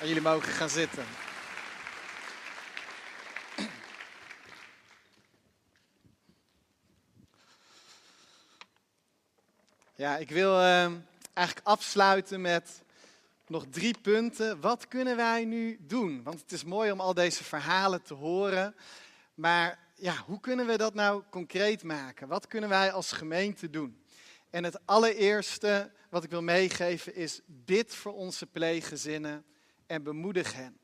En 0.00 0.06
jullie 0.06 0.22
mogen 0.22 0.52
gaan 0.52 0.70
zitten. 0.70 1.04
Ja, 9.98 10.16
ik 10.16 10.30
wil 10.30 10.60
eh, 10.60 10.92
eigenlijk 11.32 11.66
afsluiten 11.66 12.40
met 12.40 12.82
nog 13.46 13.64
drie 13.70 13.98
punten. 14.02 14.60
Wat 14.60 14.88
kunnen 14.88 15.16
wij 15.16 15.44
nu 15.44 15.78
doen? 15.80 16.22
Want 16.22 16.40
het 16.40 16.52
is 16.52 16.64
mooi 16.64 16.90
om 16.90 17.00
al 17.00 17.14
deze 17.14 17.44
verhalen 17.44 18.02
te 18.02 18.14
horen. 18.14 18.74
Maar 19.34 19.78
ja, 19.94 20.16
hoe 20.26 20.40
kunnen 20.40 20.66
we 20.66 20.76
dat 20.76 20.94
nou 20.94 21.22
concreet 21.30 21.82
maken? 21.82 22.28
Wat 22.28 22.46
kunnen 22.46 22.68
wij 22.68 22.92
als 22.92 23.12
gemeente 23.12 23.70
doen? 23.70 24.02
En 24.50 24.64
het 24.64 24.86
allereerste 24.86 25.90
wat 26.10 26.24
ik 26.24 26.30
wil 26.30 26.42
meegeven 26.42 27.14
is: 27.14 27.40
bid 27.46 27.94
voor 27.94 28.14
onze 28.14 28.46
pleeggezinnen 28.46 29.44
en 29.86 30.02
bemoedig 30.02 30.54
hen. 30.54 30.78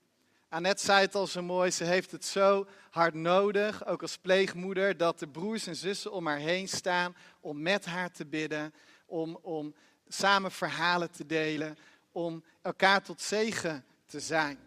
Annette 0.48 0.84
zei 0.84 1.00
het 1.00 1.14
al 1.14 1.26
zo 1.26 1.42
mooi, 1.42 1.70
ze 1.70 1.84
heeft 1.84 2.10
het 2.10 2.24
zo 2.24 2.66
hard 2.90 3.14
nodig, 3.14 3.86
ook 3.86 4.02
als 4.02 4.18
pleegmoeder, 4.18 4.96
dat 4.96 5.18
de 5.18 5.28
broers 5.28 5.66
en 5.66 5.76
zussen 5.76 6.12
om 6.12 6.26
haar 6.26 6.38
heen 6.38 6.68
staan 6.68 7.16
om 7.40 7.62
met 7.62 7.84
haar 7.84 8.10
te 8.10 8.26
bidden, 8.26 8.74
om, 9.14 9.38
om 9.42 9.74
samen 10.08 10.52
verhalen 10.52 11.10
te 11.10 11.26
delen, 11.26 11.76
om 12.12 12.44
elkaar 12.62 13.02
tot 13.02 13.20
zegen 13.20 13.84
te 14.06 14.20
zijn. 14.20 14.58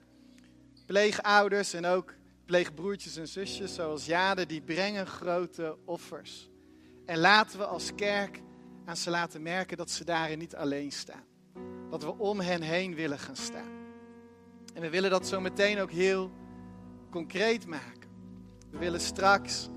Pleegouders 0.86 1.74
en 1.74 1.86
ook 1.86 2.14
pleegbroertjes 2.46 3.16
en 3.16 3.28
zusjes 3.28 3.74
zoals 3.74 4.06
Jade, 4.06 4.46
die 4.46 4.62
brengen 4.62 5.08
grote 5.08 5.78
offers. 5.86 6.50
En 7.06 7.18
laten 7.18 7.60
we 7.60 7.66
als 7.66 7.96
kerk 7.96 8.42
aan 8.86 8.98
ze 8.98 9.10
laten 9.10 9.42
merken 9.42 9.78
dat 9.78 9.92
ze 9.92 10.06
daarin 10.06 10.40
niet 10.40 10.56
alleen 10.56 10.92
staan. 10.92 11.24
Dat 11.90 12.04
we 12.04 12.18
om 12.18 12.40
hen 12.40 12.62
heen 12.62 12.96
willen 12.96 13.20
gaan 13.20 13.36
staan. 13.36 13.76
En 14.74 14.82
we 14.82 14.90
willen 14.90 15.10
dat 15.10 15.28
zo 15.28 15.42
meteen 15.42 15.80
ook 15.80 15.92
heel 15.92 16.32
concreet 17.10 17.66
maken. 17.66 18.10
We 18.72 18.78
willen 18.78 19.02
straks 19.02 19.70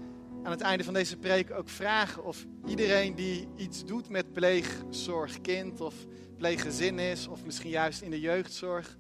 aan 0.43 0.51
het 0.51 0.61
einde 0.61 0.85
van 0.85 0.95
deze 0.95 1.17
preek 1.17 1.51
ook 1.51 1.69
vragen 1.69 2.25
of 2.25 2.47
iedereen 2.67 3.15
die 3.15 3.49
iets 3.57 3.85
doet 3.85 4.09
met 4.09 4.33
pleegzorgkind 4.33 5.81
of 5.81 5.95
pleeggezin 6.37 6.99
is, 6.99 7.27
of 7.27 7.45
misschien 7.45 7.71
juist 7.71 8.03
in 8.03 8.11
de 8.11 8.21
jeugdzorg 8.21 8.97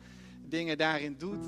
dingen 0.48 0.78
daarin 0.78 1.14
doet, 1.18 1.44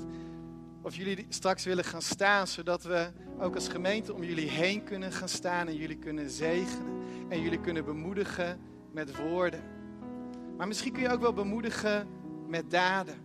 of 0.81 0.95
jullie 0.95 1.25
straks 1.29 1.63
willen 1.63 1.83
gaan 1.83 2.01
staan, 2.01 2.47
zodat 2.47 2.83
we 2.83 3.07
ook 3.39 3.55
als 3.55 3.67
gemeente 3.67 4.13
om 4.13 4.23
jullie 4.23 4.49
heen 4.49 4.83
kunnen 4.83 5.11
gaan 5.11 5.29
staan 5.29 5.67
en 5.67 5.75
jullie 5.75 5.97
kunnen 5.97 6.29
zegenen 6.29 7.01
en 7.29 7.41
jullie 7.41 7.59
kunnen 7.59 7.85
bemoedigen 7.85 8.59
met 8.91 9.15
woorden. 9.15 9.63
Maar 10.57 10.67
misschien 10.67 10.93
kun 10.93 11.01
je 11.01 11.09
ook 11.09 11.21
wel 11.21 11.33
bemoedigen 11.33 12.07
met 12.47 12.71
daden. 12.71 13.15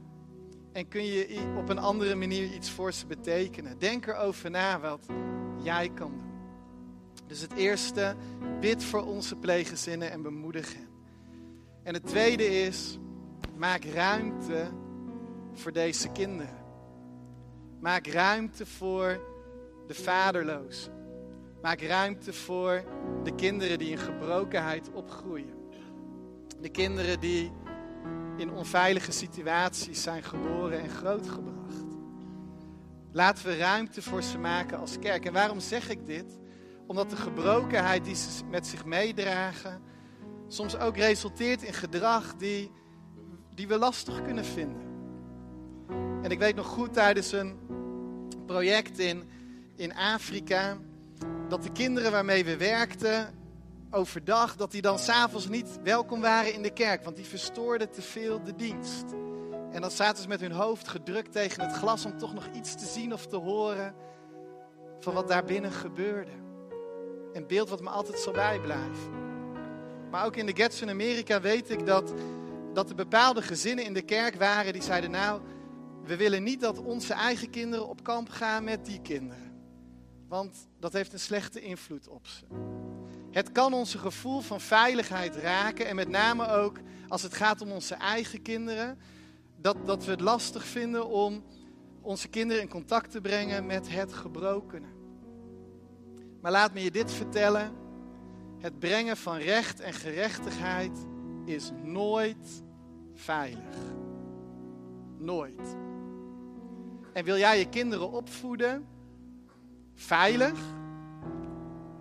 En 0.72 0.88
kun 0.88 1.04
je 1.04 1.54
op 1.56 1.68
een 1.68 1.78
andere 1.78 2.14
manier 2.14 2.52
iets 2.54 2.70
voor 2.70 2.92
ze 2.92 3.06
betekenen. 3.06 3.78
Denk 3.78 4.06
erover 4.06 4.50
na 4.50 4.80
wat 4.80 5.06
jij 5.62 5.88
kan 5.88 6.10
doen. 6.10 6.27
Dus 7.28 7.40
het 7.40 7.52
eerste, 7.52 8.14
bid 8.60 8.84
voor 8.84 9.04
onze 9.04 9.36
pleeggezinnen 9.36 10.10
en 10.10 10.22
bemoedig 10.22 10.74
hen. 10.74 10.88
En 11.82 11.94
het 11.94 12.06
tweede 12.06 12.46
is, 12.46 12.98
maak 13.56 13.84
ruimte 13.84 14.68
voor 15.52 15.72
deze 15.72 16.08
kinderen. 16.08 16.64
Maak 17.80 18.06
ruimte 18.06 18.66
voor 18.66 19.20
de 19.86 19.94
vaderlozen. 19.94 20.92
Maak 21.62 21.80
ruimte 21.80 22.32
voor 22.32 22.84
de 23.24 23.34
kinderen 23.34 23.78
die 23.78 23.90
in 23.90 23.98
gebrokenheid 23.98 24.92
opgroeien. 24.92 25.54
De 26.60 26.68
kinderen 26.68 27.20
die 27.20 27.52
in 28.36 28.52
onveilige 28.52 29.12
situaties 29.12 30.02
zijn 30.02 30.22
geboren 30.22 30.80
en 30.80 30.90
grootgebracht. 30.90 31.84
Laten 33.12 33.46
we 33.46 33.56
ruimte 33.56 34.02
voor 34.02 34.22
ze 34.22 34.38
maken 34.38 34.78
als 34.78 34.98
kerk. 34.98 35.24
En 35.24 35.32
waarom 35.32 35.60
zeg 35.60 35.88
ik 35.88 36.06
dit? 36.06 36.38
Omdat 36.88 37.10
de 37.10 37.16
gebrokenheid 37.16 38.04
die 38.04 38.14
ze 38.14 38.44
met 38.44 38.66
zich 38.66 38.84
meedragen 38.84 39.82
soms 40.46 40.76
ook 40.76 40.96
resulteert 40.96 41.62
in 41.62 41.72
gedrag 41.72 42.34
die, 42.34 42.70
die 43.54 43.68
we 43.68 43.78
lastig 43.78 44.22
kunnen 44.22 44.44
vinden. 44.44 44.86
En 46.22 46.30
ik 46.30 46.38
weet 46.38 46.56
nog 46.56 46.66
goed 46.66 46.92
tijdens 46.92 47.32
een 47.32 47.58
project 48.46 48.98
in, 48.98 49.28
in 49.76 49.94
Afrika 49.94 50.78
dat 51.48 51.62
de 51.62 51.72
kinderen 51.72 52.10
waarmee 52.10 52.44
we 52.44 52.56
werkten 52.56 53.34
overdag, 53.90 54.56
dat 54.56 54.70
die 54.70 54.82
dan 54.82 54.98
s'avonds 54.98 55.48
niet 55.48 55.78
welkom 55.82 56.20
waren 56.20 56.54
in 56.54 56.62
de 56.62 56.72
kerk, 56.72 57.04
want 57.04 57.16
die 57.16 57.24
verstoorden 57.24 57.90
te 57.90 58.02
veel 58.02 58.42
de 58.42 58.54
dienst. 58.54 59.04
En 59.70 59.80
dan 59.80 59.90
zaten 59.90 60.22
ze 60.22 60.28
met 60.28 60.40
hun 60.40 60.52
hoofd 60.52 60.88
gedrukt 60.88 61.32
tegen 61.32 61.62
het 61.62 61.72
glas 61.72 62.04
om 62.04 62.18
toch 62.18 62.34
nog 62.34 62.48
iets 62.54 62.74
te 62.74 62.86
zien 62.86 63.12
of 63.12 63.26
te 63.26 63.36
horen 63.36 63.94
van 65.00 65.14
wat 65.14 65.28
daar 65.28 65.44
binnen 65.44 65.72
gebeurde. 65.72 66.47
Een 67.32 67.46
beeld 67.46 67.68
wat 67.68 67.80
me 67.80 67.88
altijd 67.88 68.18
zal 68.18 68.32
bijblijven. 68.32 69.26
Maar 70.10 70.26
ook 70.26 70.36
in 70.36 70.46
de 70.46 70.56
Gets 70.56 70.82
in 70.82 70.88
Amerika 70.88 71.40
weet 71.40 71.70
ik 71.70 71.86
dat, 71.86 72.12
dat 72.72 72.88
er 72.88 72.96
bepaalde 72.96 73.42
gezinnen 73.42 73.84
in 73.84 73.94
de 73.94 74.02
kerk 74.02 74.34
waren 74.34 74.72
die 74.72 74.82
zeiden: 74.82 75.10
Nou, 75.10 75.40
we 76.04 76.16
willen 76.16 76.42
niet 76.42 76.60
dat 76.60 76.78
onze 76.78 77.12
eigen 77.12 77.50
kinderen 77.50 77.88
op 77.88 78.02
kamp 78.02 78.28
gaan 78.28 78.64
met 78.64 78.84
die 78.84 79.00
kinderen. 79.00 79.48
Want 80.28 80.68
dat 80.80 80.92
heeft 80.92 81.12
een 81.12 81.20
slechte 81.20 81.60
invloed 81.60 82.08
op 82.08 82.26
ze. 82.26 82.44
Het 83.30 83.52
kan 83.52 83.72
onze 83.72 83.98
gevoel 83.98 84.40
van 84.40 84.60
veiligheid 84.60 85.36
raken. 85.36 85.86
En 85.86 85.96
met 85.96 86.08
name 86.08 86.48
ook 86.48 86.78
als 87.08 87.22
het 87.22 87.34
gaat 87.34 87.60
om 87.60 87.70
onze 87.70 87.94
eigen 87.94 88.42
kinderen. 88.42 88.98
Dat, 89.60 89.76
dat 89.86 90.04
we 90.04 90.10
het 90.10 90.20
lastig 90.20 90.64
vinden 90.64 91.08
om 91.08 91.44
onze 92.00 92.28
kinderen 92.28 92.62
in 92.62 92.68
contact 92.68 93.10
te 93.10 93.20
brengen 93.20 93.66
met 93.66 93.88
het 93.88 94.12
gebrokene. 94.12 94.97
Maar 96.40 96.52
laat 96.52 96.72
me 96.72 96.82
je 96.82 96.90
dit 96.90 97.10
vertellen. 97.12 97.72
Het 98.58 98.78
brengen 98.78 99.16
van 99.16 99.36
recht 99.36 99.80
en 99.80 99.92
gerechtigheid 99.92 101.06
is 101.44 101.70
nooit 101.82 102.62
veilig. 103.14 103.76
Nooit. 105.18 105.76
En 107.12 107.24
wil 107.24 107.36
jij 107.36 107.58
je 107.58 107.68
kinderen 107.68 108.10
opvoeden 108.10 108.86
veilig? 109.94 110.58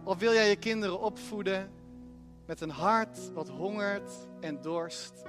Of 0.03 0.17
wil 0.17 0.33
jij 0.33 0.49
je 0.49 0.55
kinderen 0.55 0.99
opvoeden 0.99 1.71
met 2.45 2.61
een 2.61 2.69
hart 2.69 3.33
wat 3.33 3.49
hongert 3.49 4.11
en 4.39 4.61
dorst 4.61 5.23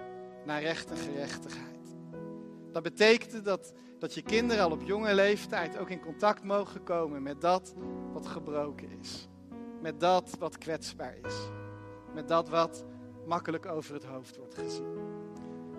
naar 0.45 0.63
recht 0.63 0.91
en 0.91 0.97
gerechtigheid? 0.97 1.97
Dat 2.73 2.83
betekent 2.83 3.45
dat, 3.45 3.73
dat 3.99 4.15
je 4.15 4.23
kinderen 4.23 4.65
al 4.65 4.71
op 4.71 4.83
jonge 4.83 5.15
leeftijd 5.15 5.79
ook 5.79 5.91
in 5.91 6.01
contact 6.01 6.45
mogen 6.45 6.83
komen 6.83 7.23
met 7.23 7.41
dat 7.41 7.75
wat 8.13 8.27
gebroken 8.27 8.89
is. 9.01 9.29
Met 9.81 10.01
dat 10.01 10.37
wat 10.39 10.59
kwetsbaar 10.59 11.17
is. 11.23 11.35
Met 12.15 12.29
dat 12.29 12.49
wat 12.49 12.85
makkelijk 13.27 13.67
over 13.67 13.95
het 13.95 14.05
hoofd 14.05 14.37
wordt 14.37 14.55
gezien. 14.55 14.97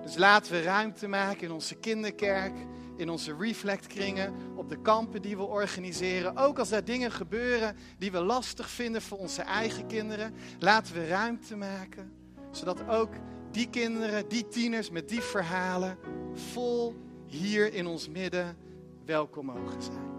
Dus 0.04 0.18
laten 0.18 0.52
we 0.52 0.62
ruimte 0.62 1.08
maken 1.08 1.42
in 1.42 1.52
onze 1.52 1.76
kinderkerk 1.76 2.54
in 3.00 3.10
onze 3.10 3.36
reflectkringen, 3.40 4.34
op 4.56 4.70
de 4.70 4.82
kampen 4.82 5.22
die 5.22 5.38
we 5.38 5.44
organiseren. 5.44 6.38
Ook 6.38 6.60
als 6.60 6.72
er 6.72 6.86
dingen 6.86 7.12
gebeuren 7.12 7.76
die 7.98 8.12
we 8.12 8.20
lastig 8.20 8.70
vinden 8.70 9.02
voor 9.02 9.18
onze 9.18 9.42
eigen 9.42 9.88
kinderen, 9.88 10.34
laten 10.60 10.94
we 10.94 11.08
ruimte 11.08 11.56
maken, 11.56 12.12
zodat 12.52 12.88
ook 12.88 13.14
die 13.52 13.70
kinderen, 13.70 14.28
die 14.28 14.48
tieners 14.48 14.90
met 14.90 15.10
die 15.10 15.22
verhalen 15.22 15.98
vol 16.34 16.96
hier 17.30 17.74
in 17.74 17.88
ons 17.88 18.10
midden 18.10 18.58
welkom 19.06 19.46
mogen 19.46 19.82
zijn. 19.82 20.10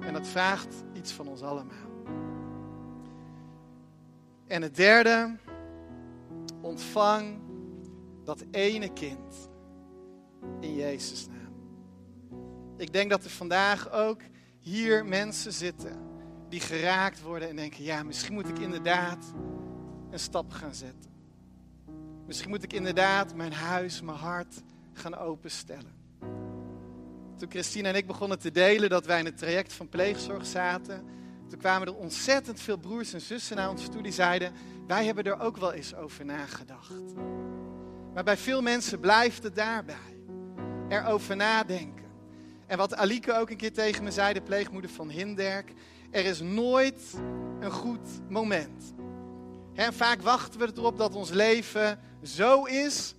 En 0.00 0.12
dat 0.12 0.28
vraagt 0.28 0.74
iets 0.92 1.12
van 1.12 1.28
ons 1.28 1.42
allemaal. 1.42 1.90
En 4.46 4.62
het 4.62 4.76
derde, 4.76 5.36
ontvang 6.60 7.40
dat 8.24 8.44
ene 8.50 8.92
kind 8.92 9.50
in 10.60 10.74
Jezus' 10.74 11.26
naam. 11.26 11.52
Ik 12.76 12.92
denk 12.92 13.10
dat 13.10 13.24
er 13.24 13.30
vandaag 13.30 13.90
ook 13.90 14.20
hier 14.58 15.06
mensen 15.06 15.52
zitten 15.52 15.96
die 16.48 16.60
geraakt 16.60 17.22
worden 17.22 17.48
en 17.48 17.56
denken, 17.56 17.84
ja, 17.84 18.02
misschien 18.02 18.34
moet 18.34 18.48
ik 18.48 18.58
inderdaad 18.58 19.32
een 20.10 20.18
stap 20.18 20.50
gaan 20.50 20.74
zetten. 20.74 21.10
Misschien 22.26 22.50
moet 22.50 22.62
ik 22.62 22.72
inderdaad 22.72 23.34
mijn 23.34 23.52
huis, 23.52 24.00
mijn 24.00 24.18
hart 24.18 24.62
gaan 24.92 25.16
openstellen. 25.16 26.01
Toen 27.42 27.50
Christine 27.50 27.88
en 27.88 27.94
ik 27.94 28.06
begonnen 28.06 28.38
te 28.38 28.50
delen 28.50 28.90
dat 28.90 29.06
wij 29.06 29.18
in 29.18 29.24
het 29.24 29.38
traject 29.38 29.72
van 29.72 29.88
pleegzorg 29.88 30.46
zaten, 30.46 31.06
toen 31.48 31.58
kwamen 31.58 31.86
er 31.86 31.94
ontzettend 31.94 32.60
veel 32.60 32.76
broers 32.76 33.12
en 33.12 33.20
zussen 33.20 33.56
naar 33.56 33.70
ons 33.70 33.88
toe 33.88 34.02
die 34.02 34.12
zeiden, 34.12 34.52
wij 34.86 35.04
hebben 35.04 35.24
er 35.24 35.40
ook 35.40 35.56
wel 35.56 35.72
eens 35.72 35.94
over 35.94 36.24
nagedacht. 36.24 36.92
Maar 38.14 38.24
bij 38.24 38.36
veel 38.36 38.62
mensen 38.62 39.00
blijft 39.00 39.42
het 39.42 39.54
daarbij. 39.54 40.18
Erover 40.88 41.36
nadenken. 41.36 42.04
En 42.66 42.78
wat 42.78 42.94
Alike 42.94 43.32
ook 43.32 43.50
een 43.50 43.56
keer 43.56 43.72
tegen 43.72 44.04
me 44.04 44.10
zei, 44.10 44.32
de 44.32 44.42
pleegmoeder 44.42 44.90
van 44.90 45.08
Hinderk. 45.08 45.72
Er 46.10 46.24
is 46.24 46.40
nooit 46.40 47.14
een 47.60 47.72
goed 47.72 48.08
moment. 48.28 48.94
En 49.74 49.92
vaak 49.92 50.22
wachten 50.22 50.60
we 50.60 50.72
erop 50.76 50.98
dat 50.98 51.14
ons 51.14 51.30
leven 51.30 51.98
zo 52.22 52.64
is 52.64 53.14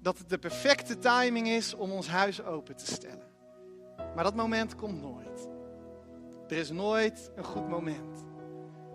dat 0.00 0.18
het 0.18 0.28
de 0.28 0.38
perfecte 0.38 0.98
timing 0.98 1.48
is 1.48 1.74
om 1.74 1.90
ons 1.90 2.08
huis 2.08 2.42
open 2.42 2.76
te 2.76 2.86
stellen. 2.86 3.31
Maar 4.14 4.24
dat 4.24 4.34
moment 4.34 4.74
komt 4.74 5.00
nooit. 5.02 5.48
Er 6.48 6.56
is 6.56 6.70
nooit 6.70 7.30
een 7.36 7.44
goed 7.44 7.68
moment. 7.68 8.24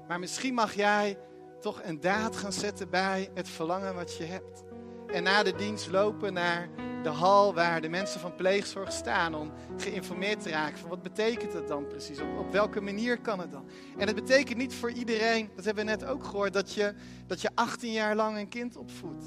Maar 0.07 0.19
misschien 0.19 0.53
mag 0.53 0.73
jij 0.73 1.17
toch 1.59 1.81
een 1.83 1.99
daad 1.99 2.35
gaan 2.35 2.53
zetten 2.53 2.89
bij 2.89 3.29
het 3.33 3.49
verlangen 3.49 3.95
wat 3.95 4.17
je 4.17 4.23
hebt. 4.23 4.63
En 5.07 5.23
na 5.23 5.43
de 5.43 5.55
dienst 5.55 5.91
lopen 5.91 6.33
naar 6.33 6.69
de 7.03 7.09
hal 7.09 7.53
waar 7.53 7.81
de 7.81 7.89
mensen 7.89 8.19
van 8.19 8.35
pleegzorg 8.35 8.91
staan 8.91 9.35
om 9.35 9.51
geïnformeerd 9.77 10.41
te 10.41 10.49
raken 10.49 10.77
van 10.77 10.89
wat 10.89 11.01
betekent 11.01 11.53
het 11.53 11.67
dan 11.67 11.87
precies? 11.87 12.19
Op, 12.19 12.37
op 12.37 12.51
welke 12.51 12.81
manier 12.81 13.19
kan 13.19 13.39
het 13.39 13.51
dan? 13.51 13.65
En 13.97 14.07
het 14.07 14.15
betekent 14.15 14.57
niet 14.57 14.75
voor 14.75 14.91
iedereen, 14.91 15.49
dat 15.55 15.65
hebben 15.65 15.85
we 15.85 15.89
net 15.91 16.05
ook 16.05 16.23
gehoord, 16.23 16.53
dat 16.53 16.73
je, 16.73 16.93
dat 17.27 17.41
je 17.41 17.49
18 17.53 17.91
jaar 17.91 18.15
lang 18.15 18.37
een 18.37 18.47
kind 18.47 18.77
opvoedt. 18.77 19.25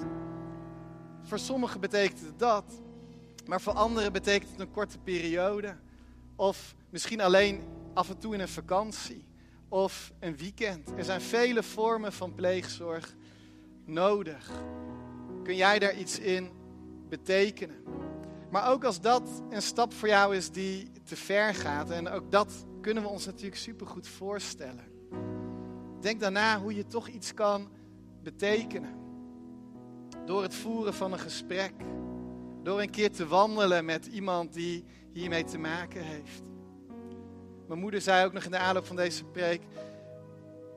Voor 1.23 1.39
sommigen 1.39 1.81
betekent 1.81 2.21
het 2.21 2.39
dat, 2.39 2.65
maar 3.51 3.61
voor 3.61 3.73
anderen 3.73 4.13
betekent 4.13 4.51
het 4.51 4.61
een 4.61 4.71
korte 4.71 4.99
periode. 4.99 5.77
Of 6.37 6.75
misschien 6.91 7.21
alleen 7.21 7.63
af 7.95 8.11
en 8.11 8.19
toe 8.19 8.35
in 8.35 8.41
een 8.41 8.49
vakantie 8.49 9.25
of 9.69 10.13
een 10.19 10.37
weekend. 10.37 10.91
Er 10.97 11.05
zijn 11.05 11.21
vele 11.21 11.63
vormen 11.63 12.13
van 12.13 12.35
pleegzorg 12.35 13.15
nodig. 13.85 14.51
Kun 15.43 15.57
jij 15.57 15.79
daar 15.79 15.97
iets 15.97 16.19
in 16.19 16.51
betekenen? 17.09 17.77
Maar 18.51 18.71
ook 18.71 18.85
als 18.85 19.01
dat 19.01 19.43
een 19.51 19.63
stap 19.63 19.93
voor 19.93 20.09
jou 20.09 20.37
is 20.37 20.51
die 20.51 20.91
te 21.05 21.17
ver 21.17 21.55
gaat, 21.55 21.91
en 21.91 22.09
ook 22.09 22.31
dat 22.31 22.65
kunnen 22.81 23.03
we 23.03 23.09
ons 23.09 23.27
natuurlijk 23.27 23.57
supergoed 23.57 24.09
voorstellen. 24.09 24.85
Denk 26.01 26.21
daarna 26.21 26.61
hoe 26.61 26.75
je 26.75 26.87
toch 26.87 27.09
iets 27.09 27.35
kan 27.35 27.69
betekenen. 28.23 28.95
Door 30.27 30.43
het 30.43 30.55
voeren 30.55 30.95
van 30.95 31.13
een 31.13 31.19
gesprek. 31.19 31.73
Door 32.63 32.81
een 32.81 32.91
keer 32.91 33.11
te 33.11 33.27
wandelen 33.27 33.85
met 33.85 34.07
iemand 34.07 34.53
die 34.53 34.85
hiermee 35.13 35.45
te 35.45 35.59
maken 35.59 36.03
heeft. 36.03 36.43
Mijn 37.69 37.81
moeder 37.81 38.01
zei 38.01 38.25
ook 38.25 38.33
nog 38.33 38.45
in 38.45 38.51
de 38.51 38.59
aanloop 38.59 38.87
van 38.87 38.97
deze 38.97 39.25
preek. 39.25 39.63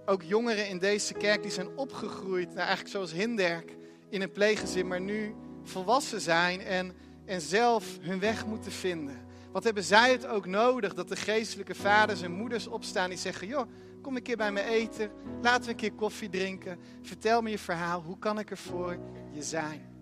Ook 0.05 0.21
jongeren 0.21 0.69
in 0.69 0.79
deze 0.79 1.13
kerk 1.13 1.41
die 1.41 1.51
zijn 1.51 1.77
opgegroeid, 1.77 2.47
nou 2.47 2.57
eigenlijk 2.57 2.89
zoals 2.89 3.11
Hinderk, 3.11 3.75
in 4.09 4.21
een 4.21 4.31
pleeggezin, 4.31 4.87
maar 4.87 5.01
nu 5.01 5.35
volwassen 5.63 6.21
zijn 6.21 6.61
en, 6.61 6.95
en 7.25 7.41
zelf 7.41 7.97
hun 8.01 8.19
weg 8.19 8.45
moeten 8.45 8.71
vinden. 8.71 9.25
Wat 9.51 9.63
hebben 9.63 9.83
zij 9.83 10.11
het 10.11 10.27
ook 10.27 10.45
nodig 10.45 10.93
dat 10.93 11.09
de 11.09 11.15
geestelijke 11.15 11.75
vaders 11.75 12.21
en 12.21 12.31
moeders 12.31 12.67
opstaan 12.67 13.09
die 13.09 13.17
zeggen: 13.17 13.47
Joh, 13.47 13.69
kom 14.01 14.15
een 14.15 14.21
keer 14.21 14.37
bij 14.37 14.51
me 14.51 14.63
eten, 14.63 15.11
laten 15.41 15.63
we 15.63 15.69
een 15.69 15.75
keer 15.75 15.93
koffie 15.93 16.29
drinken, 16.29 16.79
vertel 17.01 17.41
me 17.41 17.49
je 17.49 17.59
verhaal, 17.59 18.01
hoe 18.01 18.19
kan 18.19 18.39
ik 18.39 18.51
er 18.51 18.57
voor 18.57 18.97
je 19.31 19.43
zijn? 19.43 19.92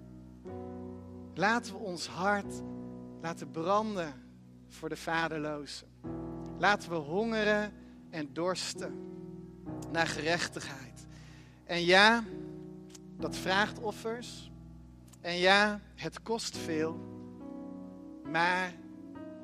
Laten 1.33 1.73
we 1.73 1.79
ons 1.79 2.07
hart 2.07 2.53
laten 3.21 3.51
branden 3.51 4.13
voor 4.67 4.89
de 4.89 4.97
vaderlozen. 4.97 5.87
Laten 6.57 6.89
we 6.89 6.95
hongeren 6.95 7.73
en 8.09 8.33
dorsten 8.33 9.11
naar 9.91 10.07
gerechtigheid. 10.07 11.05
En 11.63 11.85
ja, 11.85 12.23
dat 13.17 13.35
vraagt 13.35 13.79
offers. 13.79 14.51
En 15.21 15.37
ja, 15.37 15.79
het 15.95 16.21
kost 16.21 16.57
veel. 16.57 16.99
Maar 18.23 18.73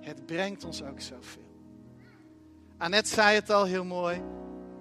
het 0.01 0.25
brengt 0.25 0.63
ons 0.63 0.83
ook 0.83 1.01
zoveel. 1.01 1.45
Annette 2.77 3.09
zei 3.09 3.35
het 3.35 3.49
al 3.49 3.65
heel 3.65 3.85
mooi, 3.85 4.21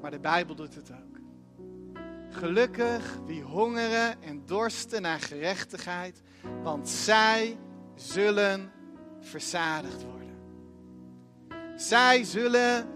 maar 0.00 0.10
de 0.10 0.18
Bijbel 0.18 0.54
doet 0.54 0.74
het 0.74 0.90
ook. 0.90 1.18
Gelukkig 2.30 3.18
wie 3.26 3.42
hongeren 3.42 4.22
en 4.22 4.42
dorsten 4.46 5.02
naar 5.02 5.20
gerechtigheid, 5.20 6.22
want 6.62 6.88
zij 6.88 7.56
zullen 7.94 8.72
verzadigd 9.20 10.02
worden. 10.02 10.36
Zij 11.76 12.24
zullen 12.24 12.88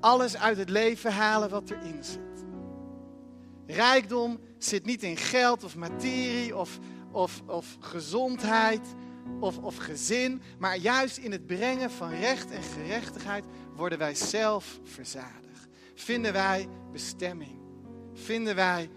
alles 0.00 0.36
uit 0.36 0.56
het 0.56 0.68
leven 0.68 1.12
halen 1.12 1.50
wat 1.50 1.70
erin 1.70 2.04
zit. 2.04 2.44
Rijkdom 3.66 4.40
zit 4.58 4.84
niet 4.84 5.02
in 5.02 5.16
geld 5.16 5.64
of 5.64 5.76
materie 5.76 6.56
of, 6.56 6.78
of, 7.10 7.42
of 7.46 7.76
gezondheid 7.80 8.94
of, 9.40 9.58
of 9.58 9.76
gezin, 9.76 10.42
maar 10.58 10.76
juist 10.76 11.16
in 11.16 11.32
het 11.32 11.46
brengen 11.46 11.90
van 11.90 12.10
recht 12.10 12.50
en 12.50 12.62
gerechtigheid 12.62 13.44
worden 13.76 13.98
wij 13.98 14.14
zelf 14.14 14.80
verzadigd. 14.82 15.68
Vinden 15.94 16.32
wij 16.32 16.68
bestemming. 16.92 17.58
Vinden 18.12 18.54
wij 18.54 18.90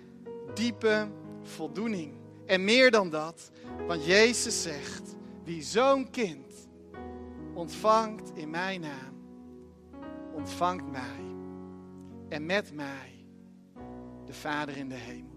diepe 0.54 1.08
voldoening. 1.42 2.23
En 2.46 2.64
meer 2.64 2.92
dan 2.92 3.10
dat, 3.10 3.52
want 3.88 4.06
Jezus 4.06 4.62
zegt, 4.62 5.16
wie 5.44 5.62
zo'n 5.62 6.10
kind 6.10 6.70
ontvangt 7.54 8.32
in 8.34 8.50
mijn 8.50 8.82
naam, 8.82 9.14
ontvangt 10.34 10.92
mij 10.92 11.36
en 12.30 12.46
met 12.46 12.74
mij 12.74 13.26
de 14.26 14.34
Vader 14.34 14.78
in 14.78 14.90
de 14.90 14.96
hemel. 14.96 15.32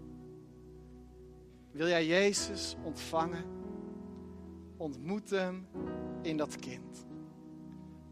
Wil 1.71 1.87
jij 1.87 2.05
Jezus 2.05 2.75
ontvangen? 2.83 3.45
Ontmoet 4.77 5.29
hem 5.29 5.67
in 6.21 6.37
dat 6.37 6.55
kind. 6.55 7.05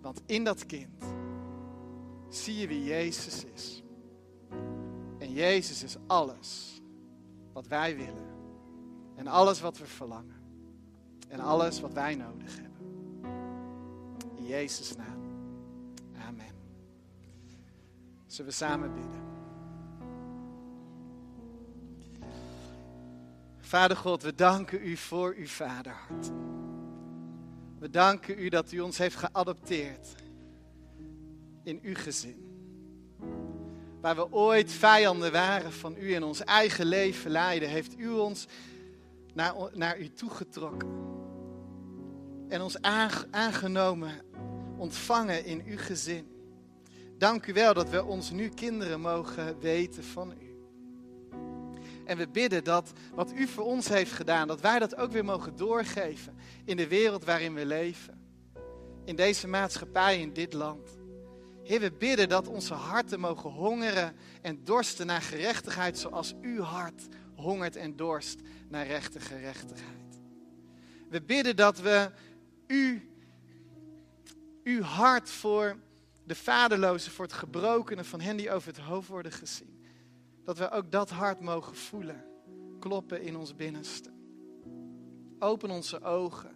Want 0.02 0.22
in 0.26 0.44
dat 0.44 0.66
kind 0.66 1.04
zie 2.30 2.58
je 2.58 2.68
wie 2.68 2.84
Jezus 2.84 3.46
is. 3.54 3.84
En 5.18 5.32
Jezus 5.32 5.84
is 5.84 5.98
alles 6.08 6.82
wat 7.54 7.68
wij 7.68 7.96
willen. 7.96 8.35
En 9.16 9.28
alles 9.28 9.62
wat 9.62 9.78
we 9.78 9.86
verlangen. 9.86 10.44
En 11.28 11.40
alles 11.40 11.80
wat 11.80 11.94
wij 11.94 12.16
nodig 12.16 12.56
hebben. 12.60 12.82
In 14.36 14.46
Jezus' 14.46 14.96
naam. 14.96 15.22
Amen. 16.28 16.54
Zullen 18.26 18.52
we 18.52 18.58
samen 18.58 18.94
bidden? 18.94 19.24
Vader 23.60 23.98
God, 23.98 24.22
we 24.22 24.36
danken 24.36 24.88
u 24.88 24.98
voor 24.98 25.34
uw 25.38 25.48
vaderhart. 25.48 26.32
We 27.80 27.90
danken 27.90 28.40
u 28.40 28.50
dat 28.50 28.72
u 28.72 28.80
ons 28.80 28.98
heeft 28.98 29.16
geadopteerd 29.16 30.16
in 31.64 31.80
uw 31.84 31.96
gezin. 31.96 32.44
Waar 34.02 34.16
we 34.16 34.32
ooit 34.32 34.72
vijanden 34.72 35.32
waren 35.32 35.72
van 35.72 35.96
u 35.98 36.14
in 36.14 36.24
ons 36.24 36.44
eigen 36.44 36.86
leven 36.86 37.32
leiden, 37.32 37.70
heeft 37.70 38.00
u 38.00 38.10
ons 38.10 38.48
naar, 39.36 39.54
naar 39.74 40.00
u 40.00 40.10
toegetrokken. 40.10 40.90
En 42.48 42.62
ons 42.62 42.82
aangenomen, 43.32 44.12
ontvangen 44.78 45.46
in 45.46 45.64
uw 45.66 45.78
gezin. 45.78 46.28
Dank 47.18 47.46
u 47.46 47.54
wel 47.54 47.74
dat 47.74 47.90
we 47.90 48.04
ons 48.04 48.32
nu 48.32 48.50
kinderen 48.50 49.02
mogen 49.02 49.60
weten 49.60 50.04
van 50.04 50.34
u. 50.42 50.46
En 52.06 52.18
we 52.18 52.28
bidden 52.28 52.64
dat 52.64 52.92
wat 53.14 53.34
u 53.34 53.48
voor 53.48 53.64
ons 53.64 53.88
heeft 53.88 54.12
gedaan, 54.12 54.48
dat 54.48 54.62
wij 54.62 54.80
dat 54.80 54.96
ook 54.96 55.12
weer 55.12 55.26
mogen 55.26 55.56
doorgeven 55.56 56.36
in 56.66 56.78
de 56.78 56.88
wereld 56.88 57.26
waarin 57.26 57.54
we 57.54 57.66
leven. 57.66 58.24
In 59.06 59.16
deze 59.16 59.48
maatschappij, 59.48 60.22
in 60.22 60.34
dit 60.34 60.54
land. 60.54 60.90
Heer, 61.64 61.80
we 61.80 61.92
bidden 61.92 62.30
dat 62.30 62.48
onze 62.48 62.74
harten 62.74 63.20
mogen 63.20 63.50
hongeren 63.50 64.16
en 64.42 64.64
dorsten 64.64 65.06
naar 65.06 65.22
gerechtigheid 65.22 66.00
zoals 66.00 66.34
uw 66.42 66.62
hart 66.62 67.08
hongert 67.36 67.76
en 67.76 67.96
dorst 67.96 68.40
naar 68.68 68.88
rechte 68.88 69.20
gerechtigheid. 69.20 70.22
We 71.10 71.22
bidden 71.22 71.56
dat 71.56 71.80
we 71.80 72.12
u, 72.68 73.10
uw 74.64 74.82
hart 74.82 75.30
voor 75.30 75.78
de 76.24 76.36
vaderlozen, 76.36 77.12
voor 77.12 77.26
het 77.26 77.34
gebrokene 77.34 78.04
van 78.04 78.22
hen 78.22 78.38
die 78.38 78.52
over 78.52 78.68
het 78.68 78.78
hoofd 78.78 79.08
worden 79.08 79.32
gezien. 79.32 79.84
Dat 80.44 80.58
we 80.58 80.72
ook 80.72 80.92
dat 80.92 81.10
hart 81.10 81.40
mogen 81.40 81.76
voelen, 81.76 82.24
kloppen 82.80 83.22
in 83.22 83.38
ons 83.38 83.56
binnenste. 83.56 84.10
Open 85.40 85.70
onze 85.70 86.02
ogen 86.02 86.52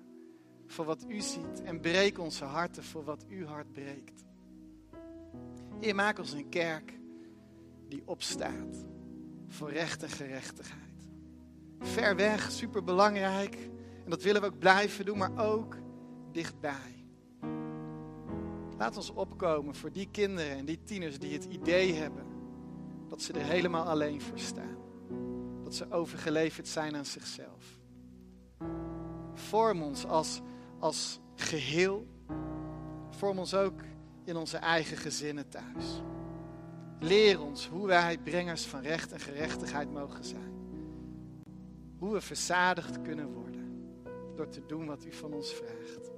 voor 0.68 0.86
wat 0.86 1.06
u 1.08 1.22
ziet 1.22 1.62
en 1.64 1.80
breek 1.80 2.20
onze 2.20 2.44
harten 2.44 2.84
voor 2.84 3.04
wat 3.04 3.26
uw 3.30 3.46
hart 3.46 3.72
breekt. 3.72 4.24
Heer, 5.80 5.96
maak 5.96 6.20
ons 6.20 6.32
een 6.32 6.50
kerk 6.50 6.94
die 7.88 8.02
opstaat 8.06 8.86
voor 9.48 9.72
recht 9.72 10.04
en 10.04 10.10
gerechtigheid. 10.10 10.89
Ver 11.80 12.16
weg, 12.16 12.52
superbelangrijk. 12.52 13.56
En 14.04 14.10
dat 14.10 14.24
willen 14.24 14.42
we 14.42 14.48
ook 14.48 14.60
blijven 14.60 15.06
doen, 15.06 15.18
maar 15.18 15.38
ook 15.38 15.78
dichtbij. 16.32 17.06
Laat 18.78 18.98
ons 18.98 19.10
opkomen 19.10 19.76
voor 19.76 19.92
die 19.92 20.08
kinderen 20.12 20.58
en 20.58 20.66
die 20.66 20.84
tieners 20.84 21.20
die 21.20 21.34
het 21.34 21.46
idee 21.46 21.94
hebben 21.94 22.26
dat 23.08 23.22
ze 23.22 23.34
er 23.34 23.46
helemaal 23.46 23.86
alleen 23.86 24.22
voor 24.22 24.40
staan. 24.40 24.78
Dat 25.64 25.76
ze 25.76 25.92
overgeleverd 25.92 26.68
zijn 26.68 26.96
aan 26.96 27.06
zichzelf. 27.06 27.80
Vorm 29.34 29.82
ons 29.82 30.06
als, 30.06 30.42
als 30.80 31.20
geheel. 31.36 32.08
Vorm 33.10 33.40
ons 33.40 33.54
ook 33.54 33.82
in 34.26 34.36
onze 34.36 34.58
eigen 34.58 34.98
gezinnen 34.98 35.50
thuis. 35.50 36.02
Leer 37.00 37.42
ons 37.42 37.68
hoe 37.68 37.88
wij 37.88 38.18
brengers 38.18 38.66
van 38.66 38.82
recht 38.82 39.12
en 39.12 39.20
gerechtigheid 39.20 39.92
mogen 39.92 40.24
zijn. 40.24 40.59
Hoe 42.00 42.14
we 42.14 42.22
verzadigd 42.22 43.02
kunnen 43.02 43.34
worden 43.34 43.50
door 44.36 44.50
te 44.50 44.66
doen 44.66 44.86
wat 44.86 45.06
u 45.06 45.14
van 45.14 45.34
ons 45.34 45.54
vraagt. 45.54 46.12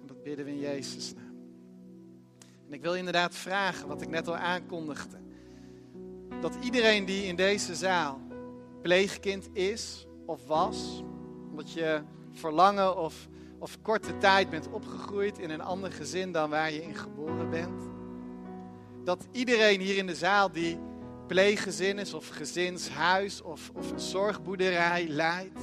En 0.00 0.06
dat 0.06 0.22
bidden 0.22 0.44
we 0.44 0.50
in 0.50 0.58
Jezus' 0.58 1.14
naam. 1.14 1.38
En 2.66 2.72
ik 2.72 2.82
wil 2.82 2.94
inderdaad 2.94 3.34
vragen, 3.34 3.88
wat 3.88 4.02
ik 4.02 4.08
net 4.08 4.28
al 4.28 4.36
aankondigde. 4.36 5.18
Dat 6.40 6.56
iedereen 6.62 7.04
die 7.04 7.24
in 7.24 7.36
deze 7.36 7.74
zaal 7.74 8.20
pleegkind 8.82 9.48
is 9.52 10.06
of 10.26 10.46
was, 10.46 11.02
omdat 11.50 11.72
je 11.72 12.02
voor 12.32 12.52
lange 12.52 12.94
of, 12.94 13.28
of 13.58 13.82
korte 13.82 14.18
tijd 14.18 14.50
bent 14.50 14.68
opgegroeid 14.68 15.38
in 15.38 15.50
een 15.50 15.60
ander 15.60 15.92
gezin 15.92 16.32
dan 16.32 16.50
waar 16.50 16.72
je 16.72 16.82
in 16.82 16.94
geboren 16.94 17.50
bent. 17.50 17.82
Dat 19.04 19.26
iedereen 19.32 19.80
hier 19.80 19.96
in 19.96 20.06
de 20.06 20.14
zaal 20.14 20.52
die 20.52 20.78
pleeggezin 21.30 21.98
is 21.98 22.14
of 22.14 22.28
gezinshuis 22.28 23.42
of, 23.42 23.70
of 23.74 23.90
een 23.90 24.00
zorgboerderij 24.00 25.06
leidt, 25.08 25.58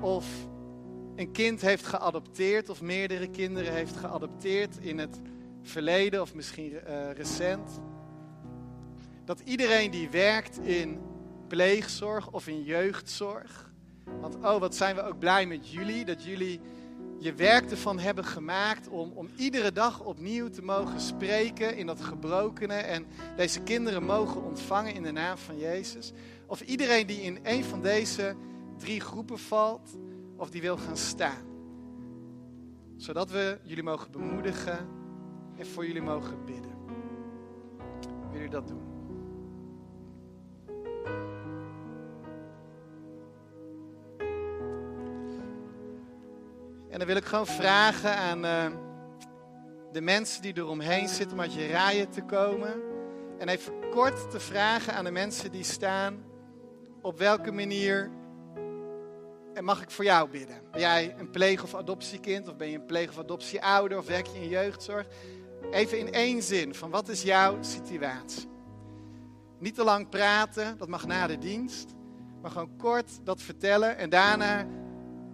of 0.00 0.26
een 1.14 1.32
kind 1.32 1.60
heeft 1.60 1.86
geadopteerd 1.86 2.68
of 2.68 2.82
meerdere 2.82 3.28
kinderen 3.30 3.72
heeft 3.72 3.96
geadopteerd 3.96 4.76
in 4.80 4.98
het 4.98 5.20
verleden 5.62 6.20
of 6.20 6.34
misschien 6.34 6.72
uh, 6.72 7.10
recent. 7.12 7.80
Dat 9.24 9.40
iedereen 9.40 9.90
die 9.90 10.10
werkt 10.10 10.58
in 10.58 11.00
pleegzorg 11.48 12.30
of 12.30 12.46
in 12.46 12.62
jeugdzorg. 12.62 13.72
Want 14.20 14.34
oh, 14.34 14.58
wat 14.58 14.74
zijn 14.74 14.94
we 14.94 15.02
ook 15.02 15.18
blij 15.18 15.46
met 15.46 15.70
jullie 15.70 16.04
dat 16.04 16.24
jullie 16.24 16.60
je 17.18 17.34
werk 17.34 17.70
ervan 17.70 17.98
hebben 17.98 18.24
gemaakt 18.24 18.88
om, 18.88 19.12
om 19.12 19.28
iedere 19.36 19.72
dag 19.72 20.00
opnieuw 20.00 20.48
te 20.48 20.62
mogen 20.62 21.00
spreken 21.00 21.76
in 21.76 21.86
dat 21.86 22.00
gebrokene 22.00 22.74
en 22.74 23.06
deze 23.36 23.60
kinderen 23.60 24.04
mogen 24.04 24.42
ontvangen 24.42 24.94
in 24.94 25.02
de 25.02 25.12
naam 25.12 25.36
van 25.36 25.58
Jezus. 25.58 26.12
Of 26.46 26.60
iedereen 26.60 27.06
die 27.06 27.22
in 27.22 27.38
een 27.42 27.64
van 27.64 27.82
deze 27.82 28.36
drie 28.78 29.00
groepen 29.00 29.38
valt 29.38 29.96
of 30.36 30.50
die 30.50 30.60
wil 30.60 30.76
gaan 30.76 30.96
staan. 30.96 31.44
Zodat 32.96 33.30
we 33.30 33.58
jullie 33.62 33.82
mogen 33.82 34.10
bemoedigen 34.10 34.88
en 35.56 35.66
voor 35.66 35.86
jullie 35.86 36.02
mogen 36.02 36.44
bidden. 36.44 36.74
Wil 38.00 38.32
jullie 38.32 38.50
dat 38.50 38.68
doen? 38.68 38.95
En 46.96 47.02
dan 47.02 47.10
wil 47.10 47.20
ik 47.20 47.28
gewoon 47.28 47.46
vragen 47.46 48.16
aan 48.16 48.44
uh, 48.44 48.66
de 49.92 50.00
mensen 50.00 50.42
die 50.42 50.56
eromheen 50.56 51.08
zitten 51.08 51.32
om 51.32 51.40
uit 51.40 51.54
je 51.54 51.66
rijen 51.66 52.10
te 52.10 52.22
komen. 52.22 52.82
En 53.38 53.48
even 53.48 53.74
kort 53.90 54.30
te 54.30 54.40
vragen 54.40 54.94
aan 54.94 55.04
de 55.04 55.10
mensen 55.10 55.50
die 55.50 55.64
staan. 55.64 56.24
Op 57.02 57.18
welke 57.18 57.52
manier 57.52 58.10
en 59.54 59.64
mag 59.64 59.82
ik 59.82 59.90
voor 59.90 60.04
jou 60.04 60.30
bidden? 60.30 60.56
Ben 60.70 60.80
jij 60.80 61.14
een 61.18 61.30
pleeg- 61.30 61.62
of 61.62 61.74
adoptiekind? 61.74 62.48
Of 62.48 62.56
ben 62.56 62.68
je 62.68 62.78
een 62.78 62.86
pleeg- 62.86 63.08
of 63.08 63.18
adoptieouder? 63.18 63.98
Of 63.98 64.06
werk 64.06 64.26
je 64.26 64.40
in 64.40 64.48
jeugdzorg? 64.48 65.06
Even 65.70 65.98
in 65.98 66.12
één 66.12 66.42
zin, 66.42 66.74
van 66.74 66.90
wat 66.90 67.08
is 67.08 67.22
jouw 67.22 67.56
situatie? 67.60 68.48
Niet 69.58 69.74
te 69.74 69.84
lang 69.84 70.08
praten, 70.08 70.78
dat 70.78 70.88
mag 70.88 71.06
na 71.06 71.26
de 71.26 71.38
dienst. 71.38 71.94
Maar 72.42 72.50
gewoon 72.50 72.76
kort 72.76 73.10
dat 73.24 73.42
vertellen. 73.42 73.96
En 73.96 74.10
daarna, 74.10 74.66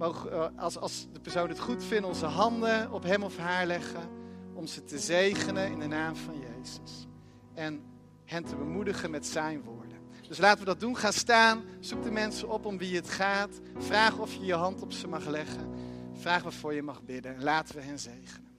eh, 0.02 0.46
als, 0.56 0.78
als 0.78 1.06
de 1.12 1.20
persoon 1.20 1.48
het 1.48 1.60
goed 1.60 1.84
vindt, 1.84 2.06
onze 2.06 2.26
handen 2.26 2.92
op 2.92 3.02
hem 3.02 3.22
of 3.22 3.36
haar 3.36 3.66
leggen. 3.66 4.08
Om 4.54 4.66
ze 4.66 4.84
te 4.84 4.98
zegenen 4.98 5.70
in 5.70 5.78
de 5.78 5.86
naam 5.86 6.16
van 6.16 6.34
Jezus. 6.38 7.06
En 7.54 7.82
hen 8.24 8.44
te 8.44 8.56
bemoedigen 8.56 9.10
met 9.10 9.26
zijn 9.26 9.62
woorden. 9.62 9.98
Dus 10.28 10.38
laten 10.38 10.58
we 10.58 10.64
dat 10.64 10.80
doen. 10.80 10.96
Ga 10.96 11.10
staan. 11.10 11.62
Zoek 11.80 12.02
de 12.02 12.10
mensen 12.10 12.48
op 12.48 12.66
om 12.66 12.78
wie 12.78 12.96
het 12.96 13.10
gaat. 13.10 13.60
Vraag 13.78 14.18
of 14.18 14.34
je 14.34 14.44
je 14.44 14.54
hand 14.54 14.82
op 14.82 14.92
ze 14.92 15.08
mag 15.08 15.26
leggen. 15.26 15.70
Vraag 16.12 16.42
waarvoor 16.42 16.74
je 16.74 16.82
mag 16.82 17.02
bidden. 17.02 17.42
Laten 17.42 17.74
we 17.74 17.82
hen 17.82 17.98
zegenen. 17.98 18.50